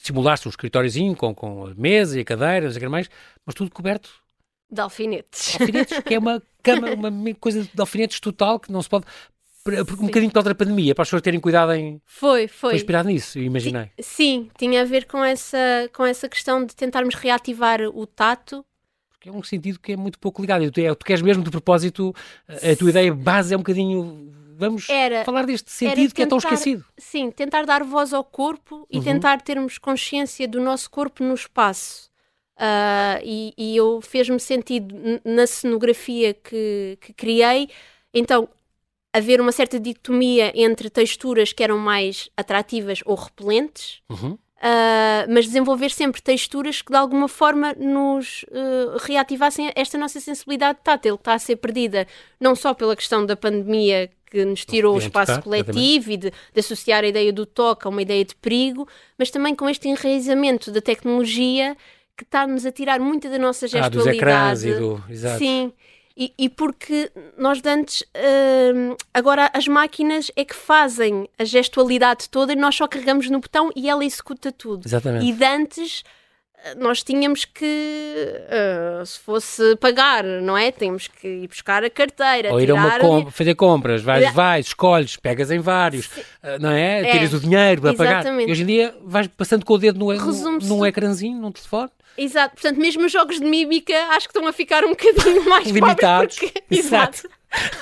simulaste 0.02 0.48
um 0.48 0.50
escritóriozinho 0.50 1.14
com, 1.16 1.34
com 1.34 1.66
a 1.66 1.74
mesa 1.74 2.18
e 2.18 2.22
a 2.22 2.24
cadeira, 2.24 2.66
não 2.66 2.72
sei 2.72 2.78
o 2.78 2.84
que 2.84 2.88
mais, 2.88 3.08
mas 3.46 3.54
tudo 3.54 3.70
coberto 3.70 4.10
de 4.72 4.80
alfinetes. 4.80 5.60
Alfinetes, 5.60 6.00
que 6.00 6.14
é 6.14 6.18
uma 6.18 6.42
cama, 6.62 6.90
uma 6.94 7.34
coisa 7.34 7.62
de 7.62 7.80
alfinetes 7.80 8.18
total 8.18 8.58
que 8.58 8.72
não 8.72 8.80
se 8.80 8.88
pode. 8.88 9.04
Porque 9.62 10.02
um 10.02 10.06
bocadinho 10.06 10.32
para 10.32 10.40
outra 10.40 10.54
pandemia, 10.54 10.94
para 10.94 11.02
as 11.02 11.08
pessoas 11.08 11.22
terem 11.22 11.38
cuidado 11.38 11.72
em. 11.72 12.00
Foi, 12.04 12.48
foi. 12.48 12.70
Foi 12.70 12.74
inspirado 12.74 13.08
nisso, 13.08 13.38
imaginei. 13.38 13.90
Sim, 14.00 14.50
tinha 14.58 14.80
a 14.80 14.84
ver 14.84 15.06
com 15.06 15.22
essa, 15.22 15.88
com 15.94 16.04
essa 16.04 16.28
questão 16.28 16.64
de 16.64 16.74
tentarmos 16.74 17.14
reativar 17.14 17.80
o 17.82 18.04
tato. 18.06 18.64
Porque 19.10 19.28
é 19.28 19.32
um 19.32 19.42
sentido 19.42 19.78
que 19.78 19.92
é 19.92 19.96
muito 19.96 20.18
pouco 20.18 20.40
ligado. 20.40 20.68
Tu, 20.72 20.80
é, 20.80 20.92
tu 20.94 21.04
queres 21.04 21.22
mesmo 21.22 21.44
de 21.44 21.50
propósito, 21.50 22.12
a 22.48 22.74
tua 22.76 22.90
ideia 22.90 23.14
base 23.14 23.54
é 23.54 23.56
um 23.56 23.60
bocadinho 23.60 24.32
vamos 24.62 24.88
era, 24.88 25.24
falar 25.24 25.44
deste 25.44 25.70
sentido 25.70 25.96
tentar, 25.96 26.14
que 26.14 26.22
é 26.22 26.26
tão 26.26 26.38
esquecido. 26.38 26.84
Sim, 26.96 27.30
tentar 27.30 27.64
dar 27.64 27.82
voz 27.82 28.14
ao 28.14 28.22
corpo 28.22 28.86
e 28.90 28.98
uhum. 28.98 29.04
tentar 29.04 29.40
termos 29.42 29.78
consciência 29.78 30.46
do 30.46 30.60
nosso 30.60 30.90
corpo 30.90 31.24
no 31.24 31.34
espaço. 31.34 32.10
Uh, 32.56 33.18
e, 33.24 33.54
e 33.58 33.76
eu 33.76 34.00
fez-me 34.00 34.38
sentido 34.38 34.94
na 35.24 35.46
cenografia 35.46 36.32
que, 36.34 36.96
que 37.00 37.12
criei, 37.12 37.68
então 38.14 38.48
haver 39.12 39.40
uma 39.40 39.52
certa 39.52 39.80
dicotomia 39.80 40.52
entre 40.54 40.88
texturas 40.88 41.52
que 41.52 41.62
eram 41.62 41.76
mais 41.76 42.30
atrativas 42.36 43.00
ou 43.04 43.16
repelentes, 43.16 44.00
uhum. 44.08 44.38
Uh, 44.62 45.26
mas 45.28 45.46
desenvolver 45.46 45.90
sempre 45.90 46.22
texturas 46.22 46.80
que 46.80 46.92
de 46.92 46.96
alguma 46.96 47.26
forma 47.26 47.74
nos 47.74 48.44
uh, 48.44 48.96
reativassem 49.00 49.72
esta 49.74 49.98
nossa 49.98 50.20
sensibilidade 50.20 50.78
tátil, 50.84 51.16
que 51.16 51.22
está 51.22 51.34
a 51.34 51.38
ser 51.40 51.56
perdida 51.56 52.06
não 52.38 52.54
só 52.54 52.72
pela 52.72 52.94
questão 52.94 53.26
da 53.26 53.34
pandemia 53.34 54.08
que 54.32 54.42
nos 54.46 54.64
tirou 54.64 54.94
o 54.94 54.98
espaço 54.98 55.32
tocar, 55.32 55.42
coletivo 55.42 56.10
e 56.10 56.16
de, 56.16 56.30
de, 56.30 56.60
associar 56.60 57.04
a 57.04 57.06
ideia 57.06 57.30
do 57.30 57.44
toque 57.44 57.86
a 57.86 57.90
uma 57.90 58.00
ideia 58.00 58.24
de 58.24 58.34
perigo, 58.34 58.88
mas 59.18 59.30
também 59.30 59.54
com 59.54 59.68
este 59.68 59.88
enraizamento 59.88 60.70
da 60.70 60.80
tecnologia 60.80 61.76
que 62.16 62.24
está-nos 62.24 62.64
a 62.64 62.72
tirar 62.72 62.98
muita 62.98 63.28
da 63.28 63.38
nossa 63.38 63.68
gestualidade. 63.68 64.08
Ah, 64.08 64.54
dos 64.54 64.64
ecrãs 64.64 64.64
e 64.64 64.74
do... 64.74 65.38
Sim. 65.38 65.72
E, 66.16 66.32
e, 66.38 66.48
porque 66.48 67.10
nós 67.36 67.60
antes, 67.64 68.00
uh, 68.00 68.96
agora 69.12 69.50
as 69.52 69.68
máquinas 69.68 70.30
é 70.34 70.46
que 70.46 70.54
fazem 70.54 71.28
a 71.38 71.44
gestualidade 71.44 72.30
toda 72.30 72.54
e 72.54 72.56
nós 72.56 72.74
só 72.74 72.88
carregamos 72.88 73.28
no 73.28 73.38
botão 73.38 73.70
e 73.76 73.88
ela 73.88 74.04
executa 74.04 74.50
tudo. 74.50 74.86
Exatamente. 74.86 75.26
E 75.26 75.32
de 75.32 75.44
antes 75.44 76.02
nós 76.76 77.02
tínhamos 77.02 77.44
que, 77.44 77.64
uh, 77.64 79.04
se 79.04 79.18
fosse 79.18 79.76
pagar, 79.76 80.24
não 80.24 80.56
é? 80.56 80.70
Tínhamos 80.70 81.08
que 81.08 81.26
ir 81.26 81.48
buscar 81.48 81.84
a 81.84 81.90
carteira. 81.90 82.52
Ou 82.52 82.60
ir 82.60 82.70
a 82.70 82.74
uma 82.74 82.98
com 82.98 83.30
fazer 83.30 83.54
compras, 83.54 84.02
vais, 84.02 84.32
vais, 84.32 84.66
escolhes, 84.66 85.16
pegas 85.16 85.50
em 85.50 85.58
vários, 85.58 86.06
uh, 86.06 86.58
não 86.60 86.70
é? 86.70 87.00
é? 87.00 87.12
Tiras 87.12 87.34
o 87.34 87.40
dinheiro 87.40 87.82
para 87.82 87.94
pagar. 87.94 88.26
E 88.26 88.50
hoje 88.50 88.62
em 88.62 88.66
dia 88.66 88.94
vais 89.02 89.26
passando 89.26 89.64
com 89.64 89.74
o 89.74 89.78
dedo 89.78 89.98
no, 89.98 90.12
no, 90.12 90.58
num 90.60 90.86
ecrãzinho, 90.86 91.38
num 91.40 91.52
telefone. 91.52 91.90
Exato, 92.16 92.54
portanto, 92.54 92.78
mesmo 92.78 93.06
os 93.06 93.12
jogos 93.12 93.40
de 93.40 93.44
mímica 93.44 93.94
acho 94.10 94.28
que 94.28 94.36
estão 94.36 94.46
a 94.46 94.52
ficar 94.52 94.84
um 94.84 94.90
bocadinho 94.90 95.48
mais 95.48 95.68
limitados. 95.68 96.38
Porque... 96.38 96.62
Exato. 96.70 97.26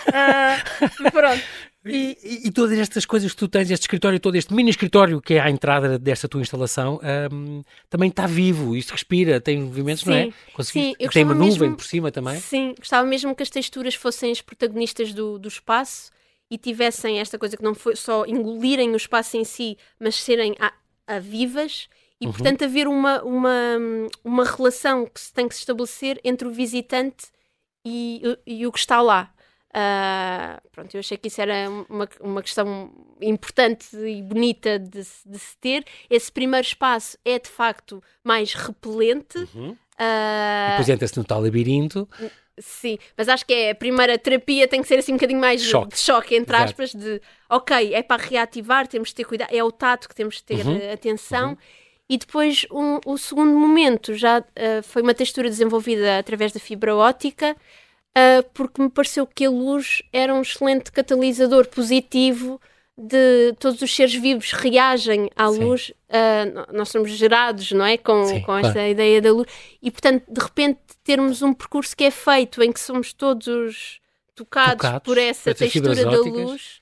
uh, 0.09 1.11
pronto. 1.11 1.43
E, 1.85 2.19
e, 2.23 2.49
e, 2.49 2.51
todas 2.51 2.79
estas 2.79 3.07
coisas 3.07 3.33
que 3.33 3.39
tu 3.39 3.49
tens, 3.49 3.71
este 3.71 3.85
escritório 3.85 4.21
todo, 4.21 4.37
este 4.37 4.53
mini 4.53 4.69
escritório 4.69 5.19
que 5.19 5.35
é 5.35 5.41
à 5.41 5.49
entrada 5.49 5.99
desta 5.99 6.29
tua 6.29 6.43
instalação, 6.43 7.01
um, 7.33 7.63
também 7.89 8.11
está 8.11 8.27
vivo, 8.27 8.77
isto 8.77 8.91
respira, 8.91 9.41
tem 9.41 9.63
movimentos, 9.63 10.03
sim, 10.03 10.11
não 10.11 10.17
é? 10.17 10.33
Conseguiste, 10.53 10.97
sim, 11.01 11.09
tem 11.09 11.25
uma 11.25 11.35
nuvem 11.35 11.61
mesmo, 11.61 11.77
por 11.77 11.85
cima 11.85 12.13
também. 12.13 12.39
Sim, 12.39 12.75
gostava 12.79 13.09
mesmo 13.09 13.35
que 13.35 13.43
as 13.43 13.49
texturas 13.49 13.95
fossem 13.95 14.31
as 14.31 14.43
protagonistas 14.43 15.15
do, 15.15 15.39
do 15.39 15.49
espaço 15.49 16.11
e 16.51 16.59
tivessem 16.59 17.19
esta 17.19 17.39
coisa 17.39 17.57
que 17.57 17.63
não 17.63 17.75
foi 17.75 17.97
só 17.97 18.27
engolirem 18.27 18.93
o 18.93 18.97
espaço 18.97 19.39
em 19.39 19.45
si, 19.45 19.79
mas 19.99 20.17
serem 20.17 20.55
a, 20.61 20.75
a 21.07 21.19
vivas 21.19 21.89
e, 22.21 22.27
uhum. 22.27 22.33
portanto, 22.33 22.63
haver 22.63 22.87
uma, 22.89 23.23
uma, 23.23 23.79
uma 24.23 24.45
relação 24.45 25.07
que 25.07 25.19
se 25.19 25.33
tem 25.33 25.49
que 25.49 25.55
se 25.55 25.61
estabelecer 25.61 26.21
entre 26.23 26.47
o 26.47 26.51
visitante 26.51 27.29
e, 27.87 28.23
e 28.47 28.67
o 28.67 28.73
que 28.73 28.79
está 28.79 29.01
lá. 29.01 29.33
Uh, 29.71 30.61
pronto, 30.73 30.93
eu 30.95 30.99
achei 30.99 31.17
que 31.17 31.29
isso 31.29 31.41
era 31.41 31.71
uma, 31.89 32.09
uma 32.21 32.43
questão 32.43 32.91
importante 33.21 33.97
e 33.97 34.21
bonita 34.21 34.79
de, 34.79 35.03
de, 35.27 35.39
se 35.39 35.57
ter. 35.61 35.85
Esse 36.09 36.31
primeiro 36.31 36.67
espaço 36.67 37.17
é 37.25 37.39
de 37.39 37.49
facto 37.49 38.03
mais 38.25 38.53
repelente. 38.53 39.39
Uhum. 39.55 39.71
Uh, 39.71 40.71
depois 40.71 40.89
entra-se 40.89 41.17
no 41.17 41.25
tal 41.25 41.41
labirinto. 41.41 42.09
Sim, 42.59 42.99
mas 43.17 43.29
acho 43.29 43.47
que 43.47 43.55
é 43.55 43.71
a 43.71 43.75
primeira 43.75 44.19
terapia 44.19 44.67
tem 44.67 44.83
que 44.83 44.89
ser 44.89 44.99
assim 44.99 45.13
um 45.13 45.17
bocadinho 45.17 45.41
mais 45.41 45.63
choque. 45.63 45.95
de 45.95 45.99
choque, 45.99 46.35
entre 46.35 46.55
Exato. 46.55 46.71
aspas, 46.71 46.93
de 46.93 47.23
ok, 47.49 47.95
é 47.95 48.03
para 48.03 48.21
reativar, 48.21 48.87
temos 48.89 49.11
de 49.11 49.15
ter 49.15 49.25
cuidado, 49.25 49.55
é 49.55 49.63
o 49.63 49.71
tato 49.71 50.09
que 50.09 50.15
temos 50.15 50.37
de 50.37 50.45
ter 50.45 50.67
uhum. 50.67 50.93
atenção. 50.93 51.51
Uhum. 51.51 51.57
E 52.09 52.19
depois 52.19 52.67
um, 52.73 52.99
o 53.07 53.17
segundo 53.17 53.53
momento 53.53 54.15
já 54.15 54.41
uh, 54.41 54.83
foi 54.83 55.01
uma 55.01 55.15
textura 55.15 55.49
desenvolvida 55.49 56.19
através 56.19 56.51
da 56.51 56.59
fibra 56.59 56.95
óptica 56.95 57.57
uh, 58.17 58.43
porque 58.55 58.83
me 58.83 58.91
pareceu 58.91 59.27
que 59.27 59.45
a 59.45 59.51
luz 59.51 60.03
era 60.13 60.35
um 60.35 60.43
excelente 60.43 60.91
catalisador 60.93 61.67
positivo 61.69 62.61
de 62.97 63.55
todos 63.59 63.81
os 63.81 63.95
seres 63.95 64.15
vivos 64.15 64.53
reagem 64.53 65.31
à 65.35 65.49
Sim. 65.49 65.65
luz, 65.65 65.91
uh, 66.09 66.73
nós 66.77 66.91
somos 66.91 67.11
gerados, 67.11 67.73
não 67.73 67.85
é? 67.85 67.97
Com, 67.97 68.27
Sim, 68.27 68.43
com 68.43 68.57
esta 68.57 68.73
claro. 68.73 68.89
ideia 68.89 69.23
da 69.23 69.33
luz, 69.33 69.49
e 69.83 69.91
portanto, 69.91 70.25
de 70.29 70.41
repente, 70.41 70.81
termos 71.03 71.41
um 71.41 71.55
percurso 71.55 71.97
que 71.97 72.05
é 72.05 72.11
feito 72.11 72.63
em 72.63 72.71
que 72.71 72.81
somos 72.81 73.13
todos 73.13 74.01
tocados, 74.35 74.77
tocados 74.77 75.03
por 75.03 75.17
essa 75.17 75.55
textura 75.55 76.05
da 76.05 76.19
luz 76.21 76.80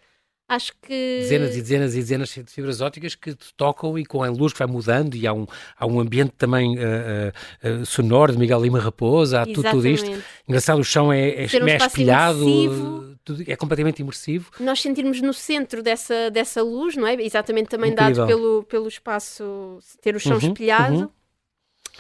acho 0.49 0.73
que. 0.81 1.19
Dezenas 1.21 1.55
e 1.55 1.61
dezenas 1.61 1.95
e 1.95 1.99
dezenas 1.99 2.29
de 2.31 2.45
fibras 2.45 2.81
ópticas 2.81 3.15
que 3.15 3.35
te 3.35 3.53
tocam 3.55 3.99
e 3.99 4.05
com 4.05 4.23
a 4.23 4.31
luz 4.31 4.53
que 4.53 4.59
vai 4.59 4.67
mudando 4.67 5.15
e 5.15 5.27
há 5.27 5.33
um, 5.33 5.47
há 5.77 5.87
um 5.87 6.01
ambiente 6.01 6.33
também 6.39 6.79
uh, 6.79 7.81
uh, 7.83 7.87
sonoro 7.87 8.33
de 8.33 8.39
Miguel 8.39 8.63
Lima 8.63 8.81
Raposa, 8.81 9.43
há 9.43 9.47
tudo, 9.47 9.71
tudo, 9.71 9.87
isto. 9.87 10.11
Engraçado, 10.49 10.81
o 10.81 10.85
chão 10.85 11.13
é, 11.13 11.45
é, 11.45 11.47
um 11.63 11.69
é 11.69 11.77
espelhado, 11.77 13.19
tudo, 13.25 13.45
é 13.47 13.55
completamente 13.55 14.01
imersivo. 14.01 14.51
Nós 14.59 14.81
sentirmos 14.81 15.21
no 15.21 15.35
centro 15.35 15.83
dessa, 15.83 16.31
dessa 16.31 16.63
luz, 16.63 16.97
não 16.97 17.07
é? 17.07 17.15
Exatamente 17.15 17.69
também 17.69 17.93
Incrível. 17.93 18.15
dado 18.15 18.27
pelo, 18.27 18.63
pelo 18.65 18.89
espaço, 18.89 19.79
ter 20.01 20.17
o 20.17 20.21
chão 20.21 20.39
uhum, 20.39 20.49
espelhado. 20.49 20.95
Uhum. 20.95 21.11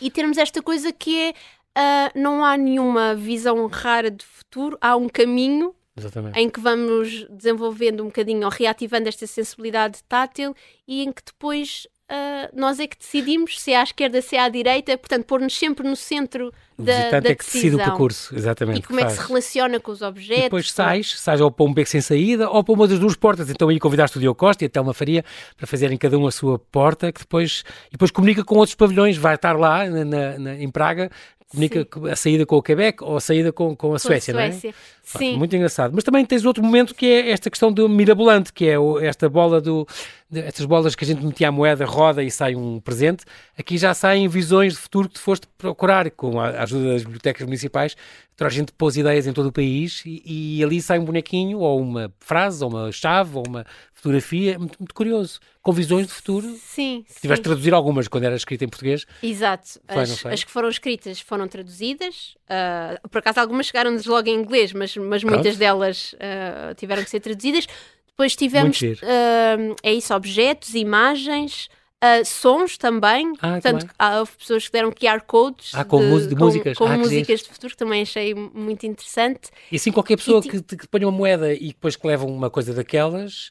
E 0.00 0.10
termos 0.10 0.38
esta 0.38 0.62
coisa 0.62 0.92
que 0.92 1.16
é. 1.20 1.34
Uh, 1.76 2.18
não 2.18 2.44
há 2.44 2.56
nenhuma 2.56 3.14
visão 3.14 3.64
rara 3.68 4.10
de 4.10 4.24
futuro, 4.24 4.76
há 4.80 4.96
um 4.96 5.08
caminho 5.08 5.72
Exatamente. 5.98 6.38
em 6.38 6.48
que 6.48 6.60
vamos 6.60 7.26
desenvolvendo 7.28 8.02
um 8.02 8.06
bocadinho 8.06 8.44
ou 8.44 8.50
reativando 8.50 9.08
esta 9.08 9.26
sensibilidade 9.26 10.02
tátil 10.08 10.54
e 10.86 11.02
em 11.02 11.12
que 11.12 11.22
depois 11.24 11.86
uh, 12.10 12.58
nós 12.58 12.80
é 12.80 12.86
que 12.86 12.98
decidimos 12.98 13.60
se 13.60 13.72
é 13.72 13.80
à 13.80 13.82
esquerda, 13.82 14.20
se 14.22 14.36
é 14.36 14.40
à 14.40 14.48
direita, 14.48 14.96
portanto, 14.96 15.24
pôr-nos 15.24 15.56
sempre 15.56 15.86
no 15.86 15.94
centro 15.94 16.52
o 16.76 16.82
da, 16.82 17.20
da 17.20 17.30
é 17.30 17.34
que 17.34 17.44
decide 17.44 17.74
o 17.74 17.78
percurso, 17.78 18.34
exatamente. 18.34 18.78
E 18.78 18.82
como 18.82 19.00
é 19.00 19.04
que 19.04 19.12
se 19.12 19.26
relaciona 19.26 19.80
com 19.80 19.90
os 19.90 20.00
objetos. 20.00 20.38
E 20.38 20.42
depois 20.44 20.72
sais, 20.72 21.18
sais 21.18 21.40
ou 21.40 21.50
para 21.50 21.66
um 21.66 21.74
beco 21.74 21.90
sem 21.90 22.00
saída 22.00 22.48
ou 22.48 22.62
para 22.62 22.72
uma 22.72 22.86
das 22.86 22.98
duas 22.98 23.16
portas. 23.16 23.50
Então 23.50 23.68
aí 23.68 23.78
convidaste 23.78 24.16
o 24.16 24.20
Diogo 24.20 24.38
Costa 24.38 24.64
e 24.64 24.66
a 24.66 24.70
Telma 24.70 24.94
Faria 24.94 25.24
para 25.56 25.66
fazerem 25.66 25.98
cada 25.98 26.16
um 26.16 26.26
a 26.26 26.30
sua 26.30 26.58
porta, 26.58 27.12
que 27.12 27.20
depois, 27.20 27.64
e 27.88 27.92
depois 27.92 28.10
comunica 28.10 28.44
com 28.44 28.56
outros 28.56 28.74
pavilhões, 28.74 29.16
vai 29.16 29.34
estar 29.34 29.58
lá 29.58 29.86
na, 29.86 30.38
na, 30.38 30.54
em 30.54 30.70
Praga 30.70 31.10
comunica 31.48 31.86
Sim. 31.92 32.10
a 32.10 32.16
saída 32.16 32.46
com 32.46 32.56
o 32.56 32.62
Quebec 32.62 33.02
ou 33.02 33.16
a 33.16 33.20
saída 33.20 33.52
com, 33.52 33.74
com 33.74 33.94
a 33.94 33.98
Suécia, 33.98 34.34
com 34.34 34.40
a 34.40 34.42
Suécia. 34.42 34.70
não 34.70 34.74
é? 34.74 34.98
Sim. 35.02 35.36
Muito 35.38 35.56
engraçado. 35.56 35.92
Mas 35.94 36.04
também 36.04 36.24
tens 36.24 36.44
outro 36.44 36.62
momento 36.62 36.94
que 36.94 37.06
é 37.06 37.30
esta 37.30 37.48
questão 37.48 37.72
do 37.72 37.88
mirabolante, 37.88 38.52
que 38.52 38.66
é 38.68 38.76
esta 39.02 39.28
bola 39.28 39.60
do. 39.60 39.86
Estas 40.30 40.66
bolas 40.66 40.94
que 40.94 41.04
a 41.04 41.06
gente 41.06 41.24
metia 41.24 41.48
a 41.48 41.52
moeda, 41.52 41.86
roda 41.86 42.22
e 42.22 42.30
sai 42.30 42.54
um 42.54 42.78
presente. 42.80 43.24
Aqui 43.58 43.78
já 43.78 43.94
saem 43.94 44.28
visões 44.28 44.74
de 44.74 44.78
futuro 44.78 45.08
que 45.08 45.14
tu 45.14 45.20
foste 45.20 45.46
procurar, 45.56 46.10
com 46.10 46.38
a 46.38 46.62
ajuda 46.62 46.92
das 46.92 47.02
bibliotecas 47.02 47.46
municipais. 47.46 47.96
Toda 48.38 48.48
a 48.48 48.52
gente 48.52 48.70
pôs 48.70 48.96
ideias 48.96 49.26
em 49.26 49.32
todo 49.32 49.46
o 49.46 49.52
país 49.52 50.04
e, 50.06 50.22
e 50.58 50.62
ali 50.62 50.80
sai 50.80 51.00
um 51.00 51.04
bonequinho, 51.04 51.58
ou 51.58 51.80
uma 51.80 52.14
frase, 52.20 52.62
ou 52.62 52.70
uma 52.70 52.92
chave, 52.92 53.36
ou 53.36 53.42
uma 53.44 53.66
fotografia. 53.92 54.56
Muito, 54.56 54.78
muito 54.78 54.94
curioso. 54.94 55.40
Com 55.60 55.72
visões 55.72 56.06
de 56.06 56.12
futuro. 56.12 56.46
Sim. 56.56 57.04
Tiveste 57.20 57.42
de 57.42 57.48
traduzir 57.48 57.74
algumas 57.74 58.06
quando 58.06 58.22
era 58.22 58.36
escrita 58.36 58.64
em 58.64 58.68
português. 58.68 59.04
Exato. 59.24 59.80
Foi, 59.88 60.02
as, 60.02 60.24
as, 60.24 60.44
que 60.44 60.52
foram 60.52 60.68
escritas 60.68 61.18
foram 61.18 61.48
traduzidas. 61.48 62.36
Uh, 62.44 63.08
por 63.08 63.18
acaso 63.18 63.40
algumas 63.40 63.66
chegaram-nos 63.66 64.06
logo 64.06 64.28
em 64.28 64.36
inglês, 64.36 64.72
mas 64.72 64.96
mas 64.96 65.24
muitas 65.24 65.56
delas 65.56 66.12
uh, 66.12 66.76
tiveram 66.76 67.02
que 67.02 67.10
ser 67.10 67.18
traduzidas. 67.18 67.66
Depois 68.06 68.36
tivemos, 68.36 68.80
uh, 68.80 69.76
é 69.82 69.92
isso, 69.92 70.14
objetos, 70.14 70.76
imagens, 70.76 71.68
uh, 72.02 72.24
sons 72.24 72.76
também. 72.76 73.32
Ah, 73.40 73.52
Portanto, 73.52 73.86
há, 73.98 74.18
houve 74.20 74.32
pessoas 74.38 74.66
que 74.66 74.72
deram 74.72 74.90
QR 74.90 75.20
codes 75.26 75.72
ah, 75.74 75.84
com, 75.84 75.98
de, 75.98 76.28
de 76.28 76.36
com, 76.36 76.44
músicas, 76.44 76.78
com 76.78 76.84
ah, 76.84 76.96
músicas 76.98 77.40
de 77.40 77.48
futuro, 77.48 77.72
que 77.72 77.76
também 77.76 78.02
achei 78.02 78.34
muito 78.34 78.86
interessante. 78.86 79.50
E 79.70 79.76
assim, 79.76 79.92
qualquer 79.92 80.16
pessoa 80.16 80.42
que, 80.42 80.62
que 80.62 80.88
ponha 80.88 81.06
uma 81.06 81.16
moeda 81.16 81.52
e 81.52 81.68
depois 81.68 81.96
que 81.96 82.06
leva 82.06 82.26
uma 82.26 82.50
coisa 82.50 82.72
daquelas 82.72 83.50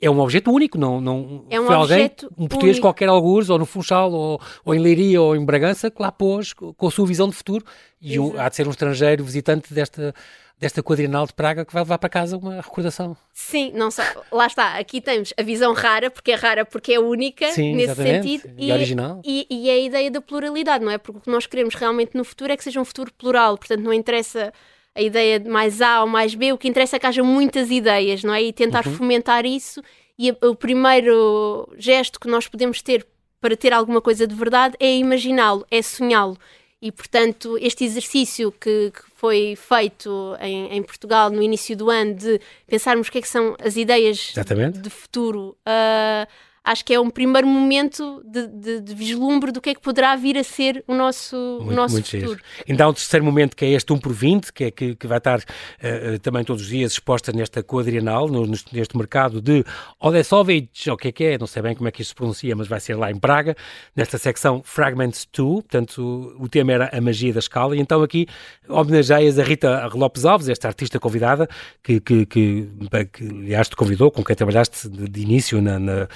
é 0.00 0.10
um 0.10 0.18
objeto 0.18 0.50
único, 0.50 0.78
não, 0.78 0.98
não 0.98 1.44
é 1.50 1.60
um 1.60 1.66
foi 1.66 1.74
alguém, 1.74 2.10
um 2.38 2.48
português 2.48 2.76
único. 2.76 2.80
qualquer 2.80 3.08
algures, 3.10 3.50
ou 3.50 3.58
no 3.58 3.66
Funchal, 3.66 4.10
ou, 4.10 4.40
ou 4.64 4.74
em 4.74 4.78
Leiria, 4.78 5.20
ou 5.20 5.36
em 5.36 5.44
Bragança, 5.44 5.90
que 5.90 6.00
lá 6.00 6.10
pôs 6.10 6.54
com 6.54 6.86
a 6.86 6.90
sua 6.90 7.06
visão 7.06 7.28
de 7.28 7.34
futuro, 7.34 7.64
e 8.00 8.18
um, 8.18 8.38
há 8.40 8.48
de 8.48 8.56
ser 8.56 8.66
um 8.66 8.70
estrangeiro 8.70 9.22
visitante 9.22 9.74
desta, 9.74 10.14
desta 10.60 10.82
quadrinal 10.82 11.26
de 11.26 11.32
Praga 11.32 11.64
que 11.64 11.72
vai 11.72 11.82
levar 11.82 11.98
para 11.98 12.10
casa 12.10 12.36
uma 12.36 12.56
recordação. 12.60 13.16
Sim, 13.32 13.72
não 13.74 13.90
só, 13.90 14.02
lá 14.30 14.46
está, 14.46 14.78
aqui 14.78 15.00
temos 15.00 15.32
a 15.36 15.42
visão 15.42 15.72
rara, 15.72 16.10
porque 16.10 16.32
é 16.32 16.34
rara 16.34 16.66
porque 16.66 16.92
é 16.92 17.00
única 17.00 17.50
Sim, 17.50 17.74
nesse 17.74 17.94
sentido. 17.94 18.50
E, 18.58 18.68
e 18.68 18.72
original. 18.72 19.22
E, 19.24 19.46
e 19.48 19.70
é 19.70 19.72
a 19.72 19.78
ideia 19.78 20.10
da 20.10 20.20
pluralidade, 20.20 20.84
não 20.84 20.92
é? 20.92 20.98
Porque 20.98 21.18
o 21.18 21.20
que 21.22 21.30
nós 21.30 21.46
queremos 21.46 21.74
realmente 21.74 22.14
no 22.14 22.24
futuro 22.24 22.52
é 22.52 22.56
que 22.58 22.62
seja 22.62 22.78
um 22.78 22.84
futuro 22.84 23.10
plural, 23.14 23.56
portanto 23.56 23.80
não 23.80 23.92
interessa 23.92 24.52
a 24.94 25.00
ideia 25.00 25.40
de 25.40 25.48
mais 25.48 25.80
A 25.80 26.02
ou 26.02 26.06
mais 26.06 26.34
B, 26.34 26.52
o 26.52 26.58
que 26.58 26.68
interessa 26.68 26.96
é 26.96 26.98
que 26.98 27.06
haja 27.06 27.22
muitas 27.22 27.70
ideias, 27.70 28.22
não 28.22 28.34
é? 28.34 28.42
E 28.42 28.52
tentar 28.52 28.86
uhum. 28.86 28.94
fomentar 28.94 29.46
isso 29.46 29.82
e 30.18 30.30
o 30.42 30.54
primeiro 30.54 31.66
gesto 31.78 32.20
que 32.20 32.28
nós 32.28 32.46
podemos 32.46 32.82
ter 32.82 33.06
para 33.40 33.56
ter 33.56 33.72
alguma 33.72 34.02
coisa 34.02 34.26
de 34.26 34.34
verdade 34.34 34.76
é 34.78 34.94
imaginá-lo, 34.94 35.64
é 35.70 35.80
sonhá-lo. 35.80 36.36
E, 36.82 36.90
portanto, 36.90 37.58
este 37.60 37.84
exercício 37.84 38.50
que, 38.50 38.90
que 38.90 39.02
foi 39.14 39.54
feito 39.54 40.34
em, 40.40 40.78
em, 40.78 40.82
Portugal 40.82 41.28
no 41.28 41.42
início 41.42 41.76
do 41.76 41.90
ano 41.90 42.14
de 42.14 42.40
pensarmos 42.66 43.08
o 43.08 43.12
que, 43.12 43.18
é 43.18 43.20
que 43.20 43.28
são 43.28 43.54
as 43.62 43.76
ideias 43.76 44.30
Exatamente. 44.32 44.78
de 44.78 44.88
futuro. 44.88 45.56
Uh, 45.60 46.26
acho 46.64 46.84
que 46.84 46.92
é 46.92 47.00
um 47.00 47.10
primeiro 47.10 47.46
momento 47.46 48.22
de, 48.24 48.46
de, 48.46 48.80
de, 48.80 48.94
vislumbre 48.94 49.50
do 49.50 49.60
que 49.60 49.70
é 49.70 49.74
que 49.74 49.80
poderá 49.80 50.14
vir 50.14 50.36
a 50.36 50.44
ser 50.44 50.84
o 50.86 50.94
nosso, 50.94 51.36
muito, 51.36 51.72
o 51.72 51.74
nosso 51.74 51.94
muito 51.94 52.10
futuro. 52.10 52.30
Giro. 52.32 52.42
Ainda 52.68 52.84
há 52.84 52.88
um 52.88 52.92
terceiro 52.92 53.24
momento 53.24 53.56
que 53.56 53.64
é 53.64 53.70
este 53.70 53.92
1 53.92 53.98
por 53.98 54.12
20, 54.12 54.52
que, 54.52 54.64
é, 54.64 54.70
que, 54.70 54.94
que 54.94 55.06
vai 55.06 55.18
estar 55.18 55.38
uh, 55.38 56.18
também 56.20 56.44
todos 56.44 56.62
os 56.62 56.68
dias 56.68 56.92
exposta 56.92 57.32
nesta 57.32 57.62
quadrienal, 57.62 58.28
no, 58.28 58.46
neste 58.46 58.96
mercado 58.96 59.40
de 59.40 59.64
Odesovich, 59.98 60.90
ou 60.90 60.94
o 60.94 60.98
que 60.98 61.08
é 61.08 61.12
que 61.12 61.24
é, 61.24 61.38
não 61.38 61.46
sei 61.46 61.62
bem 61.62 61.74
como 61.74 61.88
é 61.88 61.92
que 61.92 62.02
isto 62.02 62.10
se 62.10 62.14
pronuncia, 62.14 62.54
mas 62.54 62.68
vai 62.68 62.78
ser 62.78 62.94
lá 62.94 63.10
em 63.10 63.18
Praga, 63.18 63.56
nesta 63.96 64.18
secção 64.18 64.62
Fragments 64.64 65.26
2, 65.32 65.62
portanto 65.62 66.36
o, 66.38 66.44
o 66.44 66.48
tema 66.48 66.72
era 66.72 66.90
a 66.92 67.00
magia 67.00 67.32
da 67.32 67.40
escala, 67.40 67.74
e 67.74 67.80
então 67.80 68.02
aqui 68.02 68.26
homenageias 68.68 69.38
a 69.38 69.42
Rita 69.42 69.86
Lopes 69.94 70.24
Alves, 70.24 70.48
esta 70.48 70.68
artista 70.68 71.00
convidada, 71.00 71.48
que, 71.82 72.00
que, 72.00 72.26
que, 72.26 72.68
que 73.12 73.24
aliás 73.24 73.68
te 73.68 73.76
convidou, 73.76 74.10
com 74.10 74.22
quem 74.22 74.36
trabalhaste 74.36 74.88
de, 74.88 75.08
de 75.08 75.20
início 75.20 75.60
na, 75.62 75.78
na 75.78 76.08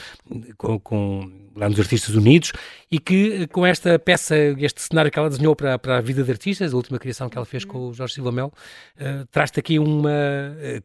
com, 0.57 0.79
com, 0.81 1.44
lá 1.57 1.69
nos 1.69 1.79
Artistas 1.79 2.15
Unidos 2.15 2.53
e 2.91 2.99
que 2.99 3.47
com 3.49 3.67
esta 3.67 3.99
peça, 3.99 4.37
este 4.59 4.81
cenário 4.83 5.11
que 5.11 5.19
ela 5.19 5.29
desenhou 5.29 5.57
para, 5.57 5.79
para 5.79 5.99
a 5.99 6.01
vida 6.01 6.23
de 6.23 6.31
artistas, 6.31 6.73
a 6.73 6.77
última 6.77 6.99
criação 6.99 7.29
que 7.29 7.37
ela 7.37 7.47
fez 7.47 7.65
com 7.65 7.89
o 7.89 7.93
Jorge 7.93 8.15
Silva 8.15 8.31
Mel, 8.31 8.53
uh, 9.01 9.27
traz-te 9.31 9.59
aqui 9.59 9.79
uma. 9.79 10.11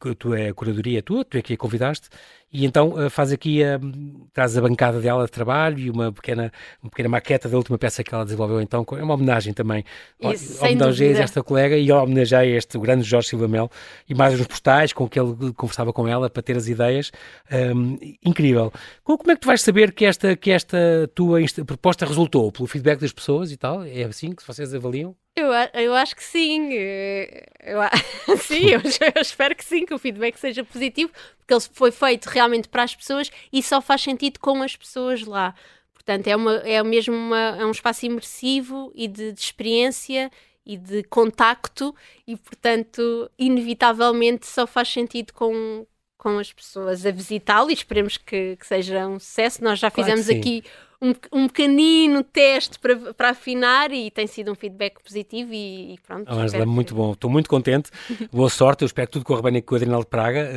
Uh, 0.02 0.16
tu 0.16 0.34
é 0.34 0.50
a 0.50 0.54
curadoria 0.54 1.02
tua, 1.02 1.24
tu 1.24 1.38
é 1.38 1.42
que 1.42 1.54
a 1.54 1.58
convidaste, 1.58 2.10
e 2.52 2.66
então 2.66 2.94
uh, 2.94 3.10
faz 3.12 3.32
aqui, 3.32 3.62
uh, 3.62 4.28
traz 4.34 4.58
a 4.58 4.62
bancada 4.62 5.00
dela 5.00 5.26
de 5.26 5.32
trabalho 5.32 5.78
e 5.78 5.90
uma 5.90 6.12
pequena, 6.12 6.52
uma 6.82 6.90
pequena 6.90 7.10
maqueta 7.10 7.48
da 7.48 7.56
última 7.56 7.78
peça 7.78 8.04
que 8.04 8.14
ela 8.14 8.24
desenvolveu. 8.24 8.60
Então 8.60 8.84
é 8.98 9.04
uma 9.04 9.14
homenagem 9.14 9.54
também. 9.54 9.86
Isso, 10.20 10.66
homenageia 10.66 11.20
esta 11.20 11.44
colega 11.44 11.78
e 11.78 11.92
homenageia 11.92 12.58
este 12.58 12.80
grande 12.80 13.04
Jorge 13.04 13.30
Silva 13.30 13.48
Mel 13.48 13.70
e 14.10 14.16
mais 14.16 14.40
uns 14.40 14.48
postais 14.48 14.92
com 14.92 15.08
que 15.08 15.20
ele 15.20 15.54
conversava 15.56 15.94
com 15.94 16.08
ela 16.08 16.28
para 16.28 16.42
ter 16.42 16.58
as 16.58 16.68
ideias. 16.68 17.12
Um, 17.52 18.00
incrível. 18.26 18.74
Como 19.04 19.32
é 19.32 19.36
que 19.36 19.42
tu 19.42 19.48
vais 19.48 19.62
saber 19.62 19.92
que 19.92 20.06
esta, 20.06 20.36
que 20.36 20.50
esta 20.60 21.10
tua 21.16 21.40
proposta 21.66 22.06
resultou? 22.06 22.52
Pelo 22.52 22.68
feedback 22.68 23.00
das 23.00 23.12
pessoas 23.12 23.52
e 23.52 23.58
tal? 23.58 23.84
É 23.84 24.04
assim 24.04 24.34
que 24.34 24.46
vocês 24.46 24.74
avaliam? 24.74 25.16
Eu, 25.36 25.48
eu 25.74 25.96
acho 25.96 26.16
que 26.16 26.24
sim. 26.24 26.74
Eu, 26.74 27.80
sim, 28.38 28.66
eu, 28.68 28.82
eu, 29.16 29.22
espero 29.22 29.56
que 29.56 29.64
sim, 29.64 29.86
que 29.86 29.94
o 29.94 30.00
feedback 30.00 30.38
seja 30.38 30.64
positivo, 30.64 31.12
porque 31.38 31.54
ele 31.54 31.62
foi 31.74 31.92
feito 31.92 32.28
realmente 32.28 32.68
para 32.68 32.84
as 32.84 32.96
pessoas 32.96 33.32
e 33.52 33.64
só 33.64 33.82
faz 33.82 34.02
sentido 34.02 34.40
com 34.40 34.62
as 34.62 34.76
pessoas 34.76 35.24
lá. 35.24 35.56
Portanto, 35.94 36.28
é, 36.28 36.36
uma, 36.36 36.56
é 36.58 36.84
mesmo 36.84 37.16
uma, 37.16 37.58
é 37.60 37.66
um 37.66 37.72
espaço 37.72 38.06
imersivo 38.06 38.92
e 38.96 39.08
de, 39.08 39.32
de 39.32 39.40
experiência 39.40 40.30
e 40.66 40.78
de 40.78 41.04
contacto 41.04 41.96
e, 42.28 42.36
portanto, 42.36 43.30
inevitavelmente 43.38 44.46
só 44.46 44.68
faz 44.68 44.90
sentido 44.90 45.34
com, 45.34 45.86
com 46.20 46.38
as 46.38 46.52
pessoas 46.52 47.06
a 47.06 47.12
visitá-lo 47.12 47.72
e 47.72 47.74
esperemos 47.74 48.18
que, 48.18 48.58
que, 48.58 48.68
seja 48.68 49.08
um 49.08 49.18
sucesso. 49.18 49.64
Nós 49.64 49.80
já 49.80 49.90
fizemos 49.90 50.26
claro 50.26 50.40
aqui 50.40 50.64
um, 51.02 51.14
um 51.32 51.48
pequenino 51.48 52.22
teste 52.24 52.78
para, 52.78 53.14
para 53.14 53.30
afinar 53.30 53.92
e 53.92 54.12
tem 54.12 54.28
sido 54.28 54.52
um 54.52 54.56
feedback 54.56 55.02
positivo 55.02 55.54
e, 55.54 55.94
e 55.94 56.00
pronto. 56.06 56.30
Oh, 56.30 56.36
Angela, 56.40 56.66
muito 56.66 56.90
que... 56.90 56.94
bom, 56.94 57.14
estou 57.14 57.32
muito 57.32 57.50
contente. 57.50 57.90
Boa 58.32 58.50
sorte, 58.50 58.84
eu 58.84 58.86
espero 58.86 59.08
que 59.08 59.14
tudo 59.14 59.24
corra 59.24 59.50
bem 59.50 59.62
com 59.62 59.74
o 59.74 59.78
Adrenal 59.78 60.02
de 60.02 60.08
Praga. 60.08 60.52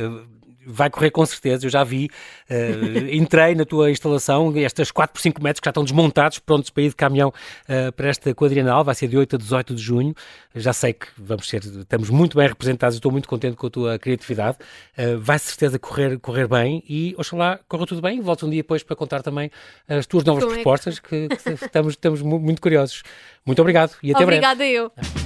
Vai 0.65 0.89
correr 0.89 1.11
com 1.11 1.25
certeza, 1.25 1.65
eu 1.65 1.69
já 1.69 1.83
vi, 1.83 2.09
uh, 2.49 3.13
entrei 3.13 3.55
na 3.55 3.65
tua 3.65 3.91
instalação, 3.91 4.53
estas 4.57 4.91
4 4.91 5.13
por 5.13 5.21
5 5.21 5.43
metros 5.43 5.59
que 5.59 5.65
já 5.65 5.71
estão 5.71 5.83
desmontados, 5.83 6.39
prontos 6.39 6.69
para 6.69 6.83
ir 6.83 6.89
de 6.89 6.95
caminhão 6.95 7.29
uh, 7.29 7.91
para 7.93 8.09
esta 8.09 8.33
quadrienal, 8.33 8.83
vai 8.83 8.95
ser 8.95 9.07
de 9.07 9.17
8 9.17 9.35
a 9.35 9.39
18 9.39 9.75
de 9.75 9.81
junho, 9.81 10.15
já 10.55 10.73
sei 10.73 10.93
que 10.93 11.07
vamos 11.17 11.47
ser, 11.47 11.63
estamos 11.63 12.09
muito 12.09 12.37
bem 12.37 12.47
representados, 12.47 12.95
estou 12.95 13.11
muito 13.11 13.27
contente 13.27 13.55
com 13.55 13.67
a 13.67 13.69
tua 13.69 13.99
criatividade, 13.99 14.57
uh, 14.97 15.19
vai 15.19 15.39
certeza 15.39 15.77
correr, 15.79 16.19
correr 16.19 16.47
bem 16.47 16.83
e 16.87 17.15
oxalá 17.17 17.59
corra 17.67 17.85
tudo 17.85 18.01
bem, 18.01 18.21
volto 18.21 18.45
um 18.45 18.49
dia 18.49 18.61
depois 18.61 18.83
para 18.83 18.95
contar 18.95 19.21
também 19.21 19.51
as 19.87 20.05
tuas 20.05 20.23
novas 20.23 20.43
Como 20.43 20.55
propostas, 20.55 20.97
é 20.97 21.07
que... 21.07 21.27
que, 21.27 21.57
que 21.57 21.65
estamos, 21.65 21.93
estamos 21.93 22.21
muito 22.21 22.61
curiosos. 22.61 23.03
Muito 23.45 23.59
obrigado 23.61 23.95
e 24.01 24.11
até 24.11 24.23
Obrigada 24.23 24.55
breve. 24.55 24.79
Obrigada 24.79 25.09
eu. 25.09 25.22